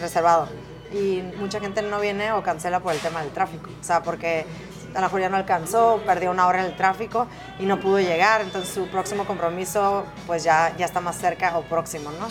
reservado 0.00 0.48
y 0.92 1.22
mucha 1.38 1.60
gente 1.60 1.82
no 1.82 2.00
viene 2.00 2.32
o 2.32 2.42
cancela 2.42 2.80
por 2.80 2.92
el 2.92 3.00
tema 3.00 3.22
del 3.22 3.30
tráfico. 3.30 3.70
O 3.80 3.84
sea, 3.84 4.02
porque 4.02 4.46
a 4.94 5.00
mejor 5.00 5.20
ya 5.20 5.28
no 5.28 5.36
alcanzó, 5.36 6.02
perdió 6.06 6.30
una 6.30 6.46
hora 6.46 6.60
en 6.60 6.66
el 6.66 6.76
tráfico 6.76 7.26
y 7.58 7.64
no 7.64 7.80
pudo 7.80 7.98
llegar, 7.98 8.42
entonces 8.42 8.72
su 8.72 8.86
próximo 8.88 9.24
compromiso 9.24 10.04
pues 10.26 10.44
ya, 10.44 10.74
ya 10.76 10.84
está 10.84 11.00
más 11.00 11.16
cerca 11.16 11.56
o 11.56 11.62
próximo, 11.62 12.10
¿no? 12.20 12.28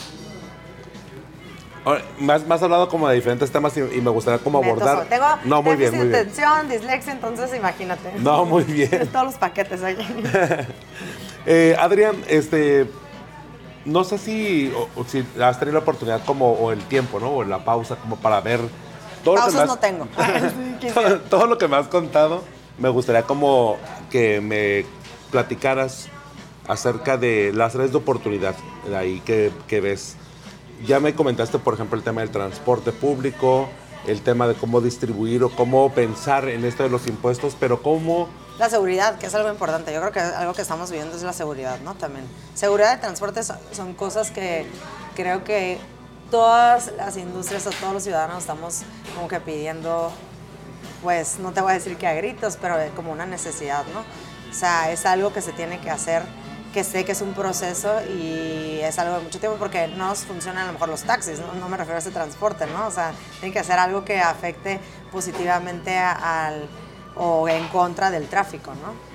más, 2.20 2.46
más 2.46 2.62
hablado 2.62 2.88
como 2.88 3.08
de 3.08 3.16
diferentes 3.16 3.50
temas 3.50 3.76
y, 3.76 3.80
me 3.80 4.10
gustaría 4.10 4.38
como 4.38 4.58
abordar. 4.58 5.06
Tengo 5.06 5.26
no, 5.44 5.62
muy 5.62 5.76
bien, 5.76 5.96
muy 5.96 6.06
bien. 6.06 6.30
dislexia, 6.68 7.12
entonces 7.12 7.54
imagínate. 7.54 8.12
No, 8.18 8.44
muy 8.44 8.64
bien. 8.64 9.08
Todos 9.12 9.26
los 9.26 9.34
paquetes 9.34 9.82
ahí. 9.82 9.96
eh, 11.46 11.76
Adrián, 11.78 12.16
este, 12.28 12.86
no 13.84 14.04
sé 14.04 14.18
si, 14.18 14.72
si 15.06 15.24
has 15.40 15.58
tenido 15.58 15.74
la 15.74 15.82
oportunidad 15.82 16.24
como, 16.24 16.52
o 16.52 16.72
el 16.72 16.80
tiempo, 16.84 17.20
¿no? 17.20 17.30
O 17.30 17.44
la 17.44 17.64
pausa 17.64 17.96
como 17.96 18.16
para 18.16 18.40
ver 18.40 18.60
todo 19.24 19.36
lo 19.36 19.46
que 19.46 19.66
no 19.66 19.78
tengo. 19.78 20.08
todo, 21.30 21.46
lo 21.46 21.58
que 21.58 21.68
me 21.68 21.76
has 21.76 21.88
contado, 21.88 22.42
me 22.78 22.88
gustaría 22.88 23.22
como 23.22 23.76
que 24.10 24.40
me 24.40 24.84
platicaras 25.30 26.08
acerca 26.68 27.16
de 27.16 27.52
las 27.52 27.74
redes 27.74 27.92
de 27.92 27.98
oportunidad 27.98 28.54
de 28.86 28.96
ahí 28.96 29.20
que, 29.20 29.50
que 29.66 29.80
ves. 29.80 30.16
Ya 30.86 31.00
me 31.00 31.14
comentaste, 31.14 31.58
por 31.58 31.74
ejemplo, 31.74 31.96
el 31.96 32.04
tema 32.04 32.22
del 32.22 32.30
transporte 32.30 32.92
público, 32.92 33.68
el 34.06 34.20
tema 34.22 34.48
de 34.48 34.54
cómo 34.54 34.80
distribuir 34.80 35.44
o 35.44 35.50
cómo 35.50 35.92
pensar 35.92 36.48
en 36.48 36.64
esto 36.64 36.82
de 36.82 36.90
los 36.90 37.06
impuestos, 37.06 37.56
pero 37.58 37.82
cómo 37.82 38.28
la 38.62 38.70
seguridad, 38.70 39.18
que 39.18 39.26
es 39.26 39.34
algo 39.34 39.50
importante. 39.50 39.92
Yo 39.92 39.98
creo 39.98 40.12
que 40.12 40.20
algo 40.20 40.54
que 40.54 40.62
estamos 40.62 40.88
viviendo 40.88 41.16
es 41.16 41.24
la 41.24 41.32
seguridad, 41.32 41.80
¿no? 41.80 41.96
También. 41.96 42.24
Seguridad 42.54 42.92
de 42.92 42.98
transporte 42.98 43.40
son 43.42 43.92
cosas 43.94 44.30
que 44.30 44.68
creo 45.16 45.42
que 45.42 45.80
todas 46.30 46.92
las 46.96 47.16
industrias 47.16 47.66
o 47.66 47.70
todos 47.70 47.92
los 47.92 48.04
ciudadanos 48.04 48.38
estamos 48.38 48.82
como 49.16 49.26
que 49.26 49.40
pidiendo, 49.40 50.12
pues 51.02 51.40
no 51.40 51.50
te 51.50 51.60
voy 51.60 51.72
a 51.72 51.74
decir 51.74 51.96
que 51.96 52.06
a 52.06 52.14
gritos, 52.14 52.56
pero 52.56 52.76
como 52.94 53.10
una 53.10 53.26
necesidad, 53.26 53.84
¿no? 53.92 54.04
O 54.48 54.54
sea, 54.54 54.92
es 54.92 55.06
algo 55.06 55.32
que 55.32 55.40
se 55.40 55.50
tiene 55.50 55.80
que 55.80 55.90
hacer, 55.90 56.22
que 56.72 56.84
sé 56.84 57.04
que 57.04 57.12
es 57.12 57.20
un 57.20 57.34
proceso 57.34 58.00
y 58.16 58.78
es 58.80 58.96
algo 59.00 59.16
de 59.16 59.24
mucho 59.24 59.40
tiempo 59.40 59.58
porque 59.58 59.88
no 59.88 60.14
funcionan 60.14 60.62
a 60.62 60.66
lo 60.68 60.74
mejor 60.74 60.88
los 60.88 61.02
taxis, 61.02 61.40
no, 61.40 61.52
no 61.54 61.68
me 61.68 61.76
refiero 61.76 61.96
a 61.96 61.98
ese 61.98 62.12
transporte, 62.12 62.66
¿no? 62.66 62.86
O 62.86 62.92
sea, 62.92 63.12
tiene 63.40 63.52
que 63.52 63.58
hacer 63.58 63.80
algo 63.80 64.04
que 64.04 64.20
afecte 64.20 64.78
positivamente 65.10 65.98
al 65.98 66.68
o 67.16 67.48
en 67.48 67.68
contra 67.68 68.10
del 68.10 68.28
tráfico, 68.28 68.72
¿no? 68.74 69.12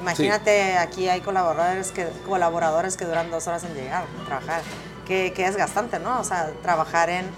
Imagínate, 0.00 0.78
aquí 0.78 1.08
hay 1.08 1.20
colaboradores 1.20 1.92
que, 1.92 2.08
colaboradores 2.26 2.96
que 2.96 3.04
duran 3.04 3.30
dos 3.30 3.46
horas 3.46 3.62
en 3.62 3.74
llegar 3.74 4.04
a 4.20 4.24
trabajar, 4.26 4.62
que, 5.06 5.32
que 5.32 5.46
es 5.46 5.56
gastante, 5.56 6.00
¿no? 6.00 6.18
O 6.18 6.24
sea, 6.24 6.50
trabajar 6.60 7.08
en, 7.08 7.30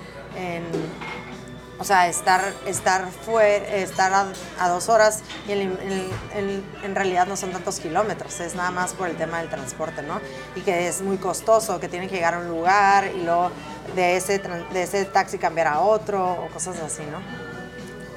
o 1.78 1.84
sea, 1.84 2.08
estar, 2.08 2.40
estar, 2.66 3.10
fue, 3.10 3.82
estar 3.82 4.32
a, 4.58 4.68
dos 4.68 4.88
horas 4.88 5.20
y 5.46 5.52
en, 5.52 6.94
realidad 6.94 7.26
no 7.26 7.36
son 7.36 7.52
tantos 7.52 7.80
kilómetros, 7.80 8.40
es 8.40 8.54
nada 8.54 8.70
más 8.70 8.94
por 8.94 9.08
el 9.08 9.16
tema 9.16 9.40
del 9.40 9.50
transporte, 9.50 10.02
¿no? 10.02 10.20
Y 10.56 10.60
que 10.62 10.88
es 10.88 11.02
muy 11.02 11.18
costoso, 11.18 11.80
que 11.80 11.88
tienen 11.88 12.08
que 12.08 12.14
llegar 12.14 12.34
a 12.34 12.38
un 12.38 12.48
lugar 12.48 13.10
y 13.14 13.24
luego 13.24 13.50
de 13.94 14.16
ese, 14.16 14.38
de 14.38 14.82
ese 14.82 15.04
taxi 15.04 15.36
cambiar 15.36 15.66
a 15.66 15.80
otro 15.80 16.32
o 16.32 16.48
cosas 16.48 16.78
así, 16.80 17.02
¿no? 17.10 17.53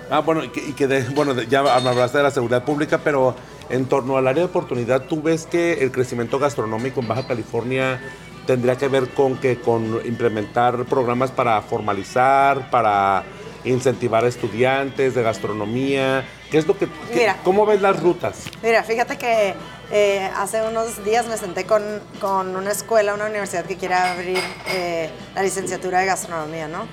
Ah, 0.09 0.19
bueno, 0.19 0.43
y 0.43 0.49
que, 0.49 1.05
bueno, 1.13 1.41
ya 1.43 1.59
hablaste 1.59 2.17
de 2.17 2.23
la 2.23 2.31
seguridad 2.31 2.63
pública, 2.63 2.99
pero 3.03 3.35
En 3.69 3.85
torno 3.85 4.15
al 4.15 4.25
área 4.27 4.43
de 4.43 4.49
oportunidad, 4.49 5.01
¿tú 5.03 5.21
ves 5.21 5.45
que 5.45 5.83
el 5.83 5.91
crecimiento 5.91 6.39
gastronómico 6.39 7.01
en 7.01 7.07
Baja 7.09 7.27
California 7.27 7.99
tendría 8.45 8.77
que 8.77 8.87
ver 8.87 9.09
con 9.09 9.37
que 9.37 9.59
con 9.59 9.99
implementar 10.05 10.85
programas 10.85 11.31
para 11.31 11.61
formalizar, 11.61 12.69
para 12.69 13.25
incentivar 13.65 14.23
a 14.23 14.29
estudiantes 14.29 15.15
de 15.15 15.21
gastronomía? 15.21 16.25
¿Qué 16.49 16.59
es 16.59 16.65
lo 16.65 16.77
que, 16.77 16.87
cómo 17.43 17.65
ves 17.65 17.81
las 17.81 17.99
rutas? 18.01 18.45
Mira, 18.63 18.83
fíjate 18.83 19.17
que 19.17 19.53
eh, 19.91 20.29
hace 20.37 20.61
unos 20.61 21.03
días 21.03 21.27
me 21.27 21.35
senté 21.35 21.65
con, 21.65 21.83
con, 22.21 22.55
una 22.55 22.71
escuela, 22.71 23.13
una 23.13 23.25
universidad 23.25 23.65
que 23.65 23.75
quiere 23.75 23.95
abrir 23.95 24.39
eh, 24.69 25.09
la 25.35 25.43
licenciatura 25.43 25.99
de 25.99 26.05
gastronomía, 26.05 26.69
¿no? 26.69 26.87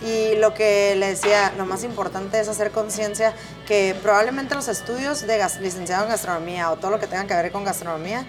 Y 0.00 0.36
lo 0.36 0.54
que 0.54 0.94
le 0.96 1.08
decía, 1.08 1.52
lo 1.56 1.66
más 1.66 1.82
importante 1.82 2.38
es 2.38 2.48
hacer 2.48 2.70
conciencia 2.70 3.34
que 3.66 3.96
probablemente 4.00 4.54
los 4.54 4.68
estudios 4.68 5.26
de 5.26 5.44
licenciado 5.60 6.04
en 6.04 6.10
gastronomía 6.10 6.70
o 6.70 6.76
todo 6.76 6.92
lo 6.92 7.00
que 7.00 7.08
tenga 7.08 7.26
que 7.26 7.34
ver 7.34 7.50
con 7.50 7.64
gastronomía 7.64 8.24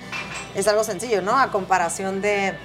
es 0.55 0.67
algo 0.67 0.84
sencillo, 0.84 1.21
¿no? 1.21 1.38
A 1.38 1.51
comparación 1.51 2.21
de, 2.21 2.55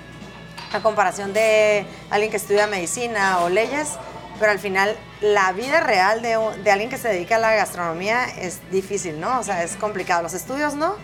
a 0.73 0.81
comparación 0.81 1.35
de 1.35 1.87
alguien 2.09 2.31
que 2.31 2.39
estudia 2.39 2.67
medicina 2.67 3.41
o 3.41 3.51
leyes, 3.51 3.91
pero 4.39 4.51
al 4.53 4.59
final 4.59 4.97
la 5.21 5.53
vida 5.53 5.81
real 5.81 6.23
de, 6.23 6.39
de, 6.63 6.71
alguien 6.71 6.89
que 6.89 6.99
se 6.99 7.09
dedica 7.09 7.37
a 7.37 7.39
la 7.39 7.55
gastronomía 7.55 8.25
es 8.25 8.61
difícil, 8.71 9.21
¿no? 9.21 9.39
O 9.39 9.43
sea, 9.43 9.63
es 9.63 9.77
complicado. 9.77 10.23
Los 10.23 10.33
estudios, 10.35 10.75
¿no? 10.75 10.97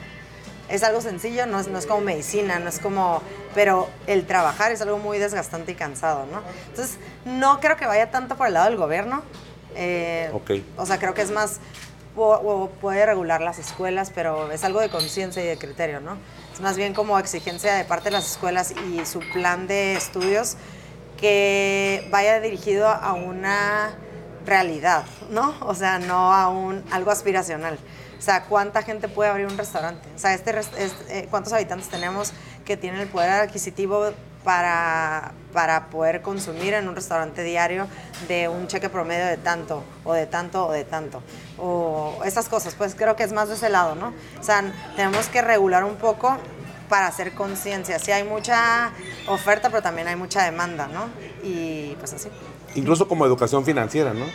Es 0.71 0.83
algo 0.83 1.01
sencillo, 1.01 1.47
no 1.47 1.59
es, 1.61 1.69
no 1.69 1.79
es 1.79 1.87
como 1.87 2.01
medicina, 2.01 2.59
no 2.59 2.69
es 2.69 2.79
como... 2.79 3.23
Pero 3.55 3.89
el 4.07 4.27
trabajar 4.27 4.71
es 4.71 4.81
algo 4.81 4.99
muy 4.99 5.19
desgastante 5.19 5.73
y 5.73 5.75
cansado, 5.75 6.27
¿no? 6.27 6.43
Entonces, 6.69 6.99
no 7.25 7.61
creo 7.61 7.77
que 7.77 7.87
vaya 7.87 8.11
tanto 8.11 8.37
por 8.37 8.47
el 8.47 8.55
lado 8.55 8.67
del 8.67 8.77
gobierno. 8.77 9.23
Eh, 9.75 10.31
O 10.77 10.87
sea, 10.87 10.99
creo 10.99 11.15
que 11.15 11.23
es 11.23 11.31
más... 11.31 11.59
O, 12.17 12.71
puede 12.81 13.07
regular 13.07 13.41
las 13.41 13.59
escuelas, 13.59 14.13
pero 14.15 14.51
es 14.53 14.65
algo 14.65 14.81
de 14.81 14.91
conciencia 14.91 15.43
y 15.43 15.47
de 15.47 15.57
criterio, 15.57 16.01
¿no? 16.01 16.17
Es 16.53 16.61
más 16.61 16.77
bien 16.77 16.93
como 16.93 17.19
exigencia 17.19 17.75
de 17.75 17.85
parte 17.85 18.11
de 18.11 18.13
las 18.13 18.31
escuelas 18.31 18.73
y 18.73 19.07
su 19.07 19.21
plan 19.33 19.67
de 19.67 19.95
estudios 19.95 20.57
que 21.19 22.07
vaya 22.11 22.41
dirigido 22.41 22.89
a 22.89 23.13
una 23.13 23.95
realidad, 24.45 25.05
¿no? 25.31 25.55
O 25.61 25.75
sea, 25.75 25.99
no 25.99 26.33
a 26.33 26.49
un 26.49 26.85
algo 26.91 27.11
aspiracional. 27.11 27.79
O 28.21 28.23
sea, 28.23 28.45
¿cuánta 28.45 28.83
gente 28.83 29.09
puede 29.09 29.31
abrir 29.31 29.47
un 29.47 29.57
restaurante? 29.57 30.07
O 30.15 30.19
sea, 30.19 30.35
este, 30.35 30.53
eh, 31.09 31.27
¿cuántos 31.31 31.55
habitantes 31.55 31.89
tenemos 31.89 32.35
que 32.67 32.77
tienen 32.77 33.01
el 33.01 33.09
poder 33.09 33.31
adquisitivo 33.31 34.11
para, 34.45 35.33
para 35.55 35.87
poder 35.87 36.21
consumir 36.21 36.75
en 36.75 36.87
un 36.87 36.95
restaurante 36.95 37.43
diario 37.43 37.87
de 38.29 38.47
un 38.49 38.67
cheque 38.67 38.91
promedio 38.91 39.25
de 39.25 39.39
tanto, 39.39 39.83
o 40.05 40.13
de 40.13 40.27
tanto, 40.27 40.67
o 40.67 40.73
de 40.73 40.85
tanto? 40.85 41.23
O 41.57 42.21
esas 42.27 42.51
cosas, 42.51 42.75
pues 42.75 42.95
creo 42.95 43.17
que 43.17 43.23
es 43.23 43.33
más 43.33 43.49
de 43.49 43.55
ese 43.55 43.71
lado, 43.71 43.95
¿no? 43.95 44.13
O 44.39 44.43
sea, 44.43 44.71
tenemos 44.97 45.29
que 45.29 45.41
regular 45.41 45.85
un 45.85 45.97
poco 45.97 46.37
para 46.91 47.07
hacer 47.07 47.33
conciencia. 47.33 47.99
Sí 47.99 48.13
hay 48.13 48.25
mucha 48.25 48.91
oferta, 49.29 49.71
pero 49.71 49.81
también 49.81 50.09
hay 50.09 50.17
mucha 50.17 50.45
demanda, 50.45 50.89
¿no? 50.89 51.09
Y 51.43 51.95
pues 51.99 52.13
así. 52.13 52.29
Incluso 52.75 53.09
como 53.09 53.25
educación 53.25 53.65
financiera, 53.65 54.13
¿no? 54.13 54.27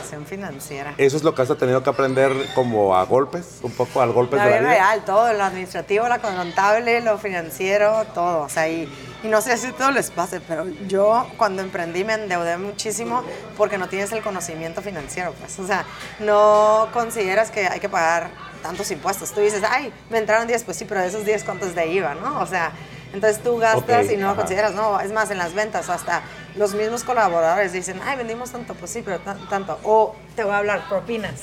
Educación 0.00 0.26
financiera. 0.26 0.94
Eso 0.98 1.16
es 1.16 1.22
lo 1.22 1.34
que 1.34 1.42
has 1.42 1.56
tenido 1.56 1.82
que 1.82 1.90
aprender 1.90 2.32
como 2.54 2.96
a 2.96 3.04
golpes, 3.04 3.58
un 3.62 3.72
poco 3.72 4.00
al 4.00 4.12
golpe 4.12 4.36
de 4.36 4.42
la 4.42 4.48
vida. 4.48 4.60
real, 4.60 5.04
todo, 5.04 5.32
lo 5.32 5.44
administrativo, 5.44 6.08
lo 6.08 6.20
contable, 6.20 7.00
lo 7.00 7.18
financiero, 7.18 8.04
todo. 8.14 8.42
O 8.42 8.48
sea, 8.48 8.68
y, 8.68 8.88
y 9.22 9.28
no 9.28 9.40
sé 9.40 9.56
si 9.56 9.72
todo 9.72 9.90
les 9.90 10.10
pase, 10.10 10.40
pero 10.40 10.66
yo 10.86 11.26
cuando 11.36 11.62
emprendí 11.62 12.04
me 12.04 12.14
endeudé 12.14 12.56
muchísimo 12.56 13.22
porque 13.56 13.78
no 13.78 13.88
tienes 13.88 14.12
el 14.12 14.22
conocimiento 14.22 14.82
financiero, 14.82 15.32
pues. 15.38 15.58
O 15.58 15.66
sea, 15.66 15.84
no 16.18 16.88
consideras 16.92 17.50
que 17.50 17.66
hay 17.66 17.80
que 17.80 17.88
pagar 17.88 18.30
tantos 18.62 18.90
impuestos. 18.90 19.32
Tú 19.32 19.40
dices, 19.40 19.62
ay, 19.68 19.92
me 20.10 20.18
entraron 20.18 20.46
10, 20.46 20.64
pues 20.64 20.76
sí, 20.76 20.84
pero 20.84 21.00
de 21.00 21.08
esos 21.08 21.24
10 21.24 21.44
cuántos 21.44 21.74
de 21.74 21.86
IVA, 21.88 22.14
¿no? 22.14 22.40
O 22.40 22.46
sea, 22.46 22.72
entonces 23.12 23.42
tú 23.42 23.58
gastas 23.58 24.10
y 24.10 24.16
no 24.16 24.36
consideras, 24.36 24.74
no, 24.74 25.00
es 25.00 25.12
más, 25.12 25.30
en 25.30 25.38
las 25.38 25.52
ventas, 25.54 25.88
hasta 25.88 26.22
los 26.56 26.74
mismos 26.74 27.04
colaboradores 27.04 27.72
dicen, 27.72 28.00
ay, 28.04 28.16
vendimos 28.16 28.50
tanto, 28.50 28.74
pues 28.74 28.90
sí, 28.90 29.02
pero 29.04 29.18
tanto. 29.20 29.78
O 29.82 30.14
te 30.36 30.44
voy 30.44 30.52
a 30.52 30.58
hablar, 30.58 30.88
propinas, 30.88 31.40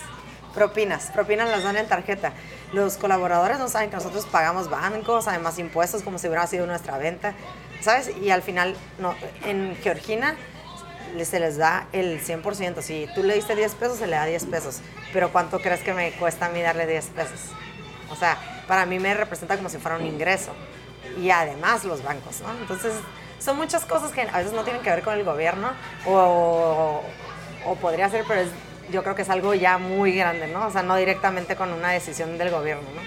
propinas, 0.54 1.12
propinas 1.12 1.50
las 1.50 1.64
dan 1.64 1.78
en 1.78 1.88
tarjeta. 1.88 2.34
Los 2.74 2.98
colaboradores 2.98 3.60
no 3.60 3.68
saben 3.68 3.90
que 3.90 3.98
nosotros 3.98 4.26
pagamos 4.26 4.70
bancos, 4.70 5.28
además 5.28 5.60
impuestos, 5.60 6.04
como 6.04 6.20
si 6.20 6.28
hubiera 6.28 6.48
sido 6.48 6.66
nuestra 6.66 6.98
venta, 6.98 7.34
¿sabes? 7.82 8.12
Y 8.22 8.30
al 8.32 8.42
final, 8.42 8.76
no, 9.00 9.16
en 9.46 9.76
Georgina 9.82 10.36
se 11.26 11.40
les 11.40 11.58
da 11.58 11.88
el 11.94 12.22
100%. 12.22 12.82
Si 12.82 13.08
tú 13.16 13.24
le 13.24 13.36
diste 13.36 13.56
10 13.56 13.76
pesos, 13.76 13.98
se 13.98 14.08
le 14.08 14.16
da 14.16 14.26
10 14.26 14.46
pesos. 14.46 14.82
Pero 15.14 15.32
¿cuánto 15.32 15.60
crees 15.60 15.82
que 15.82 15.94
me 15.94 16.12
cuesta 16.14 16.48
a 16.48 16.50
mí 16.50 16.62
darle 16.62 16.86
10 16.86 17.06
pesos? 17.08 17.40
O 18.10 18.16
sea, 18.16 18.38
para 18.68 18.86
mí 18.86 19.00
me 19.00 19.14
representa 19.14 19.58
como 19.58 19.70
si 19.70 19.78
fuera 19.78 19.98
un 19.98 20.06
ingreso. 20.06 20.52
Y 21.18 21.30
además 21.32 21.84
los 21.84 22.04
bancos, 22.04 22.42
¿no? 22.42 22.52
Entonces, 22.62 22.94
son 23.40 23.58
muchas 23.58 23.86
cosas 23.86 24.12
que 24.12 24.22
a 24.22 24.38
veces 24.38 24.54
no 24.54 24.64
tienen 24.64 24.82
que 24.82 24.90
ver 24.90 25.02
con 25.02 25.14
el 25.14 25.24
gobierno 25.24 25.70
o, 26.06 27.02
o 27.66 27.76
podría 27.76 28.10
ser, 28.10 28.24
pero 28.28 28.42
yo 28.92 29.04
creo 29.04 29.16
que 29.16 29.22
es 29.24 29.30
algo 29.30 29.54
ya 29.54 29.78
muy 29.78 30.16
grande, 30.16 30.48
¿no? 30.48 30.68
O 30.68 30.72
sea, 30.72 30.84
no 30.84 30.96
directamente 30.96 31.56
con 31.56 31.72
una 31.72 31.92
decisión 31.92 32.38
del 32.38 32.52
gobierno, 32.52 32.84
¿no? 32.96 33.02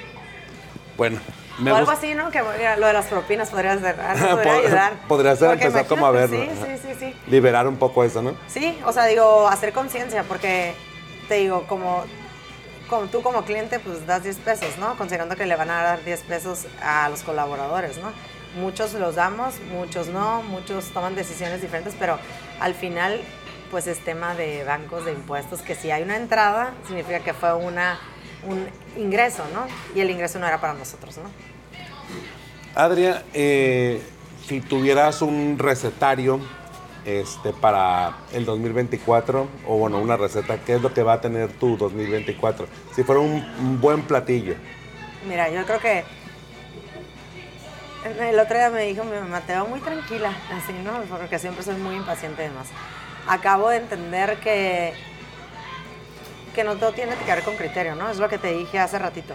Bueno, 0.97 1.21
o 1.69 1.75
algo 1.75 1.91
así, 1.91 2.15
¿no? 2.15 2.31
Que 2.31 2.41
lo 2.41 2.87
de 2.87 2.93
las 2.93 3.07
propinas 3.07 3.51
podría 3.51 3.79
ser, 3.79 3.97
podría 4.31 4.55
ayudar. 4.55 4.93
Podría 5.09 5.37
ser 5.37 5.53
empezar 5.53 5.87
como 5.87 6.07
a 6.07 6.11
ver, 6.11 6.29
sí, 6.29 6.49
sí, 6.55 6.79
sí, 6.83 6.95
sí. 6.99 7.15
liberar 7.27 7.67
un 7.67 7.77
poco 7.77 8.05
eso, 8.05 8.23
¿no? 8.23 8.35
Sí, 8.49 8.79
o 8.85 8.93
sea, 8.93 9.07
digo, 9.07 9.49
hacer 9.49 9.73
conciencia, 9.73 10.25
porque 10.25 10.75
te 11.29 11.37
digo, 11.37 11.65
como, 11.67 12.05
como 12.91 13.07
tú 13.07 13.23
como 13.23 13.45
cliente, 13.45 13.79
pues 13.79 14.05
das 14.07 14.25
10 14.25 14.37
pesos, 14.39 14.77
¿no? 14.79 14.97
Considerando 14.97 15.37
que 15.37 15.47
le 15.47 15.57
van 15.57 15.71
a 15.71 15.83
dar 15.83 16.05
10 16.05 16.23
pesos 16.23 16.67
a 16.83 17.09
los 17.09 17.23
colaboradores, 17.23 17.97
¿no? 17.99 18.13
Muchos 18.61 18.93
los 18.95 19.15
damos, 19.15 19.55
muchos 19.73 20.09
no, 20.09 20.43
muchos 20.43 20.91
toman 20.91 21.15
decisiones 21.15 21.63
diferentes, 21.63 21.95
pero 21.99 22.19
al 22.59 22.75
final, 22.75 23.21
pues 23.71 23.87
es 23.87 24.01
tema 24.05 24.35
de 24.35 24.65
bancos, 24.65 25.05
de 25.05 25.13
impuestos, 25.13 25.63
que 25.63 25.77
si 25.77 25.93
hay 25.93 26.03
una 26.03 26.17
entrada, 26.17 26.75
significa 26.87 27.21
que 27.21 27.33
fue 27.33 27.55
una 27.55 27.99
un 28.47 28.67
ingreso, 28.97 29.45
¿no? 29.53 29.67
Y 29.95 30.01
el 30.01 30.11
ingreso 30.11 30.39
no 30.39 30.47
era 30.47 30.61
para 30.61 30.75
nosotros, 30.75 31.19
¿no? 31.19 31.31
Adria, 32.75 33.23
eh, 33.35 34.01
si 34.47 34.61
tuvieras 34.61 35.23
un 35.23 35.59
recetario 35.59 36.41
este, 37.05 37.53
para 37.53 38.17
el 38.33 38.45
2024, 38.45 39.49
o 39.67 39.77
bueno, 39.77 39.99
una 39.99 40.17
receta, 40.17 40.59
¿qué 40.59 40.75
es 40.75 40.83
lo 40.83 40.93
que 40.93 41.03
va 41.03 41.15
a 41.15 41.21
tener 41.21 41.51
tu 41.53 41.77
2024? 41.77 42.67
Si 42.95 43.03
fuera 43.03 43.21
un, 43.21 43.81
buen 43.81 44.03
platillo. 44.03 44.55
Mira, 45.29 45.49
yo 45.51 45.65
creo 45.65 45.81
que 45.81 46.05
el 48.21 48.39
otro 48.39 48.57
día 48.57 48.71
me 48.71 48.83
dijo 48.83 49.05
mi 49.05 49.17
mamá, 49.17 49.41
te 49.41 49.53
veo 49.53 49.67
muy 49.67 49.81
tranquila, 49.81 50.33
así, 50.53 50.73
¿no? 50.85 50.93
Porque 51.17 51.39
siempre 51.39 51.63
soy 51.63 51.77
muy 51.77 51.97
impaciente 51.97 52.45
además. 52.45 52.69
Acabo 53.27 53.69
de 53.69 53.77
entender 53.77 54.39
que 54.41 54.95
que 56.55 56.65
no 56.65 56.77
todo 56.77 56.93
tiene 56.93 57.15
que 57.17 57.25
ver 57.25 57.43
con 57.43 57.57
criterio, 57.57 57.95
¿no? 57.95 58.11
Es 58.11 58.19
lo 58.19 58.29
que 58.29 58.39
te 58.39 58.53
dije 58.53 58.79
hace 58.79 58.99
ratito. 58.99 59.35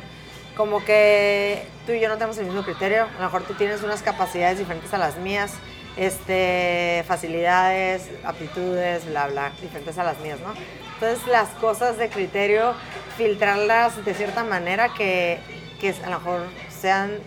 Como 0.56 0.84
que 0.84 1.68
tú 1.86 1.92
y 1.92 2.00
yo 2.00 2.08
no 2.08 2.16
tenemos 2.16 2.38
el 2.38 2.46
mismo 2.46 2.64
criterio, 2.64 3.04
a 3.04 3.20
lo 3.20 3.26
mejor 3.26 3.44
tú 3.44 3.54
tienes 3.54 3.84
unas 3.84 4.02
capacidades 4.02 4.58
diferentes 4.58 4.94
a 4.94 4.98
las 4.98 5.18
mías, 5.18 5.54
este, 5.98 7.04
facilidades, 7.08 8.10
aptitudes, 8.24 9.06
bla, 9.08 9.28
bla, 9.28 9.52
diferentes 9.62 9.98
a 9.98 10.04
las 10.04 10.20
mías, 10.20 10.40
¿no? 10.40 10.54
Entonces 10.94 11.26
las 11.28 11.50
cosas 11.50 11.98
de 11.98 12.10
criterio, 12.10 12.74
filtrarlas 13.18 14.04
de 14.04 14.14
cierta 14.14 14.44
manera 14.44 14.90
que, 14.94 15.40
que 15.80 15.94
a 16.04 16.10
lo 16.10 16.20
mejor 16.20 16.42
sean 16.70 17.20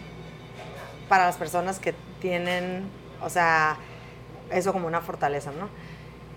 para 1.09 1.27
las 1.27 1.37
personas 1.37 1.79
que 1.79 1.95
tienen, 2.21 2.89
o 3.23 3.31
sea, 3.31 3.77
eso 4.51 4.73
como 4.73 4.87
una 4.87 5.01
fortaleza, 5.01 5.51
¿no? 5.53 5.69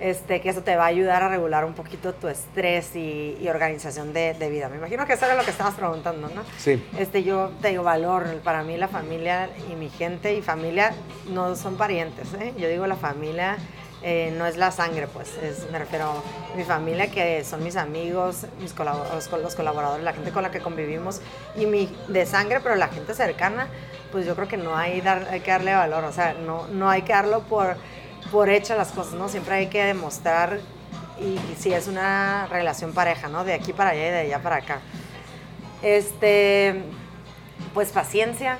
Este, 0.01 0.41
que 0.41 0.49
eso 0.49 0.63
te 0.63 0.75
va 0.75 0.85
a 0.85 0.87
ayudar 0.87 1.21
a 1.23 1.29
regular 1.29 1.63
un 1.63 1.73
poquito 1.73 2.13
tu 2.13 2.27
estrés 2.27 2.95
y, 2.95 3.47
organización 3.47 4.13
de, 4.13 4.33
vida. 4.49 4.67
Me 4.69 4.77
imagino 4.77 5.05
que 5.05 5.13
eso 5.13 5.25
era 5.25 5.35
lo 5.35 5.43
que 5.43 5.51
estabas 5.51 5.75
preguntando, 5.75 6.27
¿no? 6.29 6.41
Sí. 6.57 6.83
Este, 6.97 7.23
yo 7.23 7.51
te 7.61 7.69
digo 7.69 7.83
valor, 7.83 8.25
para 8.43 8.63
mí 8.63 8.77
la 8.77 8.87
familia 8.87 9.49
y 9.71 9.75
mi 9.75 9.89
gente 9.89 10.33
y 10.33 10.41
familia 10.41 10.93
no 11.29 11.55
son 11.55 11.77
parientes, 11.77 12.33
¿eh? 12.39 12.53
Yo 12.57 12.67
digo 12.67 12.87
la 12.87 12.95
familia 12.95 13.57
eh, 14.03 14.33
no 14.35 14.47
es 14.47 14.57
la 14.57 14.71
sangre, 14.71 15.05
pues, 15.05 15.37
me 15.71 15.77
refiero 15.77 16.05
a 16.05 16.57
mi 16.57 16.63
familia 16.63 17.11
que 17.11 17.43
son 17.43 17.63
mis 17.63 17.75
amigos, 17.75 18.47
mis 18.59 18.73
colaboradores, 18.73 19.29
los 19.31 19.53
colaboradores, 19.53 20.03
la 20.03 20.13
gente 20.13 20.31
con 20.31 20.41
la 20.41 20.49
que 20.49 20.59
convivimos 20.59 21.21
y 21.55 21.67
mi 21.67 21.95
de 22.07 22.25
sangre, 22.25 22.61
pero 22.61 22.75
la 22.75 22.87
gente 22.87 23.13
cercana, 23.13 23.67
pues 24.11 24.25
yo 24.25 24.35
creo 24.35 24.47
que 24.47 24.57
no 24.57 24.75
hay, 24.75 25.01
dar, 25.01 25.27
hay 25.29 25.41
que 25.41 25.51
darle 25.51 25.75
valor, 25.75 26.03
o 26.03 26.11
sea, 26.11 26.33
no, 26.33 26.65
no 26.69 26.89
hay 26.89 27.03
que 27.03 27.13
darlo 27.13 27.41
por 27.41 27.77
por 28.31 28.49
hecho 28.49 28.75
las 28.75 28.91
cosas, 28.91 29.13
¿no? 29.13 29.27
Siempre 29.29 29.55
hay 29.55 29.67
que 29.67 29.83
demostrar 29.83 30.59
y, 31.19 31.37
si 31.57 31.73
es 31.73 31.87
una 31.87 32.47
relación 32.47 32.93
pareja, 32.93 33.27
¿no? 33.27 33.43
De 33.43 33.53
aquí 33.53 33.73
para 33.73 33.91
allá 33.91 34.07
y 34.07 34.11
de 34.11 34.19
allá 34.19 34.39
para 34.41 34.55
acá. 34.57 34.79
Este, 35.81 36.81
pues 37.73 37.89
paciencia, 37.89 38.57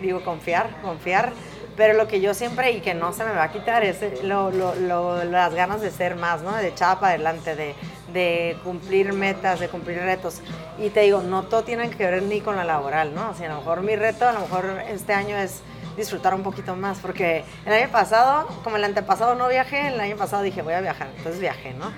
digo 0.00 0.22
confiar, 0.24 0.70
confiar, 0.82 1.32
pero 1.76 1.94
lo 1.94 2.06
que 2.06 2.20
yo 2.20 2.34
siempre 2.34 2.72
y 2.72 2.80
que 2.80 2.94
no 2.94 3.12
se 3.12 3.24
me 3.24 3.32
va 3.32 3.44
a 3.44 3.52
quitar 3.52 3.82
es 3.82 3.98
las 4.22 5.54
ganas 5.54 5.80
de 5.80 5.90
ser 5.90 6.16
más, 6.16 6.42
¿no? 6.42 6.54
De 6.54 6.68
echada 6.68 7.00
para 7.00 7.14
adelante, 7.14 7.56
de, 8.12 8.56
cumplir 8.62 9.12
metas, 9.14 9.58
de 9.58 9.68
cumplir 9.68 9.98
retos. 9.98 10.40
Y 10.78 10.90
te 10.90 11.00
digo, 11.00 11.22
no 11.22 11.44
todo 11.44 11.62
tiene 11.62 11.88
que 11.88 12.04
ver 12.04 12.22
ni 12.24 12.40
con 12.40 12.56
la 12.56 12.64
laboral, 12.64 13.14
¿no? 13.14 13.30
O 13.30 13.42
a 13.42 13.48
lo 13.48 13.56
mejor 13.56 13.82
mi 13.82 13.96
reto, 13.96 14.28
a 14.28 14.32
lo 14.32 14.40
mejor 14.40 14.82
este 14.90 15.14
año 15.14 15.36
es 15.36 15.62
disfrutar 15.96 16.34
un 16.34 16.42
poquito 16.42 16.76
más, 16.76 16.98
porque 16.98 17.44
el 17.66 17.72
año 17.72 17.90
pasado, 17.90 18.48
como 18.64 18.76
el 18.76 18.84
antepasado 18.84 19.34
no 19.34 19.48
viajé, 19.48 19.88
el 19.88 20.00
año 20.00 20.16
pasado 20.16 20.42
dije 20.42 20.62
voy 20.62 20.74
a 20.74 20.80
viajar, 20.80 21.08
entonces 21.16 21.40
viajé, 21.40 21.74
¿no? 21.74 21.92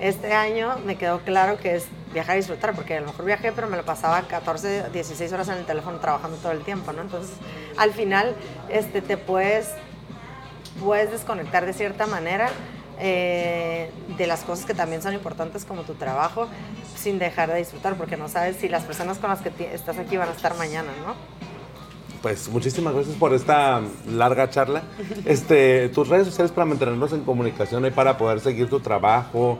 Este 0.00 0.32
año 0.32 0.78
me 0.86 0.96
quedó 0.96 1.20
claro 1.20 1.58
que 1.58 1.76
es 1.76 1.86
viajar 2.14 2.36
y 2.36 2.38
disfrutar, 2.38 2.74
porque 2.74 2.96
a 2.96 3.00
lo 3.00 3.08
mejor 3.08 3.24
viajé, 3.26 3.52
pero 3.52 3.68
me 3.68 3.76
lo 3.76 3.84
pasaba 3.84 4.22
14, 4.22 4.90
16 4.90 5.32
horas 5.32 5.48
en 5.48 5.58
el 5.58 5.66
teléfono 5.66 5.98
trabajando 5.98 6.38
todo 6.38 6.52
el 6.52 6.62
tiempo, 6.62 6.92
¿no? 6.92 7.02
Entonces, 7.02 7.36
al 7.76 7.92
final, 7.92 8.34
este, 8.70 9.02
te 9.02 9.16
puedes, 9.18 9.68
puedes 10.82 11.10
desconectar 11.10 11.66
de 11.66 11.74
cierta 11.74 12.06
manera 12.06 12.48
eh, 12.98 13.90
de 14.16 14.26
las 14.26 14.40
cosas 14.40 14.64
que 14.64 14.74
también 14.74 15.02
son 15.02 15.12
importantes 15.12 15.64
como 15.64 15.82
tu 15.82 15.94
trabajo, 15.94 16.48
sin 16.96 17.18
dejar 17.18 17.50
de 17.50 17.58
disfrutar, 17.58 17.94
porque 17.96 18.16
no 18.16 18.28
sabes 18.28 18.56
si 18.56 18.68
las 18.68 18.84
personas 18.84 19.18
con 19.18 19.28
las 19.28 19.40
que 19.40 19.52
estás 19.74 19.98
aquí 19.98 20.16
van 20.16 20.30
a 20.30 20.32
estar 20.32 20.56
mañana, 20.56 20.90
¿no? 21.04 21.14
Pues 22.22 22.48
muchísimas 22.48 22.94
gracias 22.94 23.16
por 23.16 23.32
esta 23.32 23.80
larga 24.06 24.50
charla. 24.50 24.82
Este, 25.24 25.88
tus 25.88 26.08
redes 26.08 26.26
sociales 26.26 26.52
para 26.52 26.66
mantenernos 26.66 27.12
en 27.12 27.24
comunicación 27.24 27.86
y 27.86 27.90
para 27.90 28.18
poder 28.18 28.40
seguir 28.40 28.68
tu 28.68 28.80
trabajo, 28.80 29.58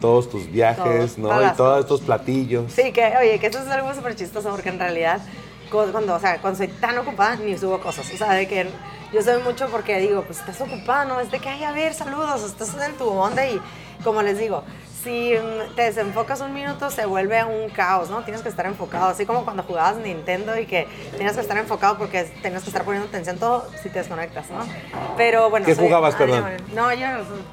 todos 0.00 0.28
tus 0.28 0.50
viajes, 0.50 1.16
¿no? 1.16 1.42
Y 1.42 1.50
todos 1.52 1.80
estos 1.80 2.02
platillos. 2.02 2.70
Sí, 2.72 2.92
que, 2.92 3.14
oye, 3.18 3.38
que 3.38 3.46
eso 3.46 3.60
es 3.60 3.68
algo 3.68 3.94
súper 3.94 4.14
chistoso 4.14 4.50
porque 4.50 4.68
en 4.68 4.78
realidad, 4.78 5.22
cuando, 5.70 6.14
o 6.14 6.20
sea, 6.20 6.38
cuando 6.40 6.58
soy 6.58 6.68
tan 6.68 6.98
ocupada, 6.98 7.36
ni 7.36 7.56
subo 7.56 7.80
cosas. 7.80 8.12
O 8.12 8.16
sea, 8.16 8.32
de 8.32 8.46
que 8.46 8.68
yo 9.12 9.22
soy 9.22 9.42
mucho 9.42 9.68
porque 9.68 9.98
digo, 9.98 10.22
pues 10.22 10.40
estás 10.40 10.60
ocupada, 10.60 11.06
¿no? 11.06 11.18
Es 11.18 11.30
de 11.30 11.38
que, 11.38 11.48
ay, 11.48 11.64
a 11.64 11.72
ver, 11.72 11.94
saludos, 11.94 12.42
estás 12.44 12.74
en 12.86 12.94
tu 12.96 13.08
onda 13.08 13.46
y, 13.46 13.58
como 14.04 14.20
les 14.22 14.38
digo, 14.38 14.64
si 15.02 15.34
te 15.74 15.82
desenfocas 15.82 16.40
un 16.40 16.52
minuto 16.54 16.90
se 16.90 17.06
vuelve 17.06 17.42
un 17.44 17.70
caos, 17.70 18.10
¿no? 18.10 18.22
Tienes 18.22 18.42
que 18.42 18.48
estar 18.48 18.66
enfocado, 18.66 19.06
así 19.06 19.26
como 19.26 19.44
cuando 19.44 19.62
jugabas 19.62 19.96
Nintendo 19.96 20.58
y 20.58 20.66
que 20.66 20.86
tienes 21.16 21.34
que 21.34 21.40
estar 21.40 21.56
enfocado 21.56 21.98
porque 21.98 22.24
tienes 22.40 22.62
que 22.62 22.70
estar 22.70 22.84
poniendo 22.84 23.08
atención 23.08 23.38
todo 23.38 23.66
si 23.82 23.88
te 23.88 23.98
desconectas, 23.98 24.50
¿no? 24.50 24.64
Pero 25.16 25.50
bueno. 25.50 25.66
¿Qué 25.66 25.74
jugabas, 25.74 26.14
perdón? 26.14 26.44
No, 26.74 26.92
yo 26.94 27.06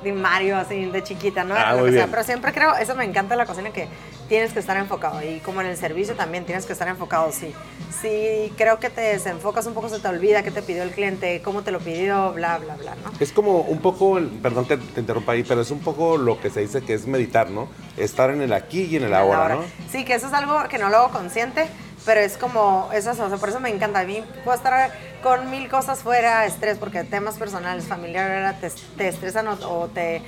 de 0.04 0.14
Mario, 0.14 0.58
así, 0.58 0.86
de 0.86 1.04
chiquita, 1.04 1.44
¿no? 1.44 1.56
Ah, 1.58 1.76
muy 1.78 1.92
bien. 1.92 2.08
pero 2.10 2.24
siempre 2.24 2.54
creo, 2.54 2.76
eso 2.76 2.96
me 2.96 3.06
encanta 3.06 3.36
la 3.36 3.46
cocina, 3.46 3.72
que 3.72 3.88
tienes 4.28 4.54
que 4.54 4.60
estar 4.60 4.78
enfocado 4.78 5.22
y 5.24 5.40
como 5.40 5.62
en 5.62 5.68
el 5.68 5.78
servicio 5.78 6.16
también 6.16 6.46
tienes 6.46 6.66
que 6.66 6.74
estar 6.74 6.88
enfocado, 6.88 7.32
sí. 7.32 7.54
Sí, 8.02 8.54
creo 8.56 8.80
que 8.80 8.90
te 8.90 9.02
desenfocas 9.02 9.66
un 9.66 9.74
poco, 9.74 9.90
se 9.90 10.00
te 10.00 10.08
olvida 10.08 10.44
qué 10.44 10.52
te 10.52 10.62
pidió 10.62 10.84
el 10.84 10.92
cliente, 10.92 11.42
cómo 11.44 11.64
te 11.64 11.72
lo 11.72 11.80
pidió, 11.80 12.32
bla, 12.34 12.60
bla, 12.60 12.76
bla, 12.76 12.96
¿no? 13.04 13.12
Es 13.20 13.32
como 13.32 13.62
un 13.62 13.80
poco, 13.80 14.20
perdón 14.42 14.66
que 14.66 14.78
te 14.78 15.00
interrumpa 15.00 15.34
ahí, 15.34 15.44
pero 15.44 15.62
es 15.62 15.72
un 15.72 15.80
poco 15.80 16.18
lo 16.18 16.40
que 16.40 16.50
se 16.50 16.62
dice 16.62 16.82
que 16.82 16.94
es 16.94 17.08
meditar, 17.08 17.39
¿no? 17.48 17.68
Estar 17.98 18.30
en 18.32 18.42
el 18.42 18.54
aquí 18.54 18.84
y 18.84 18.98
en 18.98 19.04
el 19.04 19.14
ahora, 19.14 19.56
¿no? 19.56 19.64
Sí, 19.92 20.06
que 20.06 20.16
eso 20.16 20.28
es 20.28 20.34
algo 20.34 20.68
que 20.70 20.78
no 20.78 20.90
lo 20.90 20.98
hago 20.98 21.10
consciente, 21.10 21.68
pero 22.06 22.20
es 22.22 22.38
como, 22.38 22.90
eso, 22.94 23.12
o 23.12 23.14
sea, 23.14 23.38
por 23.38 23.50
eso 23.50 23.60
me 23.60 23.70
encanta. 23.70 24.00
A 24.00 24.04
mí 24.04 24.24
puedo 24.44 24.58
estar 24.58 24.92
con 25.22 25.50
mil 25.50 25.68
cosas 25.70 26.00
fuera, 26.00 26.46
estrés, 26.46 26.78
porque 26.78 27.04
temas 27.04 27.38
personales, 27.38 27.86
familiares, 27.86 28.56
te, 28.98 29.08
estresan 29.08 29.48
o, 29.48 29.88
te, 29.94 30.22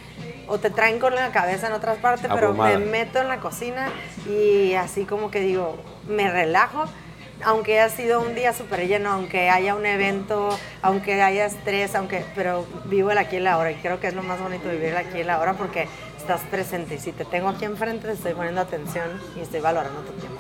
o 0.48 0.60
te 0.60 0.70
traen 0.70 1.00
con 1.00 1.16
la 1.16 1.32
cabeza 1.32 1.68
en 1.68 1.74
otras 1.74 1.98
partes, 1.98 2.30
pero 2.34 2.54
me 2.54 2.78
meto 2.78 3.20
en 3.20 3.28
la 3.28 3.40
cocina 3.40 3.90
y 4.30 4.74
así 4.74 5.06
como 5.06 5.32
que 5.32 5.40
digo, 5.40 5.78
me 6.08 6.30
relajo 6.30 6.86
aunque 7.44 7.80
haya 7.80 7.94
sido 7.94 8.22
un 8.22 8.36
día 8.36 8.54
súper 8.54 8.88
lleno, 8.88 9.12
aunque 9.12 9.50
haya 9.50 9.76
un 9.76 9.86
evento, 9.86 10.50
aunque 10.82 11.22
haya 11.22 11.46
estrés, 11.46 11.96
aunque, 11.96 12.24
pero 12.36 12.66
vivo 12.86 13.12
el 13.12 13.18
aquí 13.18 13.36
y 13.36 13.40
el 13.40 13.48
ahora 13.48 13.72
y 13.72 13.76
creo 13.76 14.00
que 14.00 14.08
es 14.08 14.14
lo 14.14 14.24
más 14.24 14.40
bonito 14.40 14.70
vivir 14.70 14.90
el 14.90 14.98
aquí 14.98 15.18
y 15.18 15.22
el 15.22 15.30
ahora 15.30 15.54
porque 15.54 15.88
estás 16.22 16.42
presente 16.42 16.96
y 16.96 17.00
si 17.00 17.12
te 17.12 17.26
tengo 17.26 17.50
aquí 17.50 17.66
enfrente 17.66 18.08
te 18.08 18.14
estoy 18.14 18.34
poniendo 18.34 18.62
atención 18.62 19.10
y 19.36 19.42
estoy 19.42 19.60
valorando 19.60 20.02
tu 20.02 20.14
tiempo. 20.14 20.40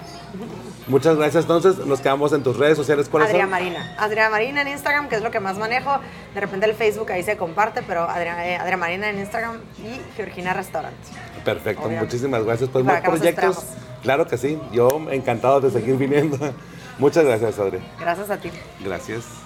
Muchas 0.87 1.15
gracias. 1.15 1.43
Entonces, 1.43 1.85
nos 1.85 1.99
quedamos 1.99 2.33
en 2.33 2.43
tus 2.43 2.57
redes 2.57 2.77
sociales. 2.77 3.07
¿Cuáles 3.09 3.29
Adriana 3.29 3.49
Marina. 3.49 3.95
Adriana 3.97 4.29
Marina 4.29 4.61
en 4.61 4.67
Instagram, 4.69 5.09
que 5.09 5.15
es 5.15 5.21
lo 5.21 5.31
que 5.31 5.39
más 5.39 5.57
manejo. 5.57 5.99
De 6.33 6.39
repente 6.39 6.65
el 6.65 6.75
Facebook 6.75 7.11
ahí 7.11 7.23
se 7.23 7.37
comparte, 7.37 7.81
pero 7.81 8.03
Adriana, 8.03 8.45
eh, 8.47 8.77
Marina 8.77 9.09
en 9.09 9.19
Instagram 9.19 9.57
y 9.79 9.99
Georgina 10.15 10.53
Restaurant. 10.53 10.95
Perfecto, 11.43 11.89
muchísimas 11.89 12.43
gracias. 12.43 12.69
Pues 12.69 12.85
más 12.85 13.01
proyectos. 13.01 13.63
Claro 14.03 14.27
que 14.27 14.37
sí. 14.37 14.59
Yo 14.71 14.89
encantado 15.11 15.61
de 15.61 15.71
seguir 15.71 15.97
viniendo. 15.97 16.37
Muchas 16.99 17.25
gracias, 17.25 17.57
Adri. 17.57 17.79
Gracias 17.99 18.29
a 18.29 18.37
ti. 18.37 18.51
Gracias. 18.83 19.40